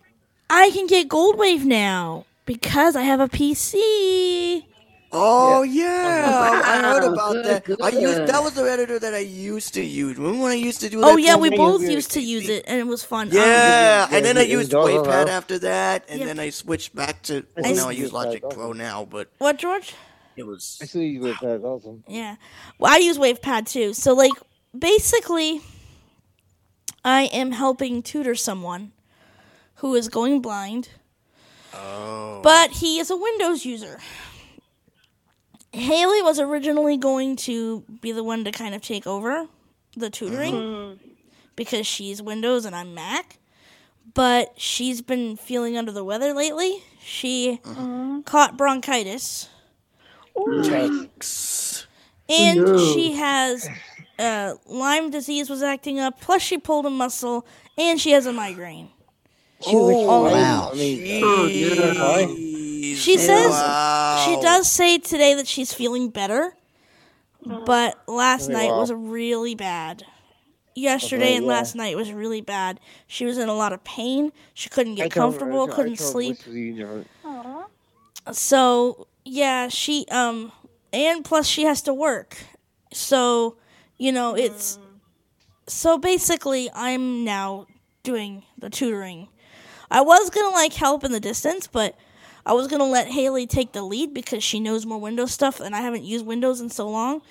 [0.51, 4.67] I can get GoldWave now because I have a PC.
[5.15, 7.45] Oh yeah, I oh, heard about good,
[7.79, 7.83] that.
[7.83, 10.17] I used that was the editor that I used to use.
[10.17, 11.11] Remember when I used to do oh, that?
[11.11, 13.29] Oh yeah, we both used to use it, and it was fun.
[13.31, 16.29] Yeah, Yeah, and then I used all WavePad after that, and Yep.
[16.29, 17.45] then I switched back to.
[17.59, 19.95] I Well, used now I use use Logic Pro now, but what, George?
[20.37, 20.79] It was.
[20.81, 21.61] I still use that.
[21.63, 22.05] Awesome.
[22.09, 22.37] Yeah.
[22.79, 23.93] Well, I use WavePad too.
[23.95, 24.33] So like
[24.77, 25.61] basically
[27.05, 28.93] I am helping tutor someone
[29.77, 30.91] who is going blind,
[31.75, 32.41] Oh.
[32.43, 33.99] but he is a Windows user.
[35.73, 39.47] Haley was originally going to be the one to kind of take over
[39.97, 41.09] the tutoring mm-hmm.
[41.57, 43.39] because she's Windows and I'm Mac.
[44.15, 46.83] But she's been feeling under the weather lately.
[47.03, 48.21] She mm-hmm.
[48.23, 49.49] caught bronchitis.
[50.37, 51.87] Yikes.
[52.29, 53.69] and she has
[54.19, 56.21] uh, Lyme disease was acting up.
[56.21, 57.47] Plus, she pulled a muscle,
[57.79, 58.89] and she has a migraine.
[59.67, 60.71] Oh, Wow.
[60.73, 62.97] I mean, Oh, jeez.
[62.97, 64.23] She says Wow.
[64.27, 66.55] she does say today that she's feeling better,
[67.45, 70.05] but last Oh, night was really bad.
[70.75, 71.53] Yesterday Okay, and yeah.
[71.53, 72.81] last night was really bad.
[73.07, 74.33] She was in a lot of pain.
[74.55, 76.37] She couldn't get comfortable, I told- I couldn't sleep.
[76.39, 77.07] Liz to be different.
[78.33, 80.53] So yeah, she um
[80.93, 82.39] and plus she has to work.
[82.93, 83.57] So,
[83.99, 84.79] you know, it's
[85.67, 87.67] so basically I'm now
[88.03, 89.29] doing the tutoring.
[89.91, 91.97] I was going to like help in the distance, but
[92.47, 95.61] I was going to let Haley take the lead because she knows more Windows stuff
[95.61, 97.23] and I haven't used Windows in so long.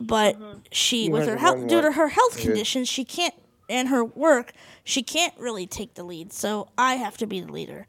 [0.00, 0.36] But
[0.70, 2.42] she You with her health due to her health Yeah.
[2.44, 3.34] conditions, she can't
[3.68, 4.52] and her work,
[4.84, 6.32] she can't really take the lead.
[6.32, 7.86] So I have to be the leader.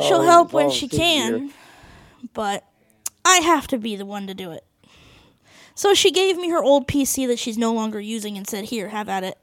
[0.00, 1.52] She'll Oh, help when oh, she so can,
[2.32, 2.64] but
[3.24, 4.64] I have to be the one to do it.
[5.74, 8.88] So she gave me her old PC that she's no longer using and said, "Here,
[8.88, 9.38] have at it."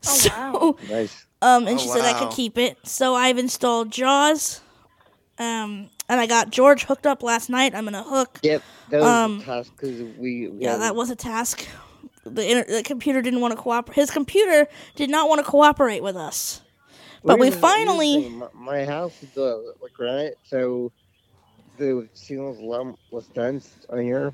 [0.00, 0.76] so, wow.
[0.90, 1.24] Nice.
[1.42, 2.76] um, and Oh, she said I could keep it.
[2.84, 4.60] So I've installed JAWS,
[5.38, 7.74] um, and I got George hooked up last night.
[7.74, 8.40] I'm gonna hook.
[8.42, 8.62] Yep.
[8.90, 11.66] That was Um, a task because we, we Yeah, had- that was a task.
[12.26, 13.94] The, inter- the computer didn't want to cooperate.
[13.96, 14.66] His computer
[14.96, 16.62] did not want to cooperate with us.
[17.22, 18.28] But we Here's the- here's the finally.
[18.30, 20.90] My, my house is uh, like granite, so
[21.76, 24.32] the ceiling's lump was dense on here.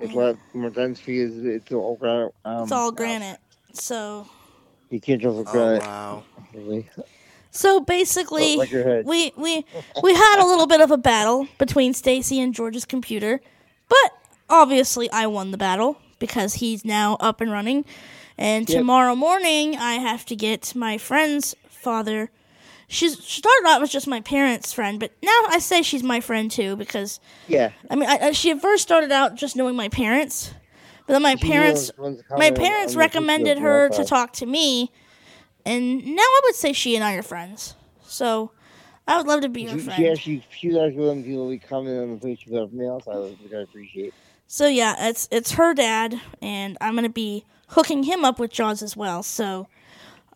[0.00, 2.34] It's a lot more dense because it's all granite.
[2.44, 3.38] Um, It's all granite.
[3.72, 4.26] So
[4.90, 5.82] You can't just look Oh, granite.
[5.82, 6.24] wow.
[6.54, 6.88] Really.
[7.50, 8.70] So basically, like
[9.06, 9.64] we we
[10.02, 13.40] we had a little bit of a battle between Stacey and George's computer,
[13.88, 14.12] but
[14.50, 17.84] obviously I won the battle because he's now up and running.
[18.36, 18.78] And Yep.
[18.80, 22.30] tomorrow morning, I have to get my friend's father.
[22.88, 26.20] She's she started out as just my parents' friend, but now I say she's my
[26.20, 27.18] friend too because
[27.48, 27.72] Yeah.
[27.90, 30.52] I mean I, I, she at first started out just knowing my parents,
[31.06, 31.90] but then my She parents
[32.30, 34.92] my parents recommended her to talk to me,
[35.64, 37.74] and now I would say she and I are friends.
[38.04, 38.52] So
[39.08, 39.98] I would love to be her She, friend.
[39.98, 42.72] she actually, she was actually one of the people we commented on the picture of
[42.72, 44.14] me was, which I appreciate.
[44.46, 48.82] So yeah, it's it's her dad, and I'm gonna be hooking him up with Jaws
[48.82, 49.22] as well.
[49.24, 49.66] So,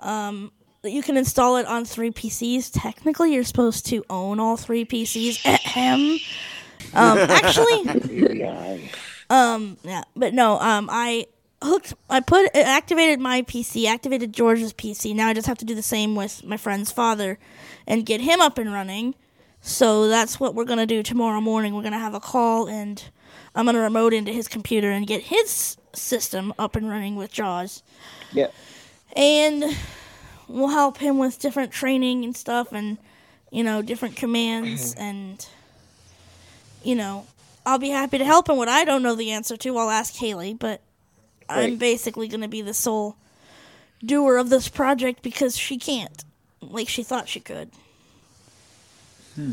[0.00, 0.50] um,
[0.82, 2.70] you can install it on three PCs.
[2.72, 5.44] Technically, you're supposed to own all three PCs.
[5.44, 6.18] Ahem.
[6.94, 8.78] Um, actually, Yeah.
[9.30, 11.26] um, yeah, but no, um, I
[11.62, 15.14] hooked, I put, activated my PC, activated George's PC.
[15.14, 17.38] Now I just have to do the same with my friend's father,
[17.86, 19.14] and get him up and running.
[19.60, 21.74] So that's what we're gonna do tomorrow morning.
[21.74, 23.04] We're gonna have a call, and
[23.54, 27.82] I'm gonna remote into his computer and get his system up and running with Jaws,
[28.32, 28.46] Yeah.
[29.14, 29.76] and
[30.50, 32.98] we'll help him with different training and stuff, and
[33.50, 35.46] you know, different commands, and
[36.82, 37.26] you know,
[37.66, 38.56] I'll be happy to help him.
[38.56, 40.80] What I don't know the answer to, I'll ask Haley, but
[41.48, 43.16] I'm basically going to be the sole
[44.04, 46.24] doer of this project because she can't,
[46.60, 47.70] like she thought she could.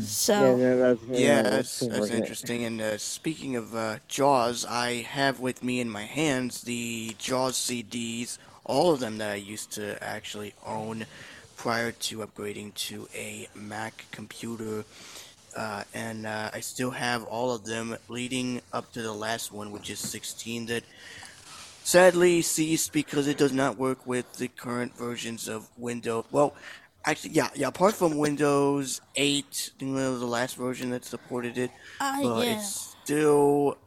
[0.02, 2.64] So Yeah, no, that's, Yeah, that's that's, that's interesting.
[2.64, 7.56] And uh, speaking of uh, Jaws, I have with me in my hands the Jaws
[7.56, 8.38] CDs,
[8.68, 11.06] all of them that I used to actually own
[11.56, 14.84] prior to upgrading to a Mac computer.
[15.56, 19.72] Uh, and uh, I still have all of them leading up to the last one,
[19.72, 20.84] which is 16, that
[21.82, 26.26] sadly ceased because it does not work with the current versions of Windows.
[26.30, 26.54] Well,
[27.04, 27.68] actually, yeah, yeah.
[27.68, 32.22] Apart from Windows 8, I think that was the last version that supported it, Uh,
[32.22, 32.58] but yeah.
[32.58, 33.78] it still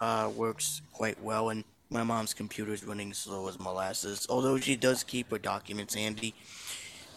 [0.00, 1.48] uh, works quite well.
[1.48, 4.26] And my mom's computer is running slow as molasses.
[4.28, 6.34] Although she does keep her documents handy,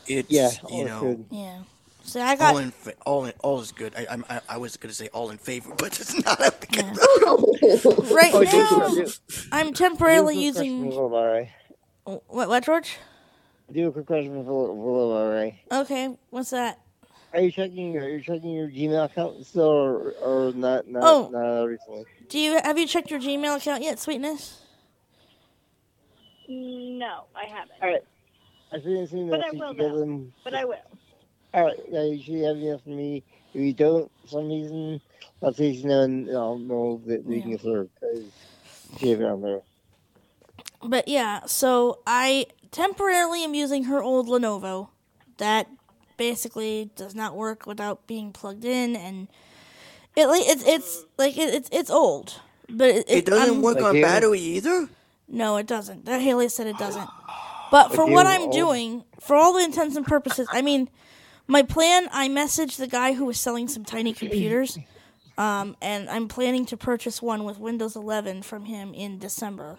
[0.08, 1.26] it's Yeah, you know good.
[1.32, 1.60] yeah.
[2.04, 3.94] So I got all in fa- all in all is good.
[3.96, 6.40] I I'm- I, I was gonna say all in favor, but it's not.
[6.40, 6.54] a-
[8.14, 9.06] right Oh, do- now.
[9.52, 11.52] I'm temporarily do a quick question using for Little Ray.
[12.06, 12.50] what?
[12.50, 12.98] What, George?
[13.72, 15.62] Do a quick question for Little- for Little Ray.
[15.72, 16.80] Okay, what's that?
[17.34, 17.96] Are you checking?
[17.98, 20.88] Are you checking your Gmail account still, or, or not?
[20.88, 21.30] Not, Oh.
[21.32, 22.06] not recently.
[22.28, 24.62] Do you have you checked your Gmail account yet, Sweetness?
[26.48, 27.72] No, I haven't.
[27.82, 28.04] All right.
[28.72, 29.44] I didn't see But.
[29.44, 30.34] I will should get them.
[30.44, 30.78] But I will.
[31.54, 31.80] All right.
[31.90, 33.24] Yeah, you should have enough for me.
[33.54, 35.02] If you don't, for some reason,
[35.42, 37.90] I'll let you know, and I'll know that we can get through.
[38.00, 38.26] Because
[39.00, 39.62] you have it on there.
[40.84, 44.90] But yeah, so I temporarily am using her old Lenovo.
[45.38, 45.68] That
[46.20, 49.28] basically does not work without being plugged in, and
[50.16, 52.40] it like it's it's like it, it's it's old,
[52.70, 54.04] but it, It doesn't I'm- work Like on you?
[54.04, 54.90] battery either.
[55.28, 56.06] No, it doesn't.
[56.06, 57.10] That Haley said it doesn't.
[57.72, 60.90] But for Like what I'm old- doing, for all the intents and purposes, I mean,
[61.48, 62.10] my plan.
[62.12, 64.78] I messaged the guy who was selling some tiny computers,
[65.38, 69.78] um, and I'm planning to purchase one with Windows 11 from him in December.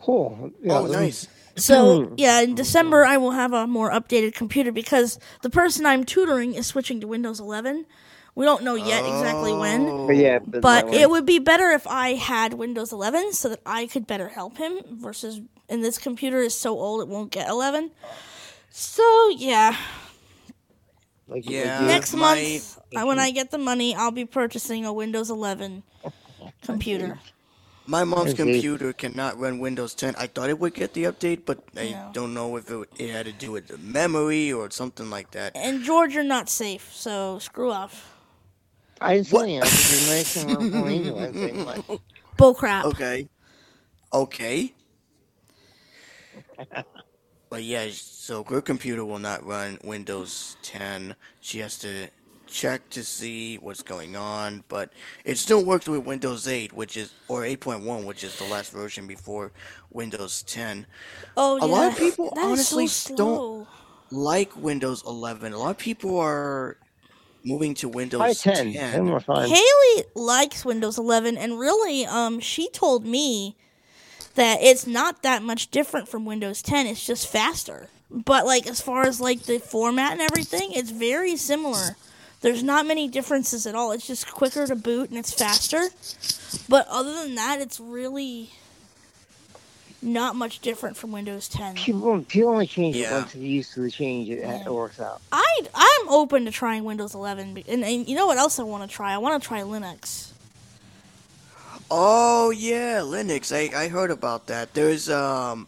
[0.00, 0.52] Cool.
[0.62, 1.26] Yeah, oh, let me- nice.
[1.58, 6.04] So yeah, in December I will have a more updated computer because the person I'm
[6.04, 7.86] tutoring is switching to Windows 11.
[8.34, 11.88] We don't know yet exactly when, But yeah, but, but it would be better if
[11.88, 14.78] I had Windows 11 so that I could better help him.
[14.92, 17.90] Versus, and this computer is so old it won't get 11.
[18.70, 19.76] So yeah,
[21.26, 21.80] like, like Yeah.
[21.80, 23.24] next my- month I, when mm-hmm.
[23.24, 25.82] I get the money, I'll be purchasing a Windows 11
[26.62, 27.18] computer.
[27.88, 30.14] My mom's computer cannot run Windows 10.
[30.18, 32.10] I thought it would get the update, but I No.
[32.12, 35.56] don't know if it, it had to do with the memory or something like that.
[35.56, 38.14] And George, you're not safe, so screw off.
[39.00, 39.62] I didn't say anything.
[39.62, 41.84] I was just nice and I'm going to like,
[42.36, 42.84] Bullcrap.
[42.84, 43.26] Okay.
[44.12, 44.74] Okay.
[47.48, 51.16] but yeah, so her computer will not run Windows 10.
[51.40, 52.08] She has to
[52.48, 54.92] check to see what's going on, but
[55.24, 59.06] it still works with Windows 8, which is or 8.1, which is the last version
[59.06, 59.52] before
[59.90, 60.86] Windows 10.
[61.36, 63.68] Oh A yeah, lot of people that is honestly so don't-
[64.10, 66.76] Like Windows 11, a lot of people are
[67.44, 68.72] moving to Try Windows 10.
[68.72, 69.48] 10 more fun.
[69.48, 73.56] Haley likes Windows 11, and really, um, she told me
[74.34, 76.86] that it's not that much different from Windows 10.
[76.86, 77.88] It's just faster.
[78.10, 81.96] But like as far as like the format and everything, it's very similar.
[82.40, 83.90] There's not many differences at all.
[83.92, 85.88] It's just quicker to boot and it's faster.
[86.68, 88.50] But other than that, it's really
[90.00, 91.74] not much different from Windows 10.
[91.74, 93.18] People, people only change it Yeah.
[93.18, 94.28] once they used to the change.
[94.30, 95.20] It, it works out.
[95.32, 98.88] I I'm open to trying Windows 11, and, and you know what else I want
[98.88, 99.12] to try?
[99.12, 100.30] I want to try Linux.
[101.90, 103.50] Oh yeah, Linux.
[103.52, 104.74] I, I heard about that.
[104.74, 105.66] There's um,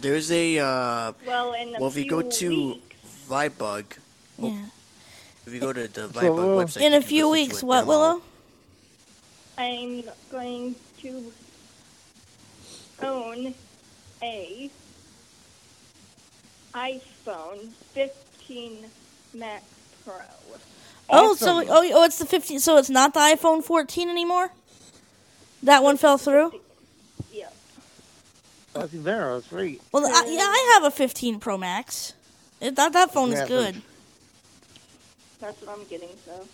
[0.00, 3.84] there's a uh, Well, in a well if you go to weeks, Vibug,
[4.38, 4.58] Yeah.
[5.46, 7.88] If you go to the So, Vibug website, In a few weeks, what demo.
[7.88, 8.22] Willow?
[9.56, 11.32] I'm going to
[13.02, 13.54] own
[14.22, 14.70] a
[16.74, 18.78] iPhone 15
[19.34, 19.64] Max
[20.04, 20.14] Pro.
[21.10, 22.58] Oh, so oh, oh, it's the 15.
[22.60, 24.50] So it's not the iPhone 14 anymore.
[25.62, 26.60] That one fell through.
[27.32, 27.48] Yeah.
[28.72, 29.34] That's better.
[29.34, 29.80] That's great.
[29.92, 32.14] Well, I, yeah, I have a 15 Pro Max.
[32.60, 33.82] It, that that phone is Yeah, good.
[35.40, 36.46] That's what I'm getting, so.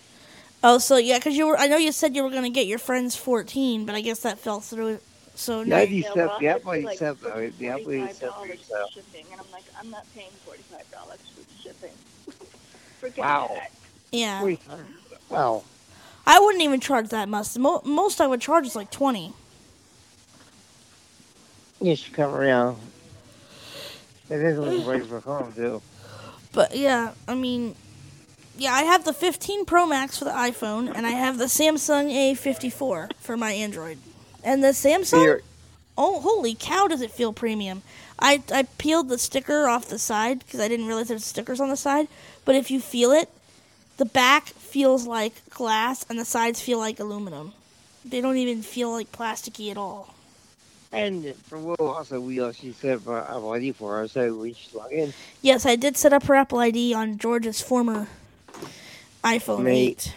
[0.63, 1.59] Oh, so yeah, because you were.
[1.59, 4.39] I know you said you were gonna get your friend's 14, but I guess that
[4.39, 4.99] fell through.
[5.35, 7.43] So now Yeah, you- you Yeah, said, well, yeah, it's well, you like yeah, well,
[7.43, 11.93] you said for $45 shipping, and I'm like, I'm not paying $45 for shipping.
[13.01, 13.51] Forget Wow.
[13.55, 13.71] that.
[14.13, 14.61] yeah, Wait,
[15.31, 15.63] Wow.
[16.27, 17.57] I wouldn't even charge that much.
[17.57, 19.33] Mo- most I would charge is like 20.
[21.81, 22.77] You should come around.
[24.29, 25.81] It is looking great for home, too.
[26.53, 27.75] But yeah, I mean,
[28.61, 32.13] yeah, I have the 15 Pro Max for the iPhone, and I have the Samsung
[32.13, 33.97] A54 for my Android.
[34.45, 35.43] And the Samsung, Here,
[35.97, 37.83] oh holy cow, does it feel premium!
[38.19, 41.71] I I peeled the sticker off the side because I didn't realize there's stickers on
[41.71, 42.07] the side.
[42.45, 43.31] But if you feel it,
[43.97, 47.55] the back feels like glass, and the sides feel like aluminum.
[48.05, 50.15] They don't even feel like plasticky at all.
[50.93, 54.75] and for Will, also, we actually set up Apple ID for her, so we should
[54.75, 55.15] log in.
[55.41, 58.09] Yes, I did set up her Apple ID on George's former
[59.25, 60.13] iPhone Mate.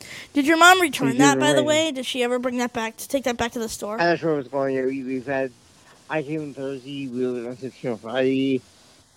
[0.00, 0.06] 8.
[0.32, 1.90] Did your mom return that, by the way?
[1.92, 3.94] Did she ever bring that back to take that back to the store?
[4.00, 4.86] I'm not sure what's going on.
[4.86, 5.50] We- We've had
[6.08, 8.60] iTunes Thursday, we were on 16 on Friday,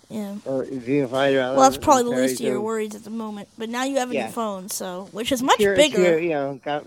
[0.08, 0.36] Yeah.
[0.44, 0.64] or
[1.08, 1.36] Friday.
[1.36, 3.48] rather, Well, that's probably the least of your so- worries at the moment.
[3.58, 4.26] But now you have a Yeah.
[4.26, 5.98] new phone, so which is much Here- bigger.
[5.98, 6.84] here, you know, got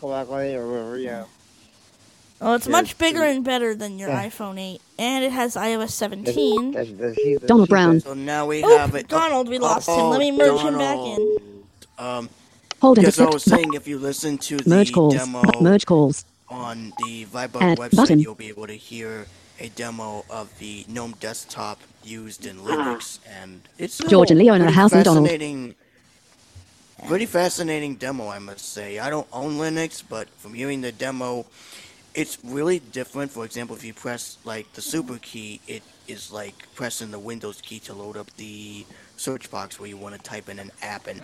[0.00, 1.26] pull back or whatever, you know.
[2.40, 4.28] Oh, it's much bigger and better than your Yeah.
[4.28, 6.72] iPhone 8, and it has iOS 17.
[6.72, 8.00] That's, that's, that's, Donald Brown.
[8.00, 9.08] So now we Oh, have it.
[9.08, 9.94] Donald, we lost him.
[9.96, 11.38] Oh, Let me merge him back in.
[11.98, 12.28] Um,
[12.80, 15.14] Hold and yes, I was saying if you listen to the Merge calls.
[15.14, 16.24] demo Merge calls.
[16.48, 18.20] on the Vibug Add website, button.
[18.20, 19.26] you'll be able to hear
[19.60, 24.74] a demo of the GNOME desktop used in Linux, and it's George and Leona pretty
[24.76, 25.28] House and Donald.
[27.08, 29.00] pretty fascinating demo, I must say.
[29.00, 31.46] I don't own Linux, but from hearing the demo,
[32.18, 33.30] it's really different.
[33.30, 37.60] For example, if you press like the super key, it is like pressing the Windows
[37.60, 38.84] key to load up the
[39.16, 41.20] search box where you want to type in an app, and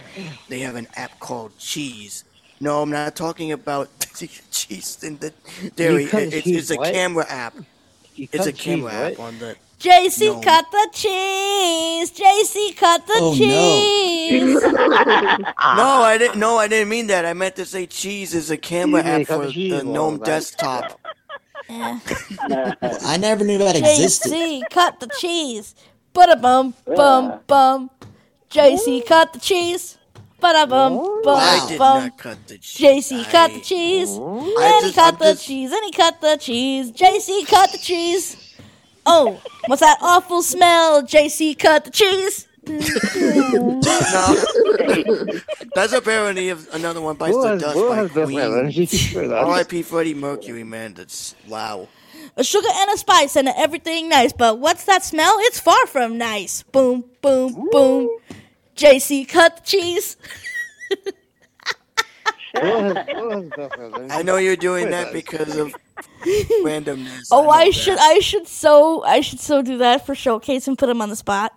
[0.49, 2.25] they have an app called Cheese.
[2.61, 3.89] No, I'm not talking about
[4.51, 5.33] cheese in the
[5.75, 6.05] dairy.
[6.05, 6.93] It- It's, cheese, it's a what?
[6.95, 7.55] camera app.
[8.17, 9.13] It's a camera what?
[9.15, 9.57] app on the.
[9.79, 10.41] JC No.
[10.41, 12.11] cut the cheese.
[12.13, 14.63] JC cut the Oh, cheese.
[14.63, 16.39] No, I didn't.
[16.39, 17.27] No, I didn't mean that.
[17.27, 20.27] I meant to say cheese is a camera app for the the GNOME that.
[20.27, 21.01] desktop.
[21.69, 21.99] Yeah.
[23.05, 24.33] I never knew that existed.
[24.33, 25.75] JC cut the cheese.
[26.15, 27.91] Bada bum bum bum.
[28.51, 29.99] JC cut the cheese.
[30.41, 32.03] Bada bum bum I did bum.
[32.05, 33.11] not cut the cheese.
[33.11, 34.11] JC cut the cheese.
[34.11, 35.73] I And he cut the just- cheese.
[35.73, 36.91] And he cut the cheese.
[36.93, 38.37] JC cut the cheese.
[39.07, 41.03] Oh, what's that awful smell?
[41.03, 42.49] JC cut the cheese.
[42.67, 43.81] No,
[45.75, 48.37] that's apparently of another one bites the has, dust by Queen.
[48.37, 48.71] weapon.
[48.73, 49.45] She's sure that.
[49.45, 49.83] R.I.P.
[49.83, 50.95] Freddie Mercury, man.
[50.95, 51.89] That's wow.
[52.37, 54.33] A sugar and a spice and a everything nice.
[54.33, 55.37] But what's that smell?
[55.41, 56.63] It's far from nice.
[56.63, 58.09] Boom, boom, boom.
[58.77, 60.17] JC cut the cheese.
[62.55, 64.11] Will has, Will has the weapon.
[64.11, 65.75] I know you're doing that because of
[66.63, 67.29] randomness.
[67.31, 67.73] Oh, know I that.
[67.73, 71.11] should, I should so, I should so do that for showcase and put him on
[71.11, 71.53] the spot.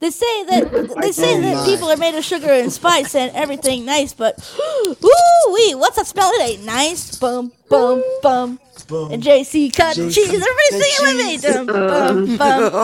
[0.00, 1.64] They say that they say Oh that my.
[1.64, 6.06] people are made of sugar and spice and everything nice, but ooh wee, what's that
[6.06, 6.30] smell?
[6.34, 7.16] It ain't nice.
[7.18, 8.58] Boom, boom, bum.
[8.88, 9.12] Boom.
[9.12, 10.42] And JC cut the JC cheese.
[10.42, 11.38] Everybody cut sing it with me.
[11.38, 12.74] Dum, bum, bum.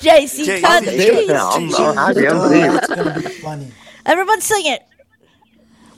[0.00, 1.28] JC JC cut the cut Say it cheese.
[1.28, 1.50] now.
[1.52, 2.28] I'm, I'm happy.
[2.28, 2.72] I'm pleased.
[2.74, 3.72] that's gonna be funny.
[4.06, 4.82] Everyone sing it.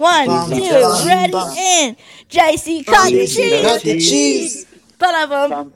[0.03, 1.57] One, two, ready, bum.
[1.57, 1.97] and
[2.29, 4.11] JC cut the JC cut the cheese.
[4.11, 4.67] cheese.
[4.99, 5.73] Bum, bum,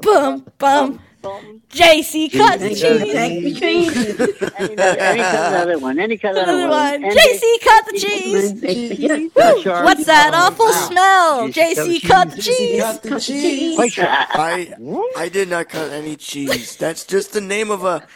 [0.59, 1.63] bum, bum.
[1.71, 2.83] JC cut the cheese.
[4.59, 6.01] Any, any cut another one.
[6.01, 7.03] Any cut Another another one.
[7.05, 9.33] JC cut the cheese.
[9.85, 11.49] What's that awful smell?
[11.49, 12.83] JC JC cut the cheese.
[12.83, 13.77] cut the cheese.
[13.77, 13.99] Quite.
[13.99, 14.75] I
[15.17, 16.77] I did not cut any cheese.
[16.77, 18.07] That's just the name of a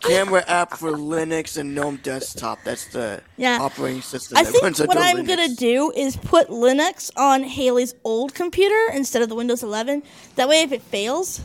[0.00, 2.58] camera app for Linux and GNOME desktop.
[2.64, 3.58] That's the Yeah.
[3.60, 5.26] operating system I that think runs what I'm Linux.
[5.28, 10.02] gonna do is put Linux on Haley's old computer instead of the Windows 11.
[10.36, 11.40] That way, if it fails,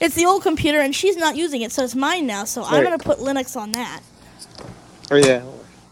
[0.00, 2.44] it's the old computer and she's not using it, so it's mine now.
[2.44, 4.00] So I'm gonna put Linux on that.
[5.10, 5.42] Oh yeah.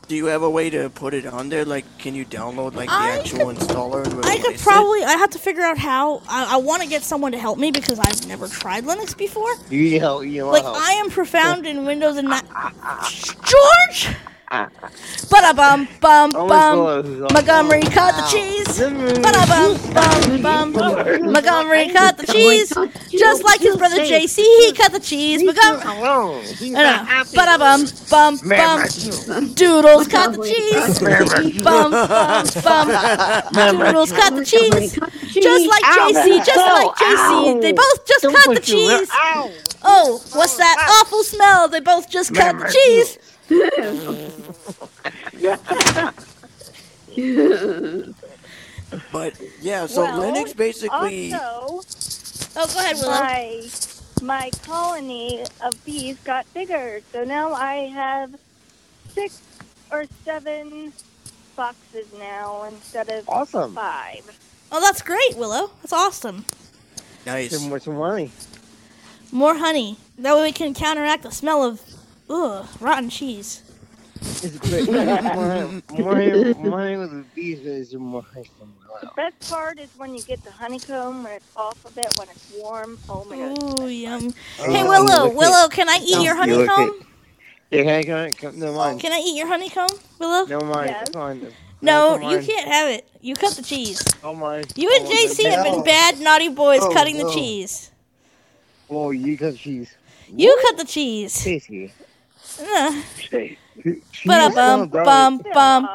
[0.07, 1.65] Do you have a way to put it on there?
[1.65, 4.05] Like, can you download like the I actual installer?
[4.05, 4.65] And I could replace it?
[4.65, 5.03] probably.
[5.03, 6.23] I have to figure out how.
[6.29, 9.51] I, I want to get someone to help me because I've never tried Linux before.
[9.71, 10.25] You need help.
[10.27, 10.77] You want Like help.
[10.77, 12.45] I am profound in Windows and Mac.
[13.11, 14.15] George.
[14.51, 16.79] Ba bum bum bum.
[16.79, 18.79] Willow who's on- Montgomery cut the cheese.
[18.79, 21.33] Ba bum bum bum.
[21.33, 22.73] Montgomery cut the cheese.
[23.11, 25.43] Just like his brother JC, he cut the cheese.
[25.43, 25.85] Montgomery.
[27.35, 29.55] Ba bum bum bum.
[29.55, 30.99] Doodles cut the cheese.
[31.65, 33.79] Bum bum bum.
[33.79, 34.93] Doodles cut the cheese.
[35.33, 37.61] Just like JC, just like JC.
[37.63, 39.09] They both just cut the cheese.
[39.87, 41.69] Oh, what's that awful smell?
[41.69, 43.19] They both just cut the cheese.
[49.13, 51.33] But yeah, so Well, Linux basically.
[51.33, 51.81] Also,
[52.57, 53.11] Oh, go ahead, Willow.
[53.11, 53.69] my
[54.23, 58.35] my colony of bees got bigger, so now I have
[59.13, 59.41] six
[59.91, 60.93] or seven
[61.57, 63.75] boxes now instead of Awesome.
[63.75, 64.23] five.
[64.71, 65.71] Oh, that's great, Willow.
[65.83, 66.45] That's awesome.
[67.27, 67.59] Nice.
[67.59, 68.31] Some more, some money.
[69.33, 69.97] More honey.
[70.19, 71.81] That way we can counteract the smell of
[72.29, 73.63] ugh, rotten cheese.
[74.21, 74.87] It's great.
[74.87, 75.83] the
[77.37, 81.97] is more The best part is when you get the honeycomb when it's off of
[81.99, 82.99] it when it's warm.
[83.09, 83.81] Oh my god.
[83.81, 84.33] Ooh, yum.
[84.61, 87.01] Oh, Hey, you Willow, Willow, can I eat your You look honeycomb?
[87.01, 87.07] it.
[87.71, 89.01] Yeah, can I, can I, come, no oh, mind.
[89.01, 90.47] Can I eat your honeycomb, Willow?
[90.47, 90.91] No mind.
[90.91, 91.11] Yes.
[91.11, 91.53] Come on.
[91.83, 93.07] No, you can't have it.
[93.21, 94.03] You cut the cheese.
[94.23, 94.65] Oh, come on.
[94.75, 97.91] You and oh, Come on, JC have been bad, naughty boys Oh, cutting the cheese.
[98.89, 99.95] Oh, you got cheese.
[100.29, 101.43] You cut the cheese.
[101.43, 101.93] Tasty.
[103.19, 103.57] Cheese.
[104.25, 105.89] Ba bum bum bum.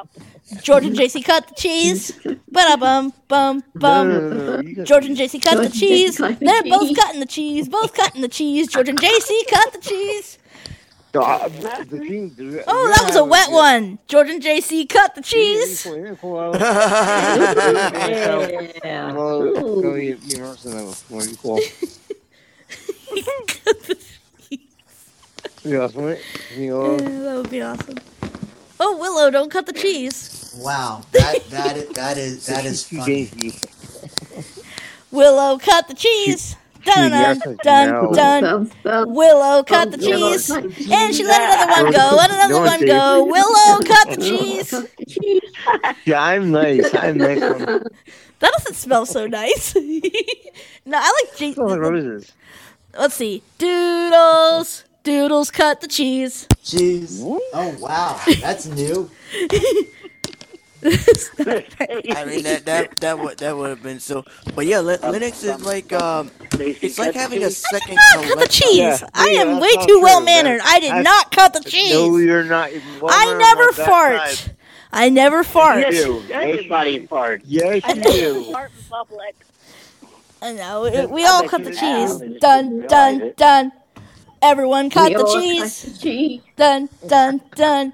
[0.64, 2.12] George and JC cut the cheese.
[2.52, 4.10] Ba bum bum No, no, bum.
[4.10, 6.18] no, no, you got George and JC cut the cheese.
[6.18, 7.70] JC cut the They're both cutting the cheese.
[7.70, 8.68] Both cutting the cheese.
[8.68, 10.38] George and JC cut the cheese.
[11.14, 13.98] No, I- the cheese- the- Oh, that was a wet one.
[14.08, 15.86] George and JC cut the cheese.
[15.86, 16.16] Yeah.
[19.14, 21.60] Well, go eat me roast and then we'll
[25.70, 26.20] be awesome, right?
[26.56, 27.98] You Yeah, that would be awesome.
[28.80, 30.56] Oh, Willow, don't cut the cheese.
[30.58, 33.30] Wow, that that is that is that is funny.
[35.12, 36.56] Willow, cut the cheese.
[36.86, 38.42] Dun dun dun dun.
[38.42, 39.14] Bum, bum.
[39.14, 40.48] Willow, cut the cheese.
[40.48, 40.90] cut the cheese.
[40.92, 42.16] And she let another one go.
[42.16, 43.26] Let another one go.
[43.26, 44.72] Willow, cut the cheese.
[44.72, 45.42] Cut the cheese.
[46.06, 46.90] Yeah, I'm nice.
[46.96, 47.84] I'm nice one.
[48.40, 49.76] That doesn't smell so nice.
[49.76, 49.82] no,
[50.98, 51.38] I like.
[51.38, 52.32] J- Smells like roses.
[52.98, 53.44] Let's see.
[53.58, 54.86] Doodles.
[55.10, 56.48] Doodles cut the cheese.
[56.64, 57.22] Cheese.
[57.24, 59.10] Oh wow, that's new.
[60.82, 64.24] I mean that that that would that would have been so.
[64.56, 68.48] But yeah, Li- Linux is like um, it's like having a second Not cut the
[68.48, 68.78] cheese.
[68.78, 70.02] Yeah, I yeah, am that's way too true.
[70.04, 70.62] well mannered.
[70.64, 71.92] I did That's- not cut the cheese.
[71.92, 72.70] No, you're not.
[73.02, 74.20] Well, I never fart.
[74.22, 74.56] type.
[74.92, 75.86] I never fart.
[75.88, 76.24] You do.
[76.34, 77.42] Everybody farts.
[77.46, 78.52] Yes, you do.
[78.52, 79.36] Fart in public.
[80.42, 80.86] I know.
[80.86, 82.22] it- We all cut the cheese.
[82.22, 82.40] I just
[83.38, 83.72] Dun
[84.42, 85.84] Everyone cut the cheese.
[85.84, 86.42] Cut the cheese.
[86.58, 87.94] Dun dun dun.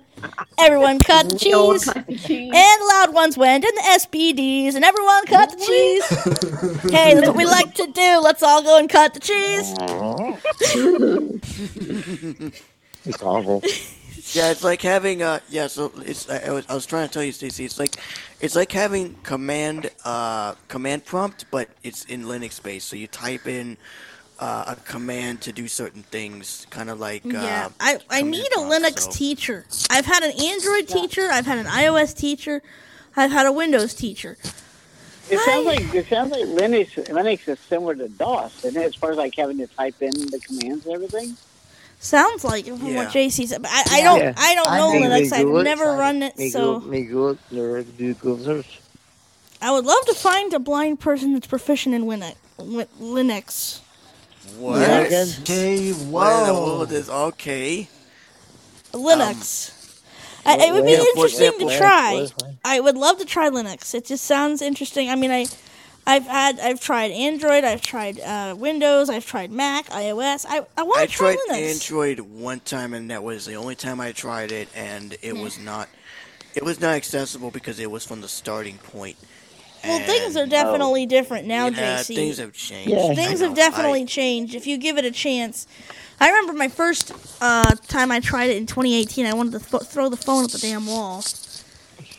[0.60, 1.86] Everyone cut the cheese.
[1.86, 2.52] cut the cheese.
[2.54, 6.10] And the loud ones went, and the SPDs, and everyone cut the cheese.
[6.92, 8.20] hey, that's what we like to do.
[8.22, 9.76] Let's all go and cut the cheese.
[13.06, 13.62] It's awful.
[14.34, 15.68] Yeah, it's like having uh yeah.
[15.68, 17.66] So it's I, I was I was trying to tell you, Stacey.
[17.66, 17.98] It's like
[18.42, 22.84] it's like having command uh command prompt, but it's in Linux space.
[22.86, 23.78] So you type in
[24.40, 28.46] uh, a command to do certain things, kind of like uh, Yeah, I, I need
[28.52, 29.66] a prompt, Linux so- teacher.
[29.90, 32.62] I've had an Android teacher, I've had an iOS teacher,
[33.16, 34.38] I've had a Windows teacher.
[35.30, 39.12] It sounds like it sounds like Linux Linux is similar to DOS, and as far
[39.12, 41.36] as like having to type in the commands and everything.
[42.00, 42.96] Sounds like from Yeah.
[43.06, 44.34] what JC said, but I, I don't Yeah.
[44.38, 45.32] I don't know Make- Linux.
[45.34, 45.64] I've Google it.
[45.64, 47.10] never run it, Make so Google, make
[47.98, 48.14] do
[48.44, 48.80] search.
[49.62, 53.80] I would love to find a blind person that's proficient in Linux.
[54.58, 54.58] Lin- Linux.
[54.58, 54.90] What?
[54.90, 55.42] Linux.
[55.42, 57.88] Okay, What in the world is okay?
[58.92, 59.72] Linux.
[60.46, 62.28] I, it would be yeah, interesting example- to try.
[62.64, 63.94] I would love to try Linux.
[63.96, 65.10] It just sounds interesting.
[65.10, 65.48] I mean, I,
[66.08, 70.46] I've had, I've tried Android, I've tried uh, Windows, I've tried Mac, iOS.
[70.48, 71.40] I, I want to try Linux.
[71.42, 75.18] I tried Android one time, and that was the only time I tried it, and
[75.24, 75.90] it was not,
[76.54, 79.18] it was not accessible because it was from the starting point,
[79.88, 82.16] Well, things are definitely different now, yeah, JC.
[82.16, 82.92] things have changed.
[82.92, 83.14] Yeah.
[83.14, 84.56] Things I have know, definitely changed.
[84.56, 85.68] If you give it a chance,
[86.20, 89.26] I remember my first uh, time I tried it in 2018.
[89.26, 91.24] I wanted to th- throw the phone at the damn wall.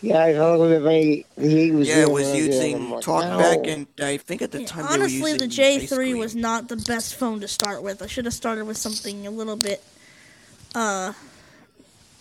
[0.02, 1.26] Yeah, I thought it was very.
[1.38, 3.72] He was yeah, it was using like, TalkBack, no.
[3.72, 7.14] and I think at the time Honestly, they were the J3 was not the best
[7.14, 8.02] phone to start with.
[8.02, 9.82] I should have started with something a little bit
[10.74, 11.14] uh,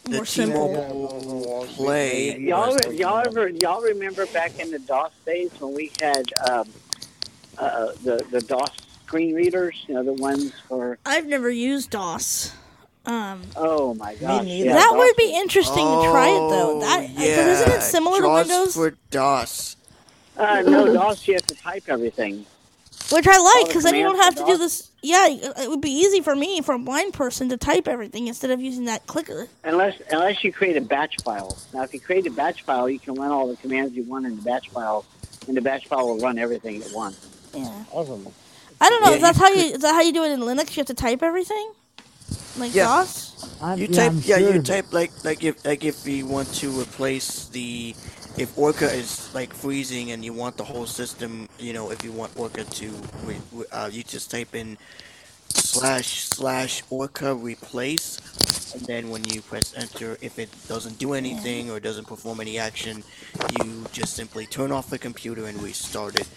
[0.05, 0.67] the more simple.
[0.69, 2.37] T-Mobile Play.
[2.39, 6.69] Y'all, y'all ever, y'all remember back in the DOS days when we had um,
[7.57, 8.71] uh, the the DOS
[9.05, 9.83] screen readers?
[9.87, 10.97] You know, the ones for.
[11.05, 12.53] I've never used DOS.
[13.07, 14.45] Um, Oh my gosh!
[14.47, 16.77] yeah, that DOS would be interesting to try it though.
[16.77, 17.47] Oh, That yeah.
[17.51, 19.75] isn't it similar JAWS to Windows, for DOS.
[20.37, 22.45] Uh, no, DOS, you have to type everything.
[23.11, 24.89] which I like all the because then you don't have for to do this.
[25.05, 28.27] Yeah, uh, it would be easy for me, for a blind person, to type everything
[28.27, 29.47] instead of using that clicker.
[29.63, 31.55] Unless unless you create a batch file.
[31.73, 34.25] Now, if you create a batch file, you can run all the commands you want
[34.25, 35.05] in the batch file,
[35.47, 37.19] and the batch file will run everything at once.
[37.53, 37.83] Yeah.
[37.91, 38.27] Awesome.
[38.81, 39.11] I don't know.
[39.11, 40.75] Yeah, is that how you is that how you do it in Linux?
[40.75, 41.71] You have to type everything,
[42.57, 42.85] like Yeah.
[42.85, 43.33] DOS.
[43.61, 46.51] I'm, You yeah, type, I'm yeah, you type like like if like if you want
[46.55, 47.95] to replace the
[48.37, 52.11] if Orca is like freezing and you want the whole system, you know, if you
[52.11, 52.93] want Orca to,
[53.71, 54.77] uh, you just type in
[55.49, 58.19] slash slash Orca replace,
[58.73, 62.59] and then when you press enter, if it doesn't do anything or doesn't perform any
[62.59, 63.03] action,
[63.59, 66.27] you just simply turn off the computer and restart it.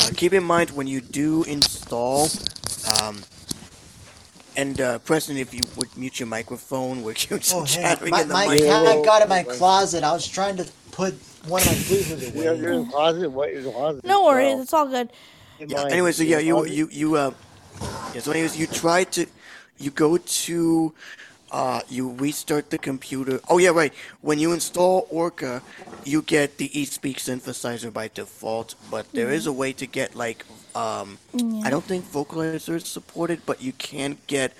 [0.00, 2.28] Uh, keep in mind when you do install,
[3.02, 3.22] um,
[4.56, 7.14] and uh, Preston, if you would mute your microphone, we're
[7.52, 7.98] Oh, hang on.
[7.98, 8.64] chattering My, in the my mic.
[8.64, 10.02] cat got in my closet.
[10.04, 11.14] I was trying to put
[11.46, 13.30] one of my tweezers You're, you're in the closet.
[13.30, 14.04] What is the closet?
[14.04, 15.10] No worries, Well, it's all good.
[15.58, 15.84] Yeah.
[15.90, 17.32] Anyway, so yeah, you you you uh,
[18.14, 18.20] yeah.
[18.20, 19.26] So anyways, you try to,
[19.78, 20.92] you go to,
[21.52, 23.40] uh, you restart the computer.
[23.48, 23.92] Oh yeah, right.
[24.22, 25.62] When you install Orca,
[26.04, 30.44] you get the eSpeak synthesizer by default, but there is a way to get like,
[30.74, 31.18] um,
[31.62, 34.52] I don't think Vocalizer is supported, but you can get.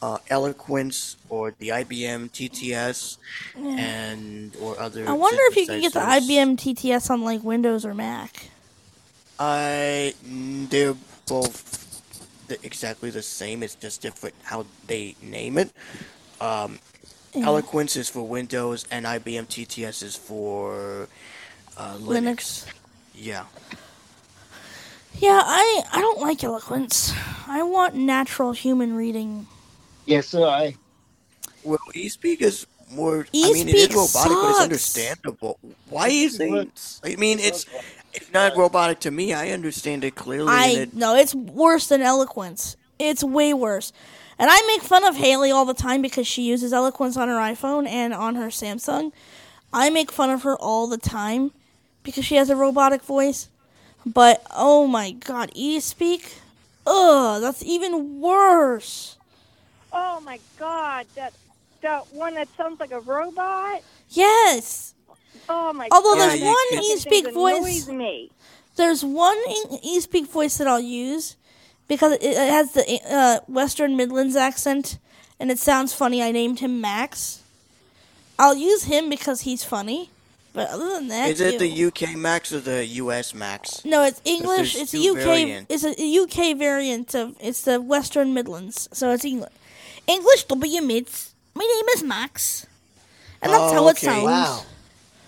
[0.00, 3.18] Uh, Eloquence or the IBM TTS
[3.56, 5.08] and or other.
[5.08, 6.00] I wonder if you can get the.
[6.00, 8.50] IBM TTS on like Windows or Mac.
[9.40, 10.94] I mm, they're
[11.26, 12.02] both
[12.48, 13.62] the, exactly the same.
[13.62, 15.72] It's just different how they name it.
[16.40, 16.78] Um,
[17.34, 17.46] Yeah.
[17.46, 21.08] Eloquence is for Windows, and IBM TTS is for
[21.76, 22.08] uh, Linux.
[22.08, 22.66] Linux.
[23.14, 23.44] Yeah.
[25.18, 27.12] Yeah, I I don't like eloquence.
[27.46, 29.46] I want natural human reading.
[30.08, 30.74] Yes, so I.
[31.62, 33.26] Well, eSpeak is more.
[33.34, 34.62] I mean, it is eSpeak robotic, but it's sucks.
[34.62, 35.58] understandable.
[35.90, 37.00] Why is it?
[37.04, 37.66] I mean, it's
[38.14, 39.34] it's not robotic to me.
[39.34, 40.48] I understand it clearly.
[40.50, 42.78] I it, no, it's worse than eloquence.
[42.98, 43.92] It's way worse.
[44.38, 47.34] And I make fun of Haley all the time because she uses eloquence on her
[47.34, 49.12] iPhone and on her Samsung.
[49.74, 51.50] I make fun of her all the time
[52.02, 53.50] because she has a robotic voice.
[54.06, 56.38] But oh my god, eSpeak?
[56.86, 59.17] Ugh, that's even worse.
[59.92, 61.32] Oh my god, that
[61.80, 63.82] that one that sounds like a robot.
[64.10, 64.94] Yes.
[65.48, 66.30] Oh my Although god.
[66.30, 67.88] there's you one that eSpeak voice.
[67.88, 68.30] me.
[68.76, 71.36] There's one e- eSpeak voice that I'll use
[71.88, 74.98] because it, it has the uh, Western Midlands accent
[75.40, 76.22] and it sounds funny.
[76.22, 77.42] I named him Max.
[78.38, 80.10] I'll use him because he's funny.
[80.52, 81.90] But other than that, is it ew.
[81.90, 83.84] the UK Max or the US Max?
[83.84, 84.76] no, it's English.
[84.76, 85.16] It's a UK.
[85.16, 85.84] variants.
[85.84, 87.36] It's a UK variant of.
[87.38, 89.52] It's the Western Midlands, so it's English.
[90.08, 91.34] English W mids.
[91.54, 92.66] My name is Max,
[93.42, 94.06] and that's Oh, how it okay.
[94.06, 94.24] sounds.
[94.24, 94.62] Wow.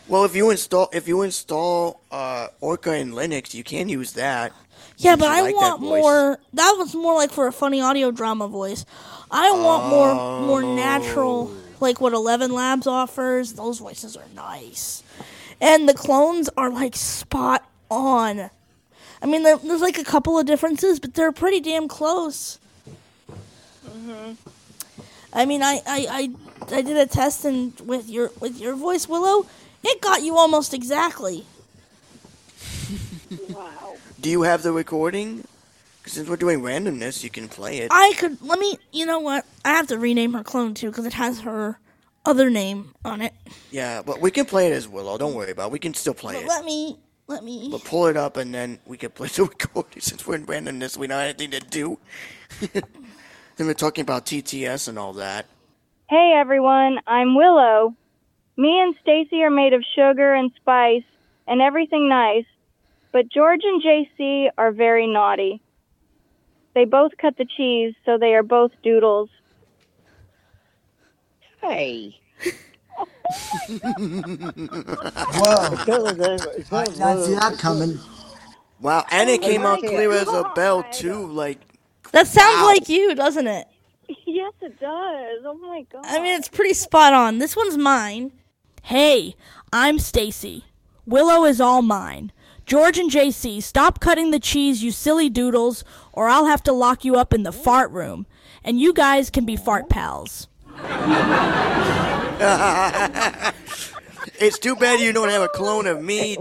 [0.09, 4.53] Well, if you install if you install uh, Orca in Linux, you can use that.
[4.97, 5.89] Yeah, but I like want voice.
[6.03, 6.39] more.
[6.55, 8.85] That was more like for a funny audio drama voice.
[9.31, 10.15] I want more
[10.47, 11.57] more natural, Oh.
[11.81, 13.53] like what Eleven Labs offers.
[13.55, 15.03] Those voices are nice,
[15.61, 18.51] and the clones are like spot on.
[19.23, 22.59] I mean, there's like a couple of differences, but they're pretty damn close.
[23.87, 24.33] hmm
[25.33, 26.31] I mean, I, I, I,
[26.77, 29.47] I did a test and with your with your voice, Willow,
[29.83, 31.45] it got you almost exactly.
[33.49, 33.95] Wow.
[34.21, 35.45] Do you have the recording?
[36.03, 37.89] 'Cause since we're doing randomness, you can play it.
[37.93, 38.77] I could let me.
[38.93, 39.45] You know what?
[39.65, 41.79] I have to rename her clone too because it has her
[42.25, 43.35] other name on it.
[43.71, 45.17] Yeah, but we can play it as Willow.
[45.19, 45.67] Don't worry about.
[45.69, 45.73] it.
[45.73, 46.49] We can still play But it.
[46.49, 46.99] let me
[47.29, 47.69] let me.
[47.71, 50.01] But pull it up and then we can play the recording.
[50.01, 51.99] Since we're in randomness, we don't have anything to do.
[53.61, 55.45] then we're talking about TTS and all that.
[56.09, 57.95] Hey everyone, I'm Willow.
[58.57, 61.03] Me and Stacey are made of sugar and spice
[61.47, 62.47] and everything nice,
[63.13, 65.61] but George and JC are very naughty.
[66.75, 69.29] They both cut the cheese, so they are both doodles.
[71.61, 72.19] Hey.
[72.49, 72.57] Whoa.
[76.73, 77.99] I did not see that coming.
[78.81, 81.27] Wow, and it came out clear as a bell too.
[81.27, 81.59] Like
[82.13, 82.67] That sounds Wow.
[82.67, 83.67] like you, doesn't it?
[84.27, 85.41] Yes, it does.
[85.45, 86.05] Oh my god.
[86.05, 87.39] I mean, it's pretty spot on.
[87.39, 88.33] This one's mine.
[88.83, 89.37] Hey,
[89.73, 90.65] I'm Stacey.
[91.07, 92.33] Willow is all mine.
[92.67, 97.05] George and JC, stop cutting the cheese, you silly doodles, or I'll have to lock
[97.05, 98.27] you up in the fart room.
[98.65, 100.49] And you guys can be fart pals.
[104.39, 106.37] it's too bad you don't have a clone of me.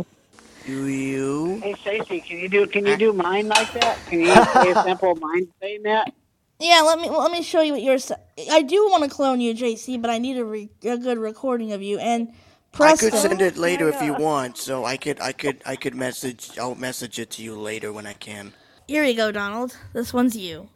[0.69, 1.59] Do you?
[1.63, 3.97] Hey Stacey, can you do can you do mine like that?
[4.05, 6.13] Can you play a sample of mine saying that?
[6.59, 8.11] Yeah, let me let me show you what yours.
[8.51, 11.71] I do want to clone you, JC, but I need a, re- a good recording
[11.71, 11.97] of you.
[11.97, 12.35] And
[12.71, 15.75] Preston, I could send it later if you want, so I could I could I
[15.75, 18.53] could message I'll message it to you later when I can.
[18.87, 19.75] Here you go, Donald.
[19.93, 20.69] This one's you.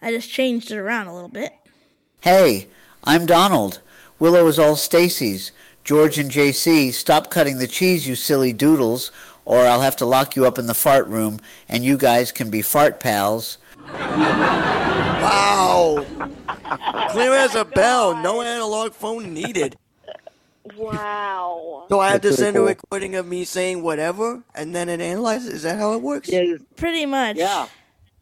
[0.00, 1.52] I just changed it around a little bit.
[2.22, 2.68] Hey,
[3.04, 3.82] I'm Donald.
[4.18, 5.52] Willow is all Stacey's.
[5.86, 9.12] George and JC, stop cutting the cheese, you silly doodles,
[9.44, 11.38] or I'll have to lock you up in the fart room,
[11.68, 13.58] and you guys can be fart pals.
[15.22, 16.04] Wow!
[17.10, 18.20] Clear as a bell.
[18.20, 19.76] No analog phone needed.
[20.76, 21.86] Wow.
[21.88, 24.88] So I have to That's pretty send a recording of me saying whatever, and then
[24.88, 25.54] it analyzes.
[25.54, 26.28] Is that how it works?
[26.28, 27.36] Yeah, Pretty much.
[27.36, 27.68] Yeah.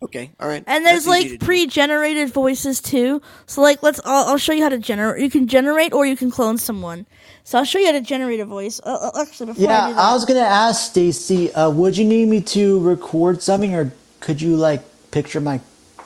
[0.03, 0.32] Okay.
[0.39, 0.62] All right.
[0.66, 3.23] And there's That's like pre-generated voices too.
[3.47, 4.03] So like, let's.
[4.05, 5.23] I'll, I'll show you how to generate.
[5.23, 7.07] You can generate or you can clone someone.
[7.45, 8.81] So I'll show you how to generate a voice.
[8.83, 11.97] Uh, uh, actually, before I Yeah, do that, I was gonna ask Stacey, uh, would
[11.97, 15.61] you need me to record something, or could you like picture my?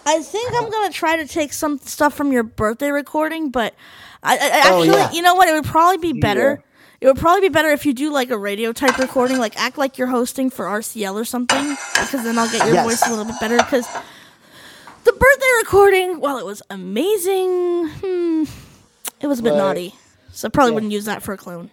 [0.04, 3.74] I think I'm gonna try to take some stuff from your birthday recording, but
[4.22, 5.10] I, I I Oh, actually, yeah.
[5.12, 5.48] you know what?
[5.48, 6.60] It would probably be better.
[7.00, 9.78] It would probably be better if you do like a radio type recording, like act
[9.78, 12.84] like you're hosting for RCL or something, because then I'll get your Yes.
[12.84, 13.58] voice a little bit better.
[13.60, 13.86] Because
[15.04, 18.44] the birthday recording, while it was amazing, hmm,
[19.20, 19.58] it was a bit Right.
[19.58, 19.94] naughty.
[20.38, 21.68] So I probably wouldn't use that for a clone.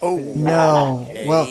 [0.00, 0.16] Oh.
[0.16, 1.06] No.
[1.26, 1.46] Well,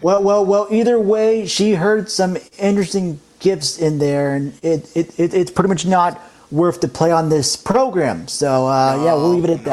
[0.00, 0.66] well, well, well.
[0.70, 5.68] Either way, she heard some interesting gifts in there, and it, it, it it's pretty
[5.68, 6.18] much not
[6.50, 8.26] worth to play on this program.
[8.26, 9.64] So uh, yeah, we'll leave it at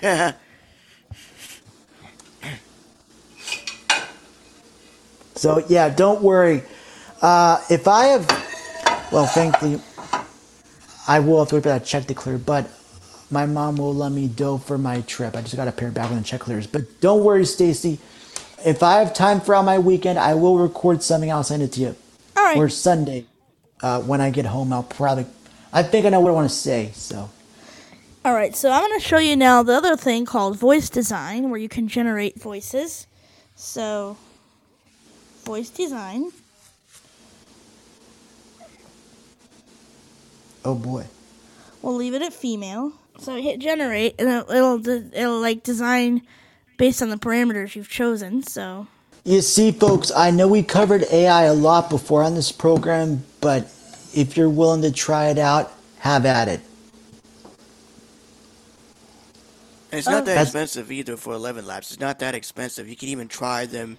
[0.00, 0.36] that.
[5.36, 6.62] So yeah, don't worry.
[7.20, 8.26] Uh, if I have,
[9.12, 9.80] well, thankfully,
[11.06, 12.38] I will have to wait for that check to clear.
[12.38, 12.70] But
[13.30, 15.36] my mom will let me dough for my trip.
[15.36, 16.66] I just got to pay her back when the check clears.
[16.66, 17.98] But don't worry, Stacey.
[18.64, 21.30] If I have time for on my weekend, I will record something.
[21.30, 21.96] I'll send it to you.
[22.36, 22.56] All right.
[22.56, 23.26] Or Sunday,
[23.82, 25.26] uh, when I get home, I'll probably.
[25.72, 26.90] I think I know what I want to say.
[26.94, 27.30] So
[28.24, 31.50] All right, so I'm going to show you now the other thing called voice design,
[31.50, 33.06] where you can generate voices.
[33.56, 34.16] So,
[35.44, 36.32] voice design.
[40.64, 41.06] oh boy.
[41.82, 42.92] We'll leave it at female.
[43.18, 46.22] So hit generate, and it'll it'll, it'll like design
[46.76, 48.42] based on the parameters you've chosen.
[48.42, 48.86] So
[49.24, 53.62] You see, folks, I know we covered AI a lot before on this program, but
[54.14, 56.60] if you're willing to try it out, have at it.
[59.92, 61.90] And it's not that That's- expensive either for 11 Labs.
[61.92, 62.88] It's not that expensive.
[62.88, 63.98] You can even try them.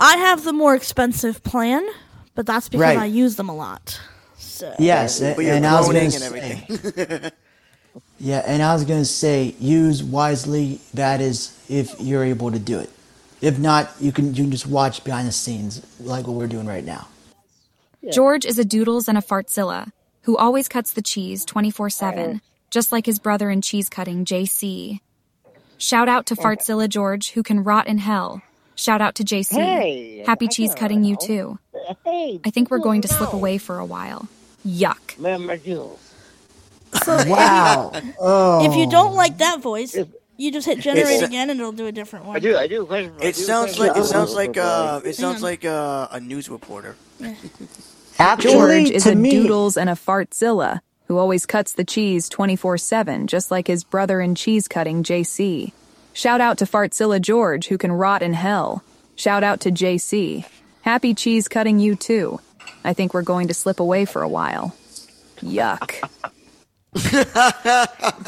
[0.00, 1.86] I have the more expensive plan,
[2.34, 2.98] but that's because Right.
[2.98, 4.00] I use them a lot.
[4.38, 7.30] So Yes, But you're and I was gonna and say, everything.
[8.18, 10.80] yeah, and I was gonna say, use wisely.
[10.94, 12.90] That is, if you're able to do it.
[13.40, 16.66] If not, you can you can just watch behind the scenes like what we're doing
[16.66, 17.08] right now.
[18.10, 19.90] George is a doodles and a fartzilla
[20.22, 22.40] who always cuts the cheese 24 7,
[22.70, 25.00] just like his brother in cheese cutting, JC.
[25.78, 28.42] Shout out to Fartzilla George, who can rot in hell.
[28.76, 29.52] Shout out to JC.
[29.52, 31.58] Hey, Happy I cheese don't cutting you too.
[32.04, 34.28] Hey, I think we're going to slip away for a while.
[34.66, 35.18] Yuck.
[36.92, 37.26] Man, my jewels.
[37.28, 37.92] Wow.
[38.20, 38.70] oh.
[38.70, 39.96] if you don't like that voice,
[40.36, 42.36] you just hit generate It's- again, and it'll do a different one.
[42.36, 42.84] I do, I do.
[42.86, 46.08] Question, I It do a sounds like it sounds like uh it sounds like uh,
[46.10, 46.96] a news reporter.
[48.18, 52.78] actually George is a me, doodles and a fartzilla who always cuts the cheese 24
[52.78, 55.72] 7, just like his brother in cheese cutting, JC.
[56.12, 58.82] Shout out to Fartzilla George, who can rot in hell.
[59.16, 60.46] Shout out to JC.
[60.80, 62.40] Happy cheese cutting you too.
[62.84, 64.74] I think we're going to slip away for a while.
[65.40, 66.08] Yuck.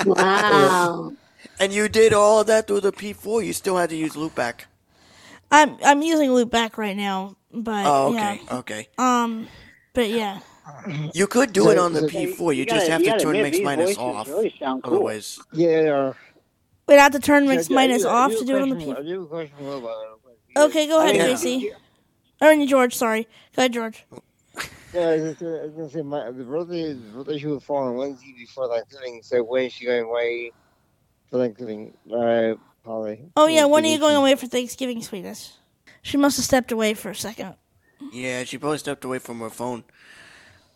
[0.05, 1.13] Wow.
[1.61, 3.45] And you did all of that through the P4.
[3.45, 4.61] You still had to use loopback.
[5.51, 8.37] I'm I'm using loopback right now, but Oh, yeah.
[8.51, 8.89] okay, okay.
[8.99, 9.49] Um,
[9.95, 10.41] but yeah.
[11.15, 12.39] You could do So- it on the so P4.
[12.55, 14.29] You, you just gotta- have you to turn admit, mix minus off.
[14.29, 14.95] really sound cool.
[14.95, 16.13] Otherwise, Yeah.
[16.87, 18.95] We'd have to turn mix Yeah, minus I off to do it on the question-
[18.95, 19.01] P.
[19.01, 19.97] I do a question for you about
[20.57, 20.59] it.
[20.61, 21.27] Okay, go ahead, Yeah.
[21.29, 21.71] JC.
[22.41, 23.27] Or George, sorry.
[23.57, 24.05] Go ahead, George.
[24.93, 27.47] Yeah, I was just gonna, I was gonna say my the birthday the birthday she
[27.47, 30.53] would fall on Wednesday before Thanksgiving, so when she going away
[31.31, 31.93] for Thanksgiving.
[32.11, 32.55] Uh,
[32.85, 33.21] Polly.
[33.37, 35.59] Oh yeah, when are you going away for Thanksgiving, sweetness?
[36.01, 37.55] She must have stepped away for a second.
[38.13, 39.85] Yeah, she probably stepped away from her phone.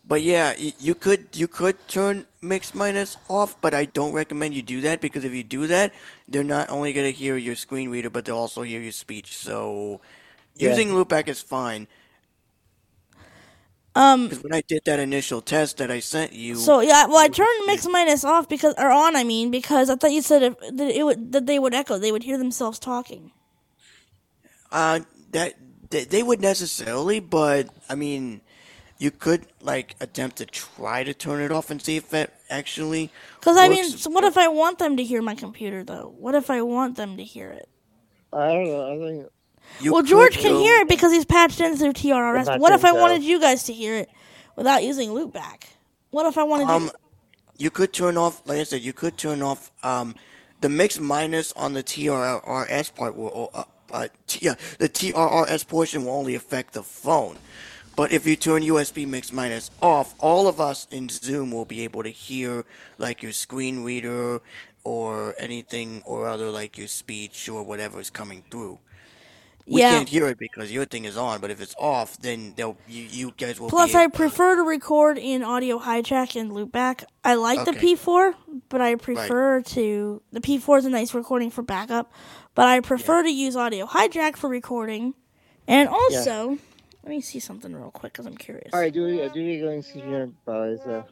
[0.07, 4.53] But yeah, y- you could you could turn mix minus off, but I don't recommend
[4.53, 5.95] you do that because if you do that,
[6.29, 9.37] they're not only gonna hear your screen reader, but they'll also hear your speech.
[9.39, 10.01] So
[10.57, 10.71] Yeah.
[10.71, 11.87] using loopback is fine.
[13.95, 17.19] Um, Because when I did that initial test that I sent you, So yeah, well,
[17.19, 19.17] I turned mix minus off because or on.
[19.17, 21.99] I mean, because I thought you said if, that it would that they would echo.
[21.99, 23.33] They would hear themselves talking.
[24.71, 25.01] uh,
[25.33, 25.55] that
[25.91, 28.41] they, they would necessarily, but I mean,
[28.99, 33.13] you could like attempt to try to turn it off and see if that actually.
[33.41, 34.01] Because I mean, works.
[34.01, 36.15] so what if I want them to hear my computer though?
[36.19, 37.69] What if I want them to hear it?
[38.33, 38.93] I don't know.
[38.93, 39.33] I think
[39.81, 42.47] You well, George can go- hear it because he's patched in through TRRS.
[42.47, 44.11] patched What if I wanted you guys to hear it
[44.57, 45.65] without using loopback?
[46.11, 46.91] What if I wanted Um, you?
[47.59, 50.15] you could turn off, like I said, you could turn off um,
[50.61, 56.05] the mix minus on the TRRS part will, uh, uh, t- yeah, the TRRS portion
[56.05, 57.37] will only affect the phone.
[57.95, 61.83] But if you turn USB mix minus off, all of us in Zoom will be
[61.85, 62.65] able to hear
[62.99, 64.41] like your screen reader
[64.85, 68.79] or anything or other like your speech or whatever is coming through.
[69.67, 69.91] We Yeah.
[69.91, 73.03] can't hear it because your thing is on, but if it's off, then they'll you,
[73.05, 77.05] you guys will Plus, be I prefer to record in audio hijack and loopback.
[77.25, 78.35] I like the P4,
[78.69, 80.21] but I prefer to.
[80.33, 82.13] The P4 is a nice recording for backup,
[82.55, 85.15] but I prefer to use audio hijack for recording.
[85.69, 86.59] And also,
[87.05, 88.71] let me see something real quick because I'm curious.
[88.75, 90.81] All right, do we do we going to your boys?
[90.81, 91.05] Uh,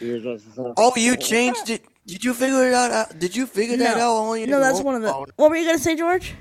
[0.00, 0.58] your dresses?
[0.76, 1.84] Oh, you changed it.
[2.06, 2.90] Did you figure it out?
[2.90, 4.02] uh, Did you figure that No.
[4.16, 4.18] out?
[4.18, 5.12] Only No, that's one of the.
[5.36, 6.34] What were you gonna say, George?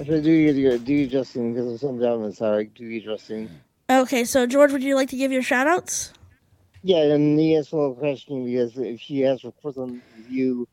[0.00, 3.00] I said, do you do, do you Justin because of some gentlemen sorry, do you
[3.00, 3.48] Justin?
[3.90, 6.12] Okay, so George, would you like to give your shout outs?
[6.82, 10.66] Yeah, and he asked a question because if she asked for some you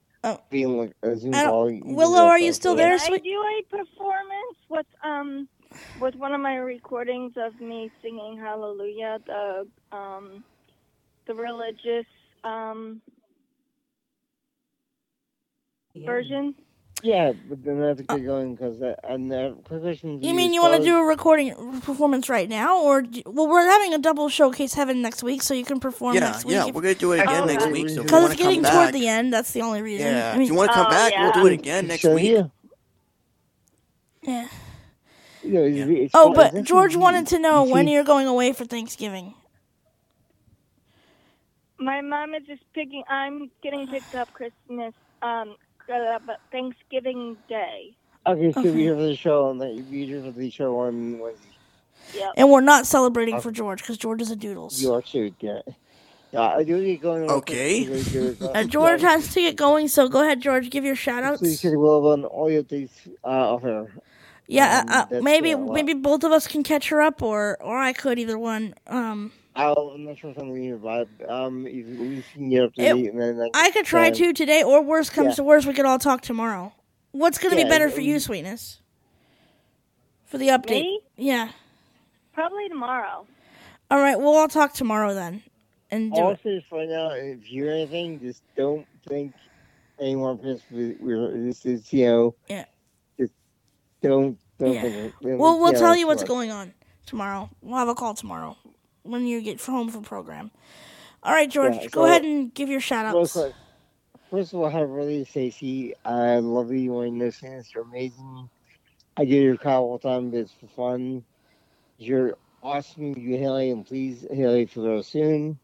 [0.50, 1.38] being like a Zoom Oh.
[1.38, 1.52] I don't-
[1.82, 5.48] call, Willow, are you still there, Can I do a performance with um
[6.02, 10.44] with one of my recordings of me singing Hallelujah, the um
[11.28, 12.08] the religious
[12.44, 13.02] um
[15.96, 16.56] version?
[17.02, 18.76] Yeah, but then I have to get going because
[19.08, 20.22] and uh, quick question.
[20.22, 23.66] You mean you want to do a recording performance right now, or do, well, we're
[23.66, 26.56] having a double showcase heaven next week, so you can perform Yeah, next week.
[26.56, 27.88] yeah, if- we're gonna do it again next week.
[27.90, 29.32] So Because it's to come getting toward the end.
[29.32, 30.08] That's the only reason.
[30.08, 32.02] yeah, I mean, if you want to come Oh, back, we'll do it again next
[32.02, 32.32] So, week.
[32.32, 32.44] yeah.
[34.24, 34.48] yeah.
[35.42, 38.28] You know, it's- it's Oh, fun- but George wanted to know you when you're going
[38.28, 39.36] away for Thanksgiving.
[41.78, 43.04] My mom is just picking.
[43.08, 45.56] I'm getting picked up Christmas, um,
[45.90, 47.96] uh, but Thanksgiving Day.
[48.28, 48.72] Okay, so Okay.
[48.72, 51.46] we have the show on the we here for the show on Wednesday.
[52.16, 52.34] Yep.
[52.38, 54.82] And we're not celebrating for George because George is a doodles.
[54.82, 55.60] You are too, yeah.
[56.32, 57.30] Yeah, I do get going.
[57.30, 57.86] Okay.
[57.86, 60.70] because there's, uh, George has to get going, so go ahead, George.
[60.70, 61.40] Give your shout outs.
[61.40, 62.92] Please check well on all your things
[63.24, 63.88] uh, of her.
[64.48, 67.78] Yeah, Um, uh, uh, maybe maybe both of us can catch her up, or or
[67.80, 68.74] I could either one.
[68.88, 72.74] Um, I'll, I'm not sure if I'm leaving, but um, if we can get up
[72.76, 75.36] to It- date and then I could try to today, or worst comes Yeah.
[75.36, 76.74] to worst, we could all talk tomorrow.
[77.12, 78.82] What's gonna Yeah, be better and- for you, sweetness?
[80.26, 80.82] For the update.
[80.82, 81.02] Me?
[81.18, 81.50] Yeah.
[82.34, 83.26] Probably tomorrow.
[83.92, 85.42] All right, we'll all talk tomorrow then,
[85.92, 86.40] and do I'll it.
[86.44, 89.34] say this right now, if you hear anything, just don't think
[90.00, 92.66] anyone pissed with we're this is you know Yeah.
[93.20, 93.34] just
[94.02, 94.82] don't don't Yeah.
[94.84, 95.14] think it.
[95.22, 96.74] We'll we'll know, tell you what's going on
[97.06, 97.50] tomorrow.
[97.62, 98.56] We'll have a call tomorrow
[99.04, 100.52] when you get home from program.
[101.24, 103.38] All right, George, Yeah, go ahead and give your shout outs.
[104.32, 105.96] First of all, hi, really, Stacey.
[106.06, 107.64] I love you when you listen.
[107.74, 108.50] You're amazing.
[109.18, 111.24] I get your call all the time, but it's for fun.
[111.98, 115.58] You're awesome, you Haley, and please, Haley, for real soon.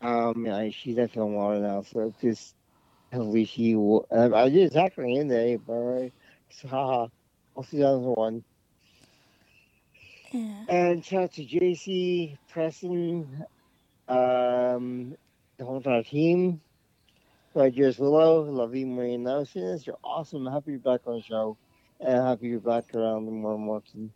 [0.00, 2.54] Um, yeah, she's at film water now, so just
[3.12, 4.06] hopefully she will.
[4.10, 6.10] Um, I did attack her in there, but.
[6.50, 7.08] So, haha.
[7.56, 8.44] I'll see you on the one.
[10.34, 10.64] Yeah.
[10.68, 13.46] And shout out to JC, Preston,
[14.08, 15.16] um,
[15.56, 16.60] the whole entire team.
[17.72, 19.78] Just Willow, love you, Marie Nelson.
[19.86, 20.44] You're awesome.
[20.44, 21.56] Happy you're back on the show.
[22.00, 24.12] And happy you're back around the more Martin.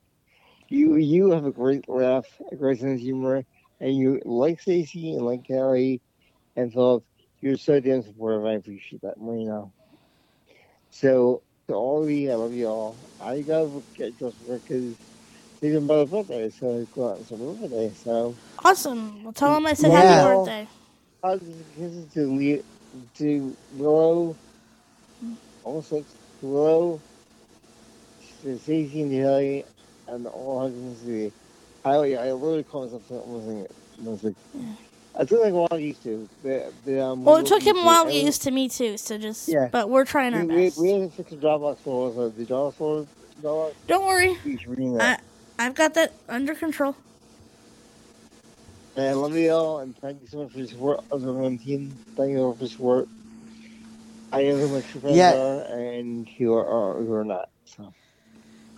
[0.69, 3.45] You you have a great laugh, a great sense of humor,
[3.81, 6.01] and you like Stacy and like Kelly
[6.57, 7.05] and Philip.
[7.41, 8.45] You're so damn supportive.
[8.45, 9.67] I appreciate that, Marina.
[10.91, 12.97] So to all of you, I love you all.
[13.23, 14.97] I gotta get just because
[15.61, 17.93] it's even my birthday, so it's go out and celebrate my birthday.
[18.05, 19.25] So Awesome.
[19.25, 20.01] Well, tell him I said Yeah.
[20.03, 20.69] happy birthday.
[21.25, 21.41] I was
[21.77, 22.63] kisses to Le-
[23.19, 24.37] to Willow,
[25.65, 27.01] also to Willow,
[28.43, 28.61] to and
[29.13, 29.65] Haley,
[30.07, 31.33] and all husbands to the.
[31.85, 34.35] I I literally call myself almost like, almost like
[35.21, 36.29] It took like a while to used to.
[36.45, 38.69] The, the, um, Well, it took him a while to I get used to me
[38.69, 38.97] too.
[38.97, 39.69] So just, Yeah.
[39.73, 40.79] but we're trying our we, we, best.
[40.79, 43.07] we haven't fixed the Dropbox for the Dropbox for
[43.43, 43.73] Dropbox.
[43.89, 45.23] Don't worry, You should read I, that.
[45.59, 46.95] I've got that under control.
[48.97, 51.33] And I love you all, and thank you so much for your support of the
[51.33, 51.97] one team.
[52.17, 53.09] Thank you all for your support.
[54.33, 55.35] I know who my true friends Yeah.
[55.35, 57.49] are and who are, are who are not.
[57.65, 57.93] So.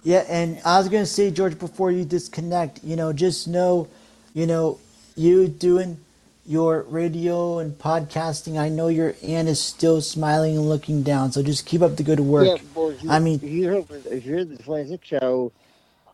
[0.05, 3.89] Yeah, and I was gonna say, George, before you disconnect, you know, just know,
[4.35, 4.79] you know,
[5.17, 5.99] you doing
[6.47, 8.59] your radio and podcasting.
[8.59, 12.03] I know your aunt is still smiling and looking down, so just keep up the
[12.03, 12.47] good work.
[12.47, 15.53] Yeah, well, you, I mean, if you heard if you heard the 26 show,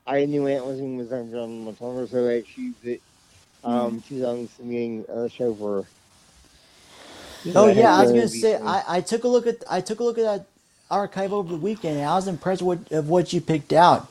[0.06, 3.00] I knew Aunt was in was on John Montgomery, so I choose it.
[3.64, 5.84] Um, she's on submitting a show for.
[7.54, 10.00] Oh I yeah, I was gonna say I, I took a look at I took
[10.00, 10.46] a look at that
[10.90, 14.08] archive over the weekend, and I was impressed with of what you picked out.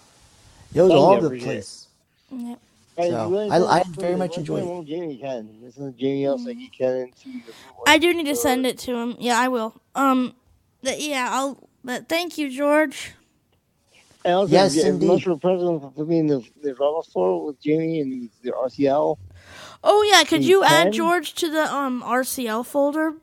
[0.74, 1.88] It was Thank all over the place.
[2.32, 2.60] Yep.
[2.98, 4.88] So, really I- don't I very much enjoyed it.
[4.88, 5.50] Jamie can.
[5.62, 7.12] This is Jamie else like he can
[7.88, 9.16] I do need to send it to him.
[9.20, 9.74] Yeah, I will.
[9.96, 10.34] Um,
[10.84, 11.68] that yeah, I'll.
[11.84, 13.14] But thank you, George.
[14.26, 15.08] And also, Yes, yeah, indeed.
[15.08, 19.18] much for president for being the the drama store with Jamie and the RCL.
[19.84, 20.94] Oh yeah, could You you add?
[20.94, 23.14] George to the um RCL folder?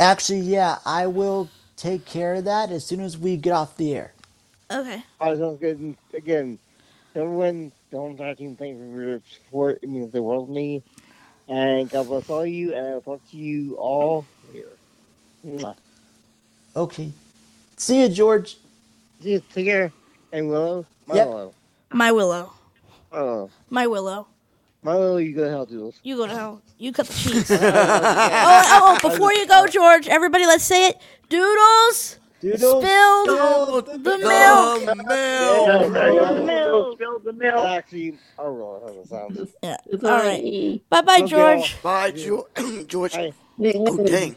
[0.00, 3.94] Actually, yeah, I will take care of that as soon as we get off the
[3.94, 4.12] air.
[4.70, 5.02] Okay.
[5.20, 5.78] I All right, sounds good.
[5.78, 6.58] And again,
[7.14, 9.80] everyone, don't talk to thank you for your support.
[9.82, 10.82] It means the world to me.
[11.46, 14.70] And God bless all you, and I'll talk to you all here.
[16.74, 17.12] Okay.
[17.76, 18.56] See you, George.
[19.20, 19.42] See you.
[19.52, 19.92] Take care.
[20.32, 21.28] And Willow, my Yep.
[21.28, 21.54] Willow.
[21.92, 22.52] My Willow.
[23.12, 24.26] Oh, My Willow.
[24.82, 26.00] my Willow, you go to hell, Doodles.
[26.02, 26.62] You go to hell.
[26.78, 27.50] You cut the cheese.
[27.50, 30.98] oh, oh, oh, before you go, George, everybody, let's say it.
[31.28, 32.18] Doodles.
[32.40, 32.82] Doodles.
[32.84, 34.80] Spilled the milk.
[36.94, 37.64] Spilled the milk.
[37.66, 39.54] Actually, I don't know how that sounds.
[39.62, 39.76] Yeah.
[40.02, 40.80] All right.
[40.88, 41.80] Bye, bye, George.
[41.82, 42.46] Bye, George.
[42.88, 43.14] George.
[43.16, 44.36] Oh, dang.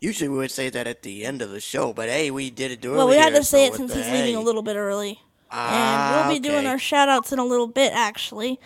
[0.00, 2.70] Usually we would say that at the end of the show, but hey, we did
[2.70, 2.96] it earlier.
[2.98, 5.20] Well, we had to say so it since he's leaving a little bit early.
[5.50, 8.60] Ah, and we'll be doing our shout outs in a little bit, actually.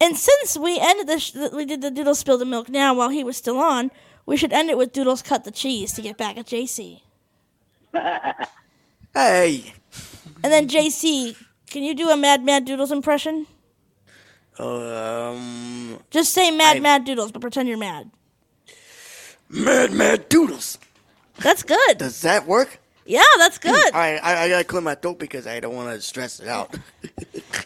[0.00, 3.10] And since we ended the, sh- we did the Doodles Spill the Milk now while
[3.10, 3.90] he was still on,
[4.26, 7.02] we should end it with Doodles Cut the Cheese to get back at JC.
[9.14, 9.74] Hey.
[10.42, 11.36] And then JC,
[11.68, 13.46] can you do a Mad Mad Doodles impression?
[14.58, 18.10] Um, Just say Mad I- Mad Doodles, but pretend you're mad.
[19.52, 20.78] Mad Mad Doodles.
[21.38, 21.98] That's good.
[21.98, 22.80] Does that work?
[23.04, 23.94] Yeah, that's good.
[23.94, 26.74] I, I I gotta clear my throat because I don't want to stress it out.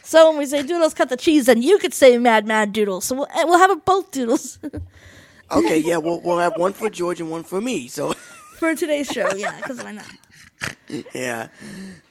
[0.02, 3.04] So when we say Doodles Cut the Cheese, then you could say Mad Mad Doodles.
[3.04, 4.60] So we'll, we'll have it both Doodles
[5.50, 7.88] okay, yeah, we'll we'll have one for George and one for me.
[7.88, 8.12] So
[8.58, 9.34] for today's show.
[9.34, 10.06] Yeah, because why not?
[11.12, 11.48] yeah,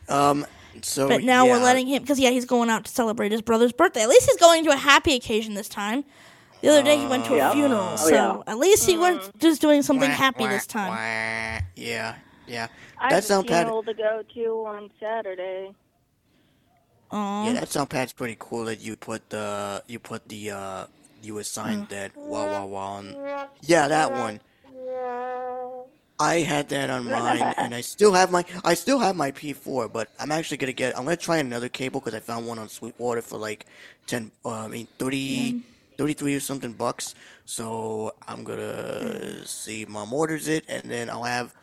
[0.09, 0.45] um,
[0.81, 3.71] so But now we're letting him because yeah, he's going out to celebrate his brother's
[3.71, 4.03] birthday.
[4.03, 6.03] At least he's going to a happy occasion this time.
[6.65, 7.51] The other day he went to a Yeah.
[7.53, 8.51] funeral, Oh, so yeah.
[8.51, 10.89] at least he went just doing something happy this time.
[11.75, 12.15] Yeah,
[12.47, 12.67] yeah.
[12.97, 13.65] I That have a sound pad.
[13.67, 15.75] funeral to go to on Saturday.
[17.11, 18.65] Yeah, that sound pad's pretty cool.
[18.65, 20.85] That you put the you put the uh
[21.21, 22.81] you assigned that wow wow wow.
[22.97, 23.15] On.
[23.61, 24.39] Yeah, that one.
[26.17, 29.93] I had that on mine, and I still have my I still have my P4,
[29.93, 32.69] but I'm actually gonna get I'm gonna try another cable because I found one on
[32.69, 33.67] Sweetwater for like
[34.07, 35.61] ten uh, I mean 30,
[35.97, 37.15] 33 or something bucks.
[37.45, 39.43] So I'm gonna hmm.
[39.45, 41.53] see mom orders it, and then I'll have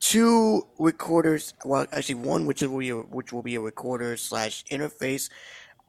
[0.00, 1.54] two recorders.
[1.64, 5.30] Well, actually one which will be a, which will be a recorder slash interface.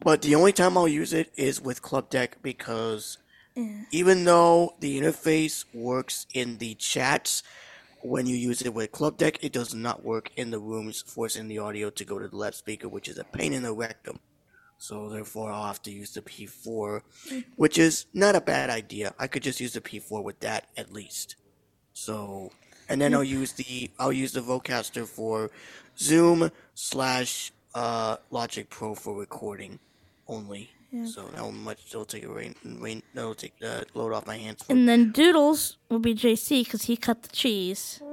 [0.03, 3.17] But the only time I'll use it is with Clubdeck because
[3.57, 3.85] mm.
[3.91, 7.43] even though the interface works in the chats,
[8.01, 11.59] when you use it with Clubdeck, it does not work in the rooms, forcing the
[11.59, 14.19] audio to go to the left speaker, which is a pain in the rectum.
[14.77, 17.01] So therefore, I'll have to use the P4,
[17.55, 19.13] which is not a bad idea.
[19.17, 21.35] I could just use the P4 with that at least.
[21.93, 22.51] So,
[22.89, 25.49] and then I'll use the I'll use the Vocaster for
[25.97, 29.79] Zoom slash uh, Logic Pro for recording
[30.27, 30.69] only.
[30.91, 31.07] Yeah.
[31.07, 34.63] So how much it'll take a rain, rain that'll take the load off my hands.
[34.69, 38.01] And then Doodles will be JC because he cut the cheese.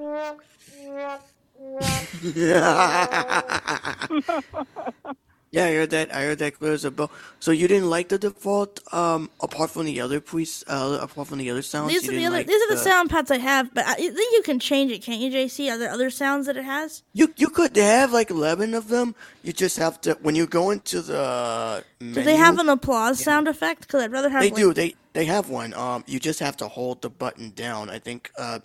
[5.53, 6.15] yeah, I heard that.
[6.15, 7.11] I heard that clear as a bell.
[7.39, 11.39] So you didn't like the default, um, apart from the other pre, uh, apart from
[11.39, 11.93] the other sounds.
[11.93, 12.37] These are the other.
[12.37, 15.03] like these are the sound pads I have, but I think you can change it,
[15.03, 15.71] can't you, JC?
[15.71, 17.03] Are there other sounds that it has?
[17.13, 17.77] You you could.
[17.77, 19.15] Have like eleven of them.
[19.43, 21.85] You just have to when you go into the.
[22.01, 23.83] Menu, Do they have an applause sound effect?
[23.83, 24.41] Because I'd rather have.
[24.41, 24.73] They like, do.
[24.73, 25.75] They they have one.
[25.75, 27.91] Um, you just have to hold the button down.
[27.91, 28.31] I think.
[28.39, 28.61] Uh,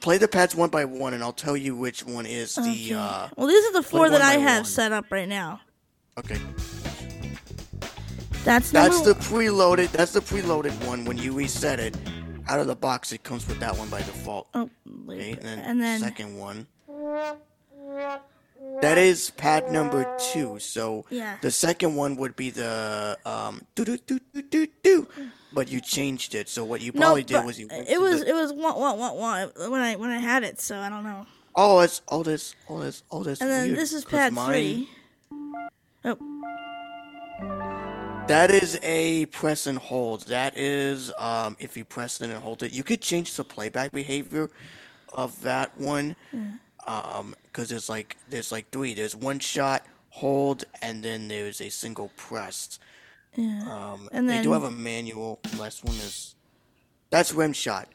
[0.00, 2.88] play the pads one by one, and I'll tell you which one is Okay.
[2.88, 2.94] the.
[2.98, 4.70] Uh, Well, these are the four that I have one.
[4.70, 5.60] set up right now.
[6.18, 6.38] Okay.
[8.44, 9.90] That's That's the preloaded.
[9.90, 11.04] That's the preloaded one.
[11.04, 11.96] When you reset it,
[12.48, 14.48] out of the box, it comes with that one by default.
[14.54, 14.68] Oh,
[15.08, 16.66] okay, and then, and then- second one.
[18.80, 20.58] That is pad number two.
[20.58, 21.36] So Yeah.
[21.42, 25.08] the second one would be the um do do do do do do,
[25.52, 26.48] but you changed it.
[26.48, 27.68] So what you no, probably did was you.
[27.70, 30.60] it was the- it was one one one one when I when I had it,
[30.60, 31.26] so I don't know.
[31.54, 33.40] oh, it's all this oh this oh this.
[33.40, 34.88] And then weird, this is pad mine- three.
[36.04, 36.18] Oh,
[38.26, 40.22] That is a press and hold.
[40.28, 43.92] That is, um, if you press it and hold it, you could change the playback
[43.92, 44.50] behavior
[45.12, 46.16] of that one.
[46.86, 48.94] Um, because there's like there's like three.
[48.94, 52.78] There's one shot, hold, and then there's a single press.
[53.36, 53.62] yeah.
[53.70, 55.40] Um, And they do have a manual.
[55.58, 56.34] Last one is
[57.10, 57.88] that's rim shot.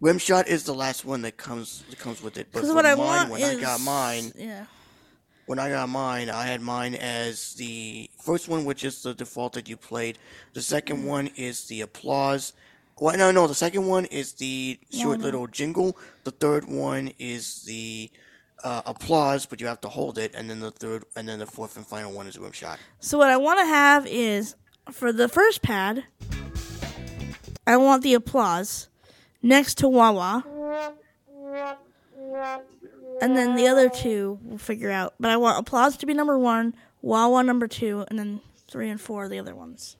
[0.00, 2.48] Rim shot is the last one that comes that comes with it.
[2.52, 4.66] But what I mine, want when is I got mine, Yeah.
[5.52, 9.52] When I got mine, I had mine as the first one, which is the default
[9.52, 10.16] that you played.
[10.54, 12.54] The second one is the applause.
[12.98, 15.98] Well, no, no, the second one is the short little jingle.
[16.24, 18.10] The third one is the
[18.64, 20.34] uh, applause, but you have to hold it.
[20.34, 22.78] And then the third, and then the fourth and final one is rim shot.
[23.00, 24.54] So what I want to have is
[24.90, 26.04] for the first pad,
[27.66, 28.88] I want the applause
[29.42, 30.46] next to Wawa,
[33.22, 35.14] and then the other two we'll figure out.
[35.18, 39.00] But I want applause to be number one, Wawa number two, and then three and
[39.00, 39.96] four are the other ones.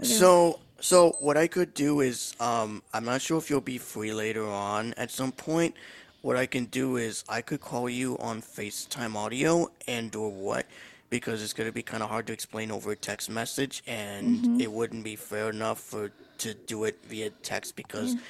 [0.00, 0.08] Okay.
[0.08, 4.12] So, so what I could do is, um, I'm not sure if you'll be free
[4.12, 5.74] later on at some point.
[6.22, 10.66] What I can do is I could call you on FaceTime audio and or what,
[11.10, 14.60] because it's gonna be kind of hard to explain over a text message, and Mhm.
[14.60, 18.20] it wouldn't be fair enough for to do it via text because, Yeah.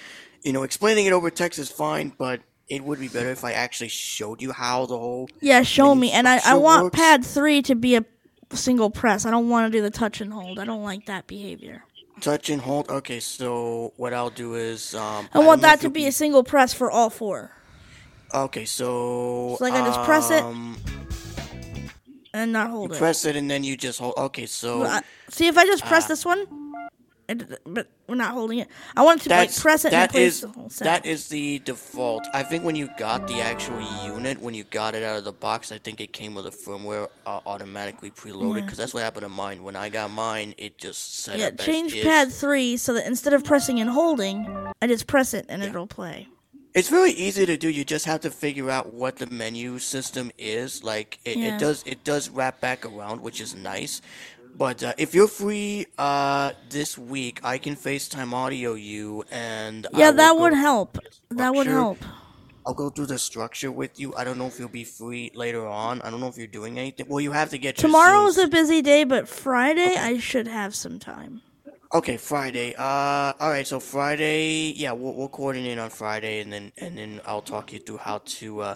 [0.43, 2.41] you know, explaining it over text is fine, but
[2.73, 6.11] it would be better if I actually showed you how the whole Yeah, show me.
[6.11, 6.97] And I, I want works.
[6.99, 8.05] pad three to be a
[8.55, 9.27] single press.
[9.27, 10.59] I don't want to do the touch and hold.
[10.59, 11.85] I don't like that behavior.
[12.23, 12.89] touch and hold.
[12.89, 16.43] Okay, so what I'll do is, um, I don't want that to be a single
[16.45, 17.51] press for all four.
[18.33, 20.79] Okay, so So, like, I just press it, um,
[22.33, 22.99] And not hold it.
[22.99, 24.15] press it and then you just hold.
[24.17, 26.47] Okay, so I- See if I just press uh, this one,
[27.29, 28.69] it, but we're not holding it.
[28.97, 30.85] I want to like that's press it and play the whole set.
[30.85, 32.27] That is the default.
[32.35, 35.33] I think when you got the actual unit, when you got it out of the
[35.33, 38.57] box, I think it came with a firmware uh, automatically preloaded.
[38.57, 38.65] Yeah.
[38.65, 39.63] Because that's what happened to mine.
[39.63, 42.05] When I got mine, it just set yeah, up change is.
[42.05, 44.47] pad three so that instead of pressing and holding,
[44.81, 46.29] I just press it and it'll play.
[46.75, 47.69] It's very easy to do.
[47.69, 50.83] You just have to figure out what the menu system is.
[50.83, 51.57] Like it, Yeah.
[51.57, 54.01] it does it does wrap back around, which is nice.
[54.57, 60.11] But uh, if you're free uh, this week, I can FaceTime audio you, and Yeah,
[60.13, 60.99] that would help.
[61.31, 61.99] That would help.
[62.65, 64.15] I'll go through the structure with you.
[64.15, 66.01] I don't know if you'll be free later on.
[66.03, 67.07] I don't know if you're doing anything.
[67.09, 70.47] Well, you have to get your Tomorrow is a busy day, but Friday I should
[70.47, 71.43] have some time.
[71.93, 72.75] Okay, Friday.
[72.79, 73.67] Uh, all right.
[73.67, 77.81] So Friday, yeah, we'll, we'll coordinate on Friday, and then and then I'll talk you
[77.81, 78.75] through how to uh,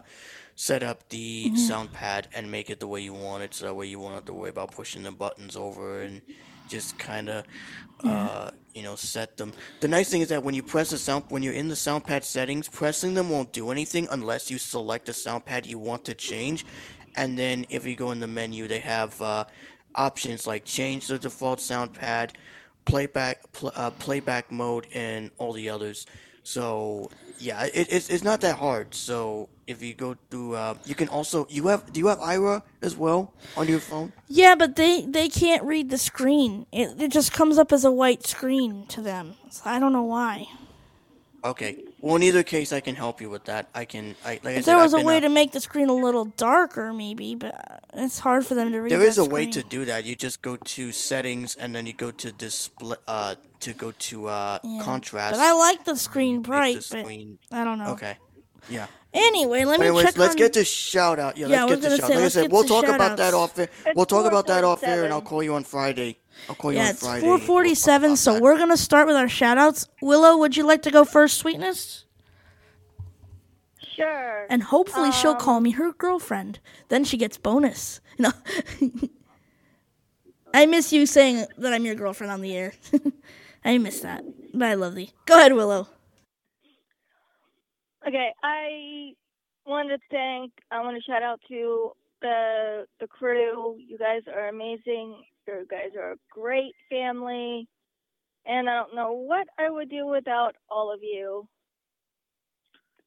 [0.56, 1.58] set up the Mhm.
[1.58, 4.14] sound pad and make it the way you want it, so that way you won't
[4.14, 6.22] have to worry about pushing the buttons over and
[6.68, 7.44] just kind of,
[8.02, 9.52] uh, you know, set them.
[9.80, 12.04] The nice thing is that when you press the sound, when you're in the sound
[12.04, 16.04] pad settings, pressing them won't do anything unless you select the sound pad you want
[16.06, 16.64] to change,
[17.14, 19.44] and then if you go in the menu, they have uh,
[19.94, 22.32] options like change the default sound pad
[22.84, 26.06] playback pl- uh, playback mode and all the others
[26.42, 30.94] so yeah it, it's, it's not that hard so if you go through uh, you
[30.94, 34.76] can also you have do you have Aira as well on your phone Yeah, but
[34.76, 36.66] they they can't read the screen.
[36.72, 39.34] It it just comes up as a white screen to them.
[39.50, 40.46] So I don't know why.
[41.50, 44.46] Okay well in either case i can help you with that i can I, like
[44.46, 46.92] I said, there was I've a way uh, to make the screen a little darker,
[46.92, 47.54] maybe, but
[47.94, 48.92] it's hard for them to read.
[48.92, 51.86] there is that a way to do that you just go to settings and then
[51.86, 54.82] you go to display uh to go to uh Yeah.
[54.82, 57.92] contrast But I like the screen make the bright, screen- but I don't know.
[57.92, 58.16] okay
[58.68, 60.36] yeah Anyway, let me Anyways, check let's on.
[60.36, 61.38] get to shout out.
[61.38, 62.08] Yeah, Yeah, let's was get to gonna shout.
[62.08, 63.68] say, Like I let's said, get we'll talk about that off air.
[63.94, 66.18] We'll talk about that off air, and I'll call you on Friday.
[66.48, 67.20] I'll call you yeah, on it's Friday.
[67.20, 69.88] 447, so we're going to start with our shout outs.
[70.00, 72.04] Willow, would you like to go first, sweetness?
[73.96, 74.46] Sure.
[74.50, 76.60] And hopefully she'll Um, call me her girlfriend.
[76.88, 78.00] Then she gets bonus.
[78.18, 78.30] No.
[80.54, 82.72] I miss you saying that I'm your girlfriend on the air.
[83.64, 84.24] I miss that.
[84.54, 85.10] But I love thee.
[85.26, 85.86] Go ahead, Willow.
[88.08, 89.12] Okay, I
[89.66, 90.52] want to thank.
[90.70, 91.90] I want to shout out to
[92.22, 93.76] the the crew.
[93.78, 95.22] You guys are amazing.
[95.46, 97.68] You guys are a great family,
[98.44, 101.48] and I don't know what I would do without all of you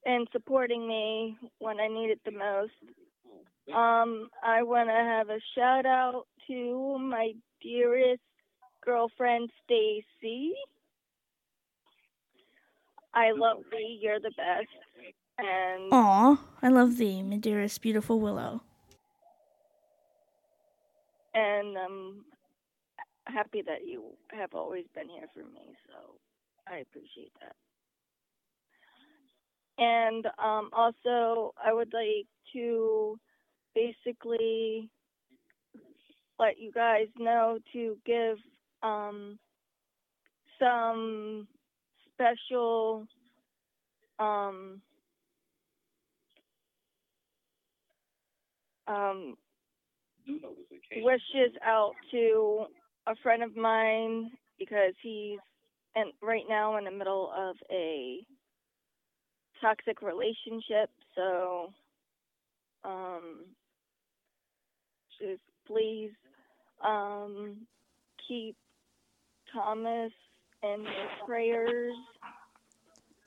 [0.05, 2.71] and supporting me when I need it the most.
[3.75, 8.21] Um, I want to have a shout out to my dearest
[8.83, 10.53] girlfriend Stacey.
[13.13, 13.99] I love thee.
[14.01, 14.67] You're the best.
[15.37, 18.61] And Aw, I love thee, my dearest, beautiful Willow.
[21.33, 22.25] And I'm
[23.25, 25.75] happy that you have always been here for me.
[25.87, 26.15] So
[26.67, 27.55] I appreciate that.
[29.77, 33.17] And um, also, I would like to
[33.73, 34.89] basically
[36.37, 38.37] let you guys know to give
[38.83, 39.39] um,
[40.59, 41.47] some
[42.13, 43.05] special
[44.19, 44.81] um,
[50.97, 52.65] wishes out to
[53.07, 55.39] a friend of mine because he's
[55.95, 58.19] and right now in the middle of a
[59.61, 61.73] toxic relationship so
[62.83, 63.45] um
[65.19, 66.11] just please
[66.85, 67.57] um
[68.27, 68.55] keep
[69.53, 70.11] Thomas
[70.63, 71.93] in your prayers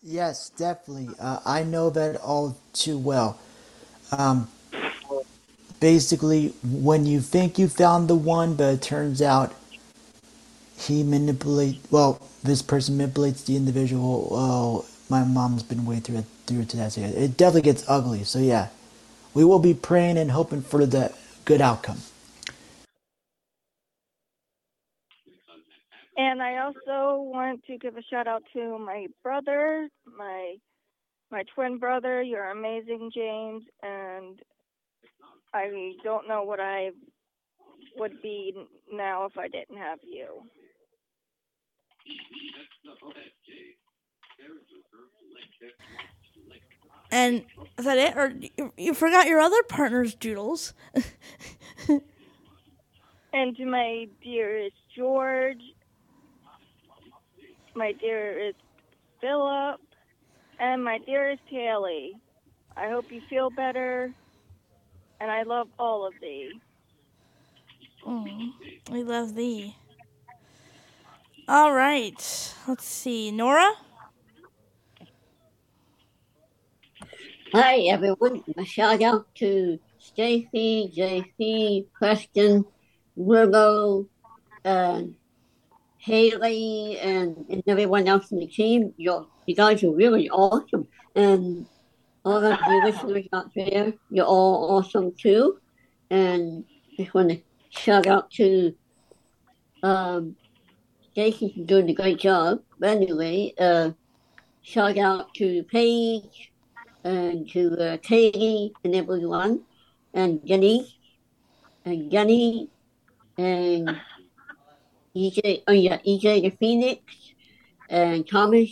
[0.02, 1.14] Yes, definitely.
[1.20, 3.39] Uh, I know that all too well.
[4.10, 4.48] Um,
[5.83, 9.52] basically, when you think you found the one, but it turns out
[10.78, 11.81] he manipulate.
[11.91, 14.28] Well, this person manipulates the individual.
[14.31, 16.97] Oh, my mom's been way through it through to that.
[16.97, 18.23] It definitely gets ugly.
[18.23, 18.69] So yeah,
[19.35, 21.12] we will be praying and hoping for the
[21.44, 21.99] good outcome.
[26.17, 30.55] And I also want to give a shout out to my brother, my
[31.33, 32.23] my twin brother.
[32.23, 34.39] You're amazing, James, and
[35.55, 36.90] I don't know what I
[37.97, 38.55] would be
[38.92, 40.26] now if I didn't have you.
[47.10, 47.44] And
[47.78, 48.16] is that it?
[48.16, 50.72] Or you, you forgot your other partner's doodles?
[53.32, 55.62] And to my dearest George,
[57.74, 58.58] my dearest
[59.20, 59.81] Philip,
[60.60, 62.12] and my dearest Haley.
[62.76, 64.12] I hope you feel better,
[65.23, 66.51] and I love all of thee.
[68.05, 68.26] Oh,
[68.91, 69.76] we love thee.
[71.47, 72.55] All right.
[72.67, 73.31] Let's see.
[73.31, 73.70] Nora?
[77.52, 78.42] Hi, everyone.
[78.57, 82.65] A shout out to Stacey, JC, Preston,
[83.15, 84.09] Willow,
[84.65, 85.02] uh,
[85.99, 88.92] Haley, and, and everyone else in the team.
[88.97, 90.89] You're, you guys are really awesome.
[91.15, 91.67] And
[92.25, 95.59] all of you listeners out there, you're all awesome too.
[96.10, 96.65] And
[96.97, 98.75] just want to shout out to
[99.83, 100.36] um,
[101.15, 102.62] for doing a great job.
[102.78, 103.91] But anyway, uh,
[104.62, 106.52] shout out to Paige
[107.05, 109.62] and to uh, Katie and everyone,
[110.15, 110.99] and Jenny,
[111.84, 112.70] and Jenny,
[113.36, 114.01] and
[115.17, 117.01] EJ, oh yeah, EJ the Phoenix,
[117.91, 118.70] and Thomas,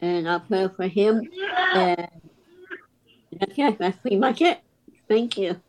[0.00, 1.28] and I'll pray for him.
[1.74, 2.08] And
[3.40, 4.60] that's it, that's pretty much it.
[5.08, 5.60] Thank you.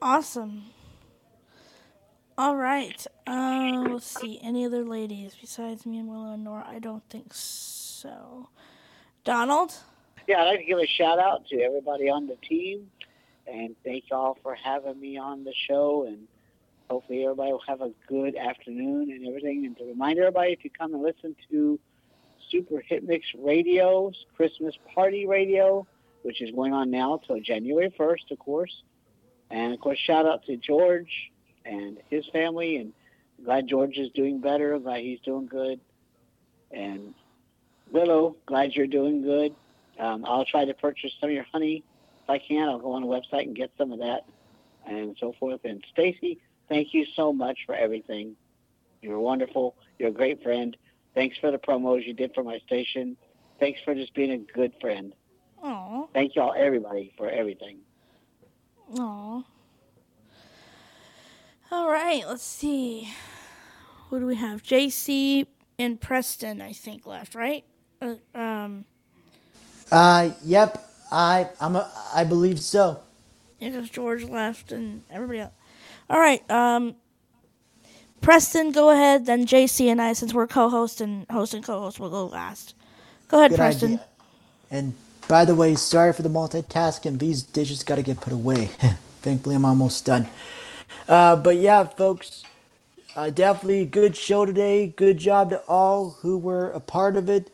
[0.00, 0.64] Awesome.
[2.36, 3.04] All right.
[3.26, 4.38] Uh, let's see.
[4.40, 6.64] Any other ladies besides me and Willow and Nora?
[6.68, 8.48] I don't think so.
[9.24, 9.74] Donald?
[10.28, 12.90] Yeah, I'd like to give a shout out to everybody on the team
[13.46, 16.28] and thank y'all for having me on the show and
[16.88, 19.66] hopefully everybody will have a good afternoon and everything.
[19.66, 21.80] And to remind everybody to come and listen to
[22.50, 25.86] Super Hit Mix Radio's Christmas Party Radio,
[26.22, 28.82] which is going on now till January 1st, of course.
[29.50, 31.30] And of course, shout out to George
[31.64, 32.76] and his family.
[32.76, 32.92] And
[33.44, 34.78] glad George is doing better.
[34.78, 35.80] Glad he's doing good.
[36.70, 37.14] And
[37.90, 39.54] Willow, glad you're doing good.
[39.98, 41.82] Um, I'll try to purchase some of your honey
[42.22, 42.68] if I can.
[42.68, 44.24] I'll go on the website and get some of that
[44.86, 45.60] and so forth.
[45.64, 48.36] And Stacey, thank you so much for everything.
[49.02, 49.74] You're wonderful.
[49.98, 50.76] You're a great friend.
[51.14, 53.16] Thanks for the promos you did for my station.
[53.58, 55.12] Thanks for just being a good friend.
[55.62, 56.06] Aw.
[56.12, 57.78] Thank y'all, everybody, for everything.
[58.98, 59.42] Aw.
[61.70, 62.22] All right.
[62.26, 63.08] Let's see.
[64.08, 64.62] Who do we have?
[64.62, 65.46] JC
[65.78, 67.64] and Preston, I think, left, right?
[68.00, 68.84] Uh, um,
[69.92, 70.84] Uh, yep.
[71.10, 73.00] I I'm a, I believe so.
[73.58, 75.52] yeah, 'cause George left and everybody else.
[76.10, 76.48] All right.
[76.50, 76.96] Um,
[78.22, 79.26] Preston, go ahead.
[79.26, 82.74] Then JC and I, since we're co-host and host and co-host, will go last.
[83.28, 84.00] Go ahead, Good Preston.
[84.00, 84.04] idea.
[84.70, 84.94] And
[85.28, 87.18] by the way, sorry for the multitasking.
[87.18, 88.66] These dishes got to get put away.
[89.22, 90.28] Thankfully, I'm almost done.
[91.08, 92.44] Uh, but yeah, folks,
[93.16, 94.88] uh, definitely good show today.
[94.88, 97.50] Good job to all who were a part of it.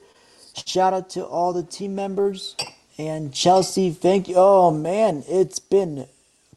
[0.66, 2.56] Shout out to all the team members.
[2.98, 4.36] And Chelsea, thank you.
[4.38, 6.06] Oh man, it's been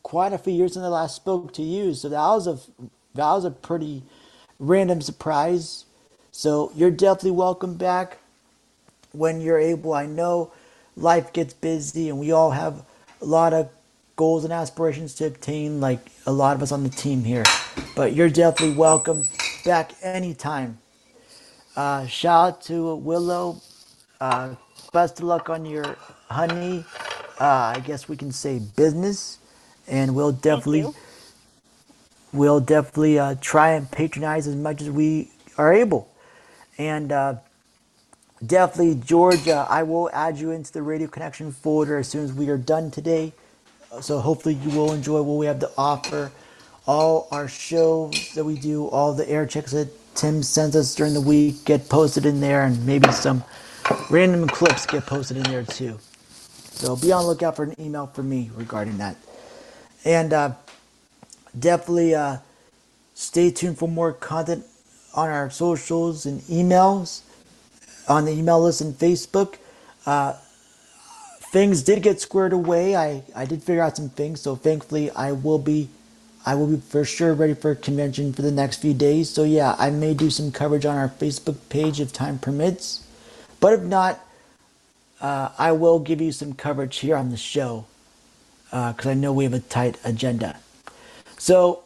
[0.03, 1.93] quite a few years since I last spoke to you.
[1.95, 2.59] So that was a
[3.17, 4.03] Val's a pretty
[4.59, 5.85] random surprise.
[6.31, 8.19] So you're definitely welcome back
[9.11, 9.93] when you're able.
[9.93, 10.51] I know
[10.95, 12.85] life gets busy and we all have
[13.19, 13.69] a lot of
[14.15, 17.43] goals and aspirations to obtain, like a lot of us on the team here.
[17.95, 19.23] But you're definitely welcome
[19.65, 20.77] back anytime.
[21.75, 23.61] Uh, shout out to Willow.
[24.21, 24.55] Uh,
[24.93, 25.95] best of luck on your
[26.29, 26.85] honey.
[27.39, 29.39] Uh, I guess we can say business,
[29.87, 30.85] and we'll definitely
[32.37, 36.09] we'll definitely uh, try and patronize as much as we are able.
[36.77, 37.35] And uh,
[38.45, 42.33] definitely, George, uh, I will add you into the Radio Connection folder as soon as
[42.33, 43.33] we are done today.
[44.01, 46.31] So hopefully, you will enjoy what we have to offer.
[46.85, 51.13] All our shows that we do, all the air checks that Tim sends us during
[51.13, 53.43] the week get posted in there, and maybe some
[54.09, 55.99] random clips get posted in there too.
[56.71, 59.17] So be on the lookout for an email from me regarding that.
[60.05, 60.53] And uh,
[61.59, 62.37] definitely uh,
[63.13, 64.65] stay tuned for more content
[65.13, 67.21] on our socials and emails,
[68.07, 69.55] on the email list and Facebook.
[70.05, 70.33] Uh,
[71.51, 72.95] things did get squared away.
[72.95, 75.89] I, I did figure out some things, so thankfully I will be
[76.45, 79.29] I will be for sure ready for convention for the next few days.
[79.29, 83.05] So yeah, I may do some coverage on our Facebook page if time permits.
[83.59, 84.21] But if not,
[85.19, 87.85] uh, I will give you some coverage here on the show
[88.69, 90.57] because I know we have a tight agenda.
[91.37, 91.83] So,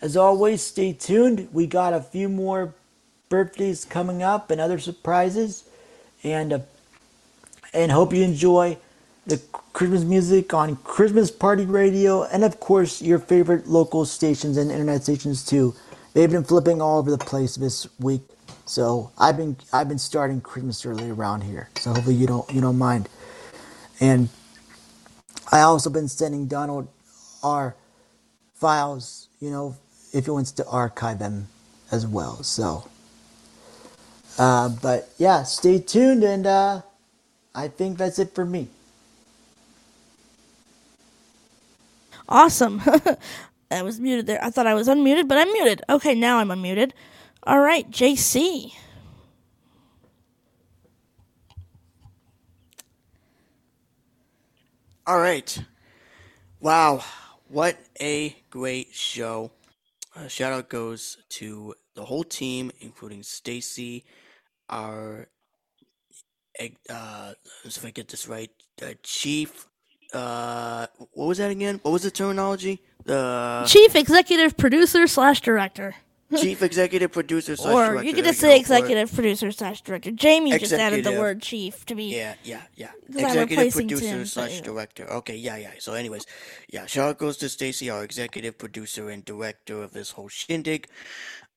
[0.00, 1.48] as always, stay tuned.
[1.52, 2.74] We got a few more
[3.28, 5.64] birthdays coming up and other surprises,
[6.22, 6.58] and uh,
[7.72, 8.76] and hope you enjoy
[9.26, 9.40] the
[9.72, 15.02] Christmas music on Christmas Party Radio, and of course your favorite local stations and internet
[15.02, 15.74] stations too.
[16.12, 18.22] They've been flipping all over the place this week,
[18.66, 21.70] so I've been I've been starting Christmas early around here.
[21.78, 23.08] So hopefully you don't you don't mind.
[24.00, 24.28] And
[25.52, 26.88] I also been sending Donald
[27.42, 27.76] our
[28.60, 29.76] files, you know,
[30.14, 31.48] if he wants to archive them
[31.92, 32.42] as well.
[32.44, 32.88] So,
[34.38, 36.82] uh, but yeah, stay tuned, and uh,
[37.54, 38.68] I think that's it for me.
[42.28, 42.82] Awesome.
[43.70, 44.42] I was muted there.
[44.44, 45.82] I thought I was unmuted, but I'm muted.
[45.90, 46.92] Okay, now I'm unmuted.
[47.44, 48.72] All right, JC.
[55.06, 55.58] All right.
[56.60, 57.04] Wow.
[57.50, 59.50] What a great show.
[60.14, 64.04] Uh, shout out goes to the whole team, including Stacey,
[64.68, 65.26] our,
[66.88, 67.32] uh,
[67.64, 69.66] if I get this right, uh, chief.
[70.14, 71.80] Uh, what was that again?
[71.82, 72.82] What was the terminology?
[73.04, 75.96] The Chief executive producer slash director.
[76.36, 77.98] Chief executive producer slash director.
[77.98, 80.10] or you could just say executive producer slash director.
[80.10, 81.20] Jamie just added the Executive.
[81.20, 82.14] word chief to be.
[82.14, 82.88] Yeah, yeah, yeah.
[82.88, 85.10] 'Cause I'm Executive replacing producer Tim, but, slash you director.
[85.10, 85.70] Okay, yeah, yeah.
[85.78, 86.26] So, anyways,
[86.68, 86.86] yeah.
[86.86, 90.86] Shout out goes to Stacey, our executive producer and director of this whole shindig.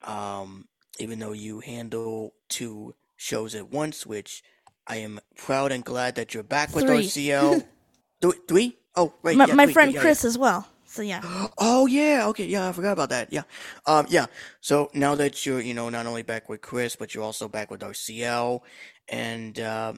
[0.02, 0.68] Um,
[1.00, 4.44] even though you handle two shows at once, which
[4.88, 7.06] I am proud and glad that you're back with Three.
[7.08, 7.64] RCL.
[8.22, 8.78] Th- three?
[8.96, 9.36] Oh, right.
[9.36, 10.02] my yeah, my three, friend yeah, yeah.
[10.02, 10.68] Chris as well.
[10.94, 11.22] So yeah.
[11.58, 13.34] Oh yeah, okay, yeah, I forgot about that.
[13.34, 13.42] Yeah,
[13.88, 14.28] um, yeah.
[14.62, 17.72] So now that you're, you know, not only back with Chris, but you're also back
[17.72, 18.62] with RCL,
[19.10, 19.94] and uh,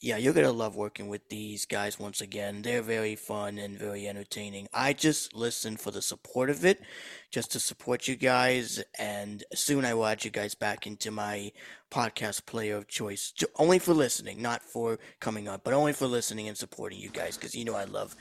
[0.00, 2.62] yeah, you're gonna love working with these guys once again.
[2.62, 4.68] They're very fun and very entertaining.
[4.72, 6.80] I just listen for the support of it,
[7.32, 11.50] just to support you guys, and soon I will add you guys back into my
[11.90, 16.46] podcast player of choice, only for listening, not for coming on, but only for listening
[16.46, 18.14] and supporting you guys, because you know I love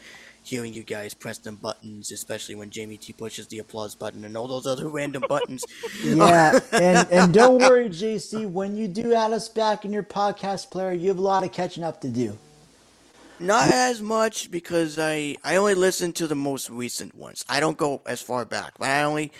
[0.50, 4.36] hearing you guys press them buttons, especially when Jamie T pushes the applause button and
[4.36, 5.64] all those other random buttons.
[6.04, 8.50] Yeah, and and don't worry, JC.
[8.50, 11.52] When you do add us back in your podcast player, you have a lot of
[11.52, 12.38] catching up to do.
[13.40, 17.46] Not as much because I I only listen to the most recent ones.
[17.48, 18.74] I don't go as far back.
[18.78, 19.32] But I only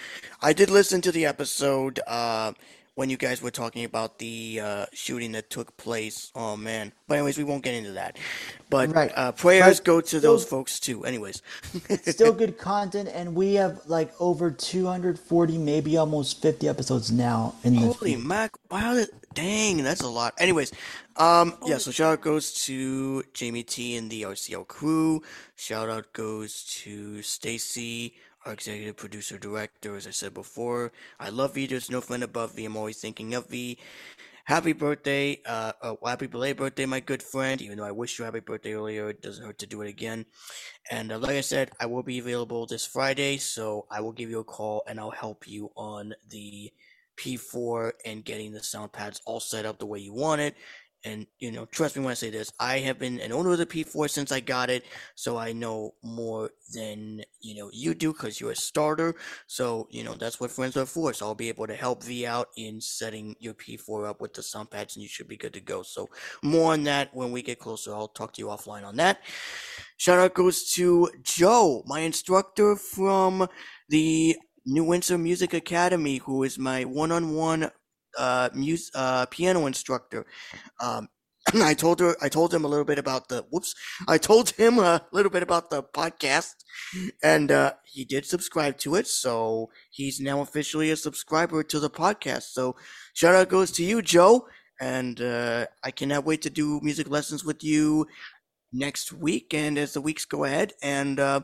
[0.42, 2.54] I did listen to the episode uh
[3.00, 6.34] when you guys were talking about the uh shooting that took place.
[6.36, 6.92] Oh man.
[7.08, 8.18] But anyways, we won't get into that.
[8.70, 9.10] But Right.
[9.16, 11.06] uh prayers But go to those folks too.
[11.06, 11.42] Anyways.
[12.04, 17.74] Still good content, and we have like over 240, maybe almost 50 episodes now in
[17.76, 18.52] the Holy mac!
[18.70, 20.34] Wow, that, dang, that's a lot.
[20.38, 20.74] Anyways,
[21.16, 21.78] um, yeah.
[21.78, 25.24] So shout out goes to Jamie T and the RCL crew.
[25.56, 28.16] Shout out goes to Stacey,
[28.50, 29.96] our executive producer director.
[29.96, 31.68] As I said before, I love V.
[31.68, 32.66] There's no friend above V.
[32.66, 33.78] I'm always thinking of V.
[34.46, 37.62] Happy birthday, uh, uh, happy belated birthday, my good friend.
[37.62, 40.26] Even though I wish you happy birthday earlier, it doesn't hurt to do it again.
[40.90, 44.32] And uh, like I said, I will be available this Friday, so I will give
[44.32, 46.72] you a call and I'll help you on the
[47.18, 50.56] P4 and getting the sound pads all set up the way you want it.
[51.04, 53.58] And you know, trust me when I say this, I have been an owner of
[53.58, 58.12] the P4 since I got it, so I know more than you know you do
[58.14, 59.16] because you're a starter.
[59.48, 61.14] So you know that's what friends are for.
[61.14, 64.44] So I'll be able to help V out in setting your P4 up with the
[64.44, 65.84] sound pads, and you should be good to go.
[65.84, 66.10] So
[66.44, 67.94] more on that when we get closer.
[67.94, 69.22] I'll talk to you offline on that.
[69.98, 73.48] Shout out goes to Joe, my instructor from
[73.90, 77.72] the New Windsor Music Academy, who is my one-on-one
[78.20, 80.26] uh, mus- uh, piano instructor.
[80.80, 81.10] Um,
[81.56, 83.74] I told her, I told him a little bit about the, whoops,
[84.08, 86.56] I told him a little bit about the podcast
[87.24, 89.08] and, uh, he did subscribe to it.
[89.08, 92.44] So he's now officially a subscriber to the podcast.
[92.54, 92.76] So
[93.14, 94.48] shout out goes to you, Joe.
[94.82, 98.08] And, uh, I cannot wait to do music lessons with you
[98.72, 100.74] next week and as the weeks go ahead.
[100.82, 101.42] And, uh,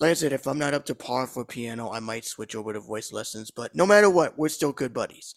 [0.00, 2.72] like I said, if I'm not up to par for piano, I might switch over
[2.72, 3.50] to voice lessons.
[3.50, 5.34] But no matter what, we're still good buddies.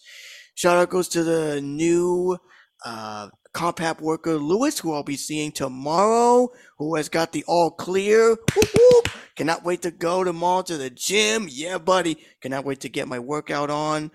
[0.56, 2.38] Shout out goes to the new
[2.86, 8.38] uh, Compap worker Lewis, who I'll be seeing tomorrow, who has got the all clear.
[9.36, 11.48] Cannot wait to go tomorrow to the gym.
[11.50, 12.18] Yeah, buddy.
[12.42, 14.12] Cannot wait to get my workout on.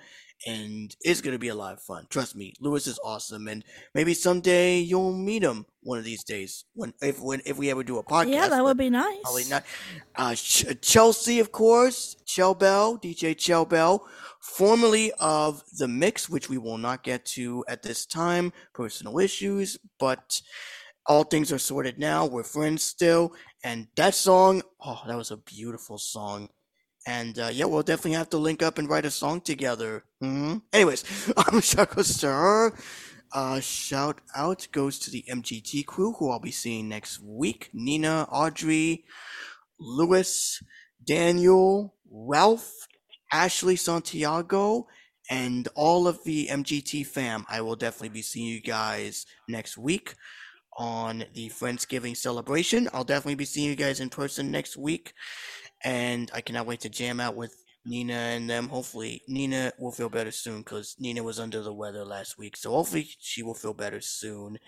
[0.47, 2.07] And it's going to be a lot of fun.
[2.11, 3.49] Trust me, Lewis is awesome.
[3.49, 7.71] And maybe someday you'll meet him one of these days when if when if we
[7.71, 8.31] ever do a podcast.
[8.31, 9.19] yeah, that would be nice.
[9.25, 9.65] Probably not.
[10.15, 14.07] Uh, Ch- Chelsea, of course, Chell Bell, DJ Chell Bell,
[14.41, 19.77] formerly of The Mix, which we will not get to at this time, personal issues,
[19.99, 20.41] but
[21.07, 22.27] all things are sorted now.
[22.27, 23.33] We're friends still.
[23.65, 26.49] And that song, oh, that was a beautiful song.
[27.07, 30.05] And uh, yeah, we'll definitely have to link up and write a song together.
[30.21, 31.05] hmm Anyways,
[31.95, 32.75] goes to her.
[33.33, 37.69] Uh, shout out goes to the MGT crew, who I'll be seeing next week.
[37.75, 39.05] Nina, Audrey,
[39.79, 40.63] Lewis,
[41.05, 42.89] Daniel, Ralph,
[43.33, 44.87] Ashley Santiago,
[45.31, 47.45] and all of the MGT fam.
[47.49, 50.15] I will definitely be seeing you guys next week
[50.79, 52.89] on the Friendsgiving celebration.
[52.93, 55.13] I'll definitely be seeing you guys in person next week,
[55.85, 57.55] and I cannot wait to jam out with
[57.87, 58.69] Nina and them.
[58.69, 62.73] Hopefully, Nina will feel better soon because Nina was under the weather last week, so
[62.73, 64.59] hopefully she will feel better soon.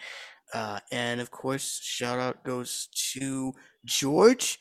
[0.55, 3.53] Uh, and of course, shout out goes to
[3.85, 4.59] George,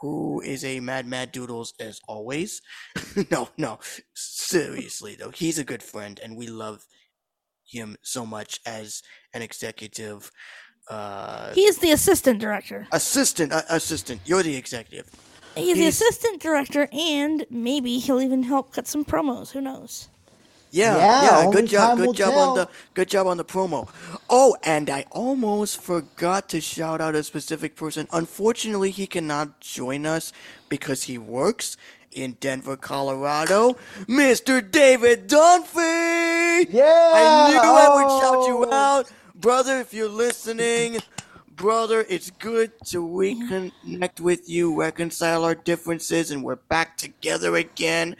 [0.00, 2.60] who is a mad mad doodles as always.
[3.30, 3.78] no, no,
[4.14, 6.84] seriously though, he's a good friend, and we love
[7.64, 9.02] him so much as
[9.34, 10.30] an executive.
[10.90, 12.86] Uh, He is the assistant director.
[12.92, 14.20] assistant, uh, assistant.
[14.26, 15.08] You're the executive.
[15.56, 19.50] He's, the assistant director, and maybe he'll even help cut some promos.
[19.52, 20.08] Who knows?
[20.70, 22.48] Yeah, Yeah, yeah, good job, good job tell.
[22.50, 23.88] on the good job on the promo.
[24.30, 28.08] Oh, and I almost forgot to shout out a specific person.
[28.10, 30.32] Unfortunately, he cannot join us
[30.70, 31.76] because he works
[32.10, 33.74] in Denver, Colorado.
[34.08, 34.62] Mr.
[34.70, 36.66] David Dunphy!
[36.70, 37.12] Yeah!
[37.14, 38.46] I knew I would shout Oh.
[38.48, 39.10] you out.
[39.34, 41.00] Brother, if you're listening,
[41.56, 48.16] brother, it's good to reconnect with you, reconcile our differences, and we're back together again.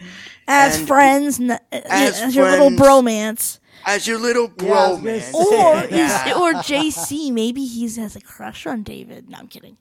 [0.47, 4.69] As And- friends, n- uh, As as, your little bromance, As your little Yeah, I
[4.69, 5.21] bro, was gonna man.
[5.21, 5.33] say.
[5.39, 6.33] or Yeah.
[6.39, 9.29] or JC, maybe he has a crush on David.
[9.29, 9.77] No, I'm kidding.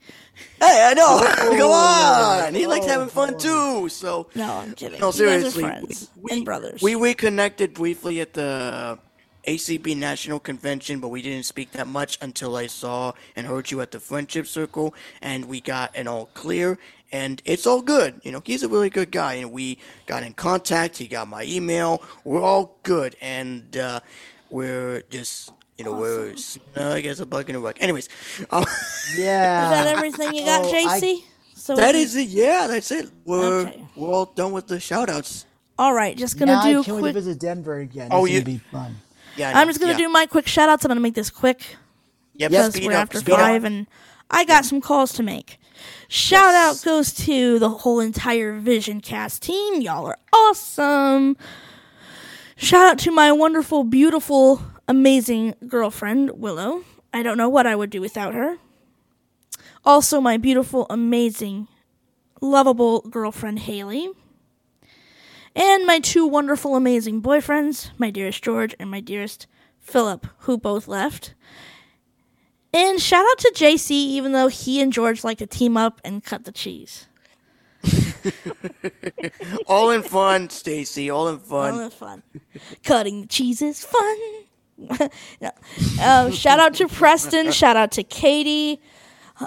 [0.59, 1.19] Hey, I know.
[1.21, 2.53] Oh, Come on.
[2.55, 3.89] He likes oh, having fun too.
[3.89, 4.99] So No, I'm kidding.
[4.99, 5.63] no, You guys are seriously.
[5.63, 6.81] friends we, and brothers.
[6.81, 8.97] we reconnected briefly at the
[9.47, 13.81] ACB National Convention, but we didn't speak that much until I saw and heard you
[13.81, 16.77] at the Friendship Circle, and we got an all clear,
[17.11, 18.21] and it's all good.
[18.23, 20.97] You know, he's a really good guy, and we got in contact.
[20.97, 22.03] He got my email.
[22.23, 23.99] We're all good, and uh,
[24.49, 25.51] we're just.
[25.77, 27.75] You know, we're snug as a bug in a rug.
[27.79, 28.07] Anyways,
[28.51, 28.63] um,
[29.17, 29.63] Yeah.
[29.65, 31.21] Is that everything you got, Oh, I-
[31.55, 32.27] So that is it.
[32.27, 33.09] Yeah, that's it.
[33.25, 33.83] We're Okay.
[33.95, 35.45] we're all done with the shout outs.
[35.79, 36.15] all right.
[36.15, 37.13] Just gonna now do I a can't wait quick.
[37.15, 38.09] to visit Denver again.
[38.11, 38.95] Oh, It's you- gonna be fun.
[39.37, 39.57] Yeah.
[39.57, 39.97] I'm just gonna yeah.
[39.99, 40.85] do my quick shout outs.
[40.85, 41.77] I'm gonna make this quick.
[42.35, 43.39] Yep, because speed we're up, after speed up.
[43.39, 43.87] five, and
[44.29, 45.59] I got some calls to make.
[46.07, 49.81] Shout out goes to the whole entire Vision Cast team.
[49.81, 51.37] Y'all are awesome.
[52.55, 56.83] Shout out to my wonderful, beautiful, amazing girlfriend, Willow.
[57.13, 58.57] I don't know what I would do without her.
[59.83, 61.67] Also, my beautiful, amazing,
[62.39, 64.09] lovable girlfriend, Haley.
[65.55, 69.47] And my two wonderful, amazing boyfriends, my dearest George and my dearest
[69.79, 71.33] Philip, who both left.
[72.73, 76.23] And shout out to JC, even though he and George like to team up and
[76.23, 77.07] cut the cheese.
[79.67, 81.09] all in fun, Stacey.
[81.09, 81.73] All in fun.
[81.73, 82.23] All in fun.
[82.83, 84.17] Cutting the cheese is fun.
[85.39, 85.51] No.
[86.01, 87.51] Um, shout out to Preston.
[87.51, 88.81] Shout out to Katie.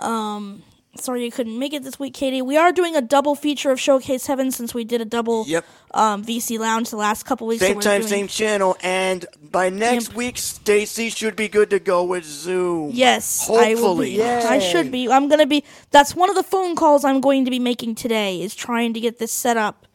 [0.01, 0.63] Um,
[0.97, 2.41] Sorry you couldn't make it this week, Katie.
[2.41, 5.65] We are doing a double feature of Showcase Heaven since we did a double Yep.
[5.93, 7.61] um, VC Lounge the last couple weeks.
[7.63, 11.79] Same we're time, doing- same channel, and by next week, Stacey should be good to
[11.81, 12.91] go with Zoom.
[12.95, 13.59] Yes, I will
[13.89, 14.17] hopefully.
[14.17, 14.23] be.
[14.23, 15.09] I should be.
[15.11, 15.65] I'm gonna be.
[15.91, 18.41] That's one of the phone calls I'm going to be making today.
[18.41, 19.87] Is trying to get this set up.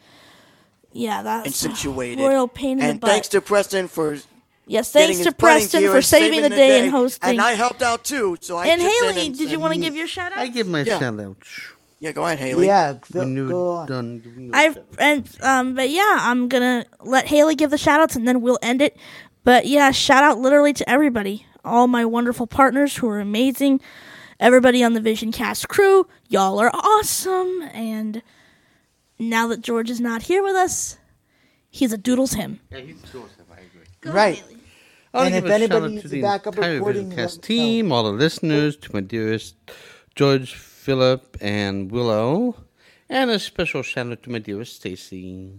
[0.91, 2.21] Yeah, that's and situated.
[2.23, 3.09] Royal pain in the and butt.
[3.11, 4.17] thanks to Preston for
[4.69, 7.31] Yes, thanks to putting Preston here for and saving the day and hosting.
[7.31, 9.73] And I helped out too, so I and chipped in Haley, and- did you want
[9.73, 10.37] to give your shout out?
[10.37, 10.99] I give my Yeah.
[10.99, 11.37] shout out.
[11.99, 12.67] Yeah, go ahead, Haley.
[12.67, 13.87] Yeah, go, When you're go on.
[13.87, 17.99] done giving your I've and um, but yeah, I'm gonna let Haley give the shout
[17.99, 18.95] outs and then we'll end it.
[19.43, 23.81] But yeah, shout out literally to everybody, all my wonderful partners who are amazing,
[24.39, 27.63] everybody on the Vision Cast crew, y'all are awesome.
[27.73, 28.21] And
[29.17, 30.97] now that George is not here with us,
[31.69, 32.59] he's a doodles him.
[32.71, 34.11] Yeah, he's Joseph, I agree.
[34.13, 34.43] Right.
[34.47, 34.48] I
[35.13, 37.35] want And to if give anybody needs to a the backup entire recording, Visioncast let
[37.37, 39.55] me team, all the listeners, to my dearest
[40.15, 42.55] George, Philip, and Willow,
[43.09, 45.53] and a special shout out to my dearest Stacey.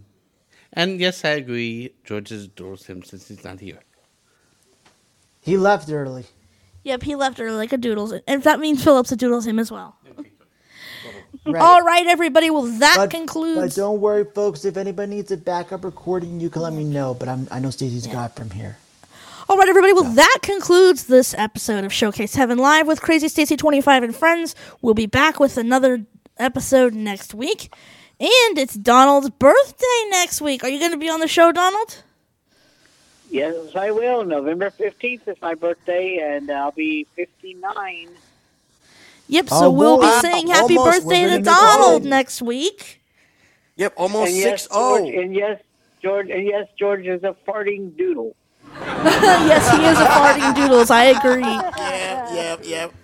[0.73, 3.81] And yes, I agree, George adores him since he's not here.
[5.41, 6.27] He left early.
[6.85, 8.12] Yep, he left early like a doodles.
[8.12, 9.97] And if that means Phillips a doodles him as well.
[11.47, 11.62] Right.
[11.62, 12.51] All right, everybody.
[12.51, 13.75] Well, that But concludes.
[13.77, 14.65] But don't worry, folks.
[14.65, 17.15] If anybody needs a backup recording, you can let me know.
[17.15, 18.77] But I'm, I know Stacey's got from here.
[19.51, 19.93] All right, everybody.
[19.93, 24.55] Well, that concludes this episode of Showcase Heaven Live with KrazeyStacey25 and friends.
[24.81, 26.07] We'll be back with another
[26.39, 27.75] episode next week.
[28.20, 30.62] And it's Donald's birthday next week.
[30.62, 32.05] Are you going to be on the show, Donald?
[33.29, 34.25] Yes, I will.
[34.25, 38.09] November 15th is my birthday, and I'll be 59.
[39.27, 40.03] Yep, so Oh, we'll boy.
[40.03, 40.99] be saying happy Almost.
[41.03, 42.09] birthday to gonna make it Donald oh.
[42.09, 43.03] next week.
[43.75, 44.99] Yep, almost and yes, six oh.
[45.01, 45.61] George, and yes,
[46.01, 48.37] George, and yes, George is a farting doodle.
[48.81, 50.91] yes, he is a farting doodles.
[50.91, 51.43] I agree.
[51.43, 52.95] Yep, yep, yep.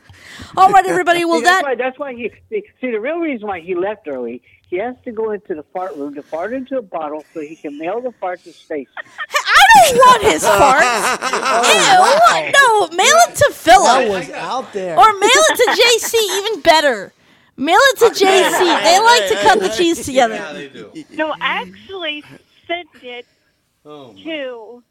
[0.57, 1.25] All right, everybody.
[1.25, 3.75] Well, see, that's that why, that's why he see, see the real reason why he
[3.75, 4.43] left early.
[4.69, 7.55] He has to go into the fart room to fart into a bottle so he
[7.57, 8.89] can mail the fart to Stacey.
[8.99, 12.47] I don't want his oh, farts.
[12.47, 13.86] Ew, no, mail it to Philip.
[13.86, 14.99] That was out there.
[14.99, 17.12] Or mail it to JC, even better.
[17.57, 18.83] Mail it to JC.
[18.83, 20.35] They like to cut the cheese together.
[20.35, 20.93] Yeah, they do.
[21.12, 22.25] No, actually
[22.67, 23.27] sent it
[23.89, 24.83] Oh, to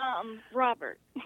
[0.00, 0.98] um Robert.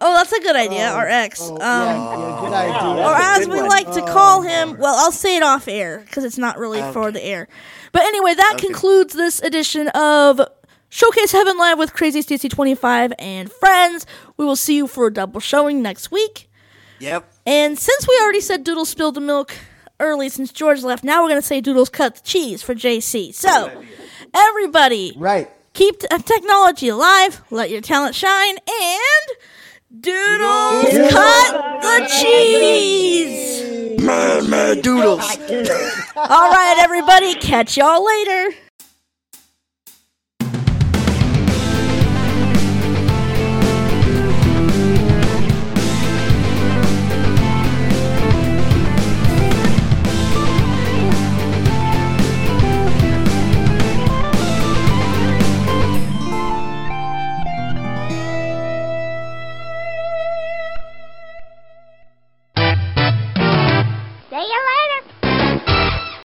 [0.00, 0.88] Oh, that's a good idea.
[0.90, 1.40] Our ex.
[1.42, 3.04] Oh, Um, yeah, good idea.
[3.04, 3.68] or That's as good we one.
[3.68, 7.10] like to call him, well, I'll say it off air because it's not really for
[7.10, 7.48] the air.
[7.90, 8.66] But anyway, that Okay.
[8.68, 10.40] concludes this edition of
[10.88, 14.06] Showcase Heaven Live with KrazeyStacey25 and friends.
[14.36, 16.48] We will see you for a double showing next week.
[17.00, 17.28] Yep.
[17.44, 19.52] And since we already said Doodle spilled the milk
[19.98, 23.34] early since George left, now we're going to say Doodles cut the cheese for JC.
[23.34, 23.82] So,
[24.32, 25.50] everybody, right.
[25.78, 34.00] Keep t- technology alive, let your talent shine, and Doodles cut the cheese.
[34.02, 35.24] Mad, mad doodles.
[36.16, 38.67] All right, everybody, catch y'all later.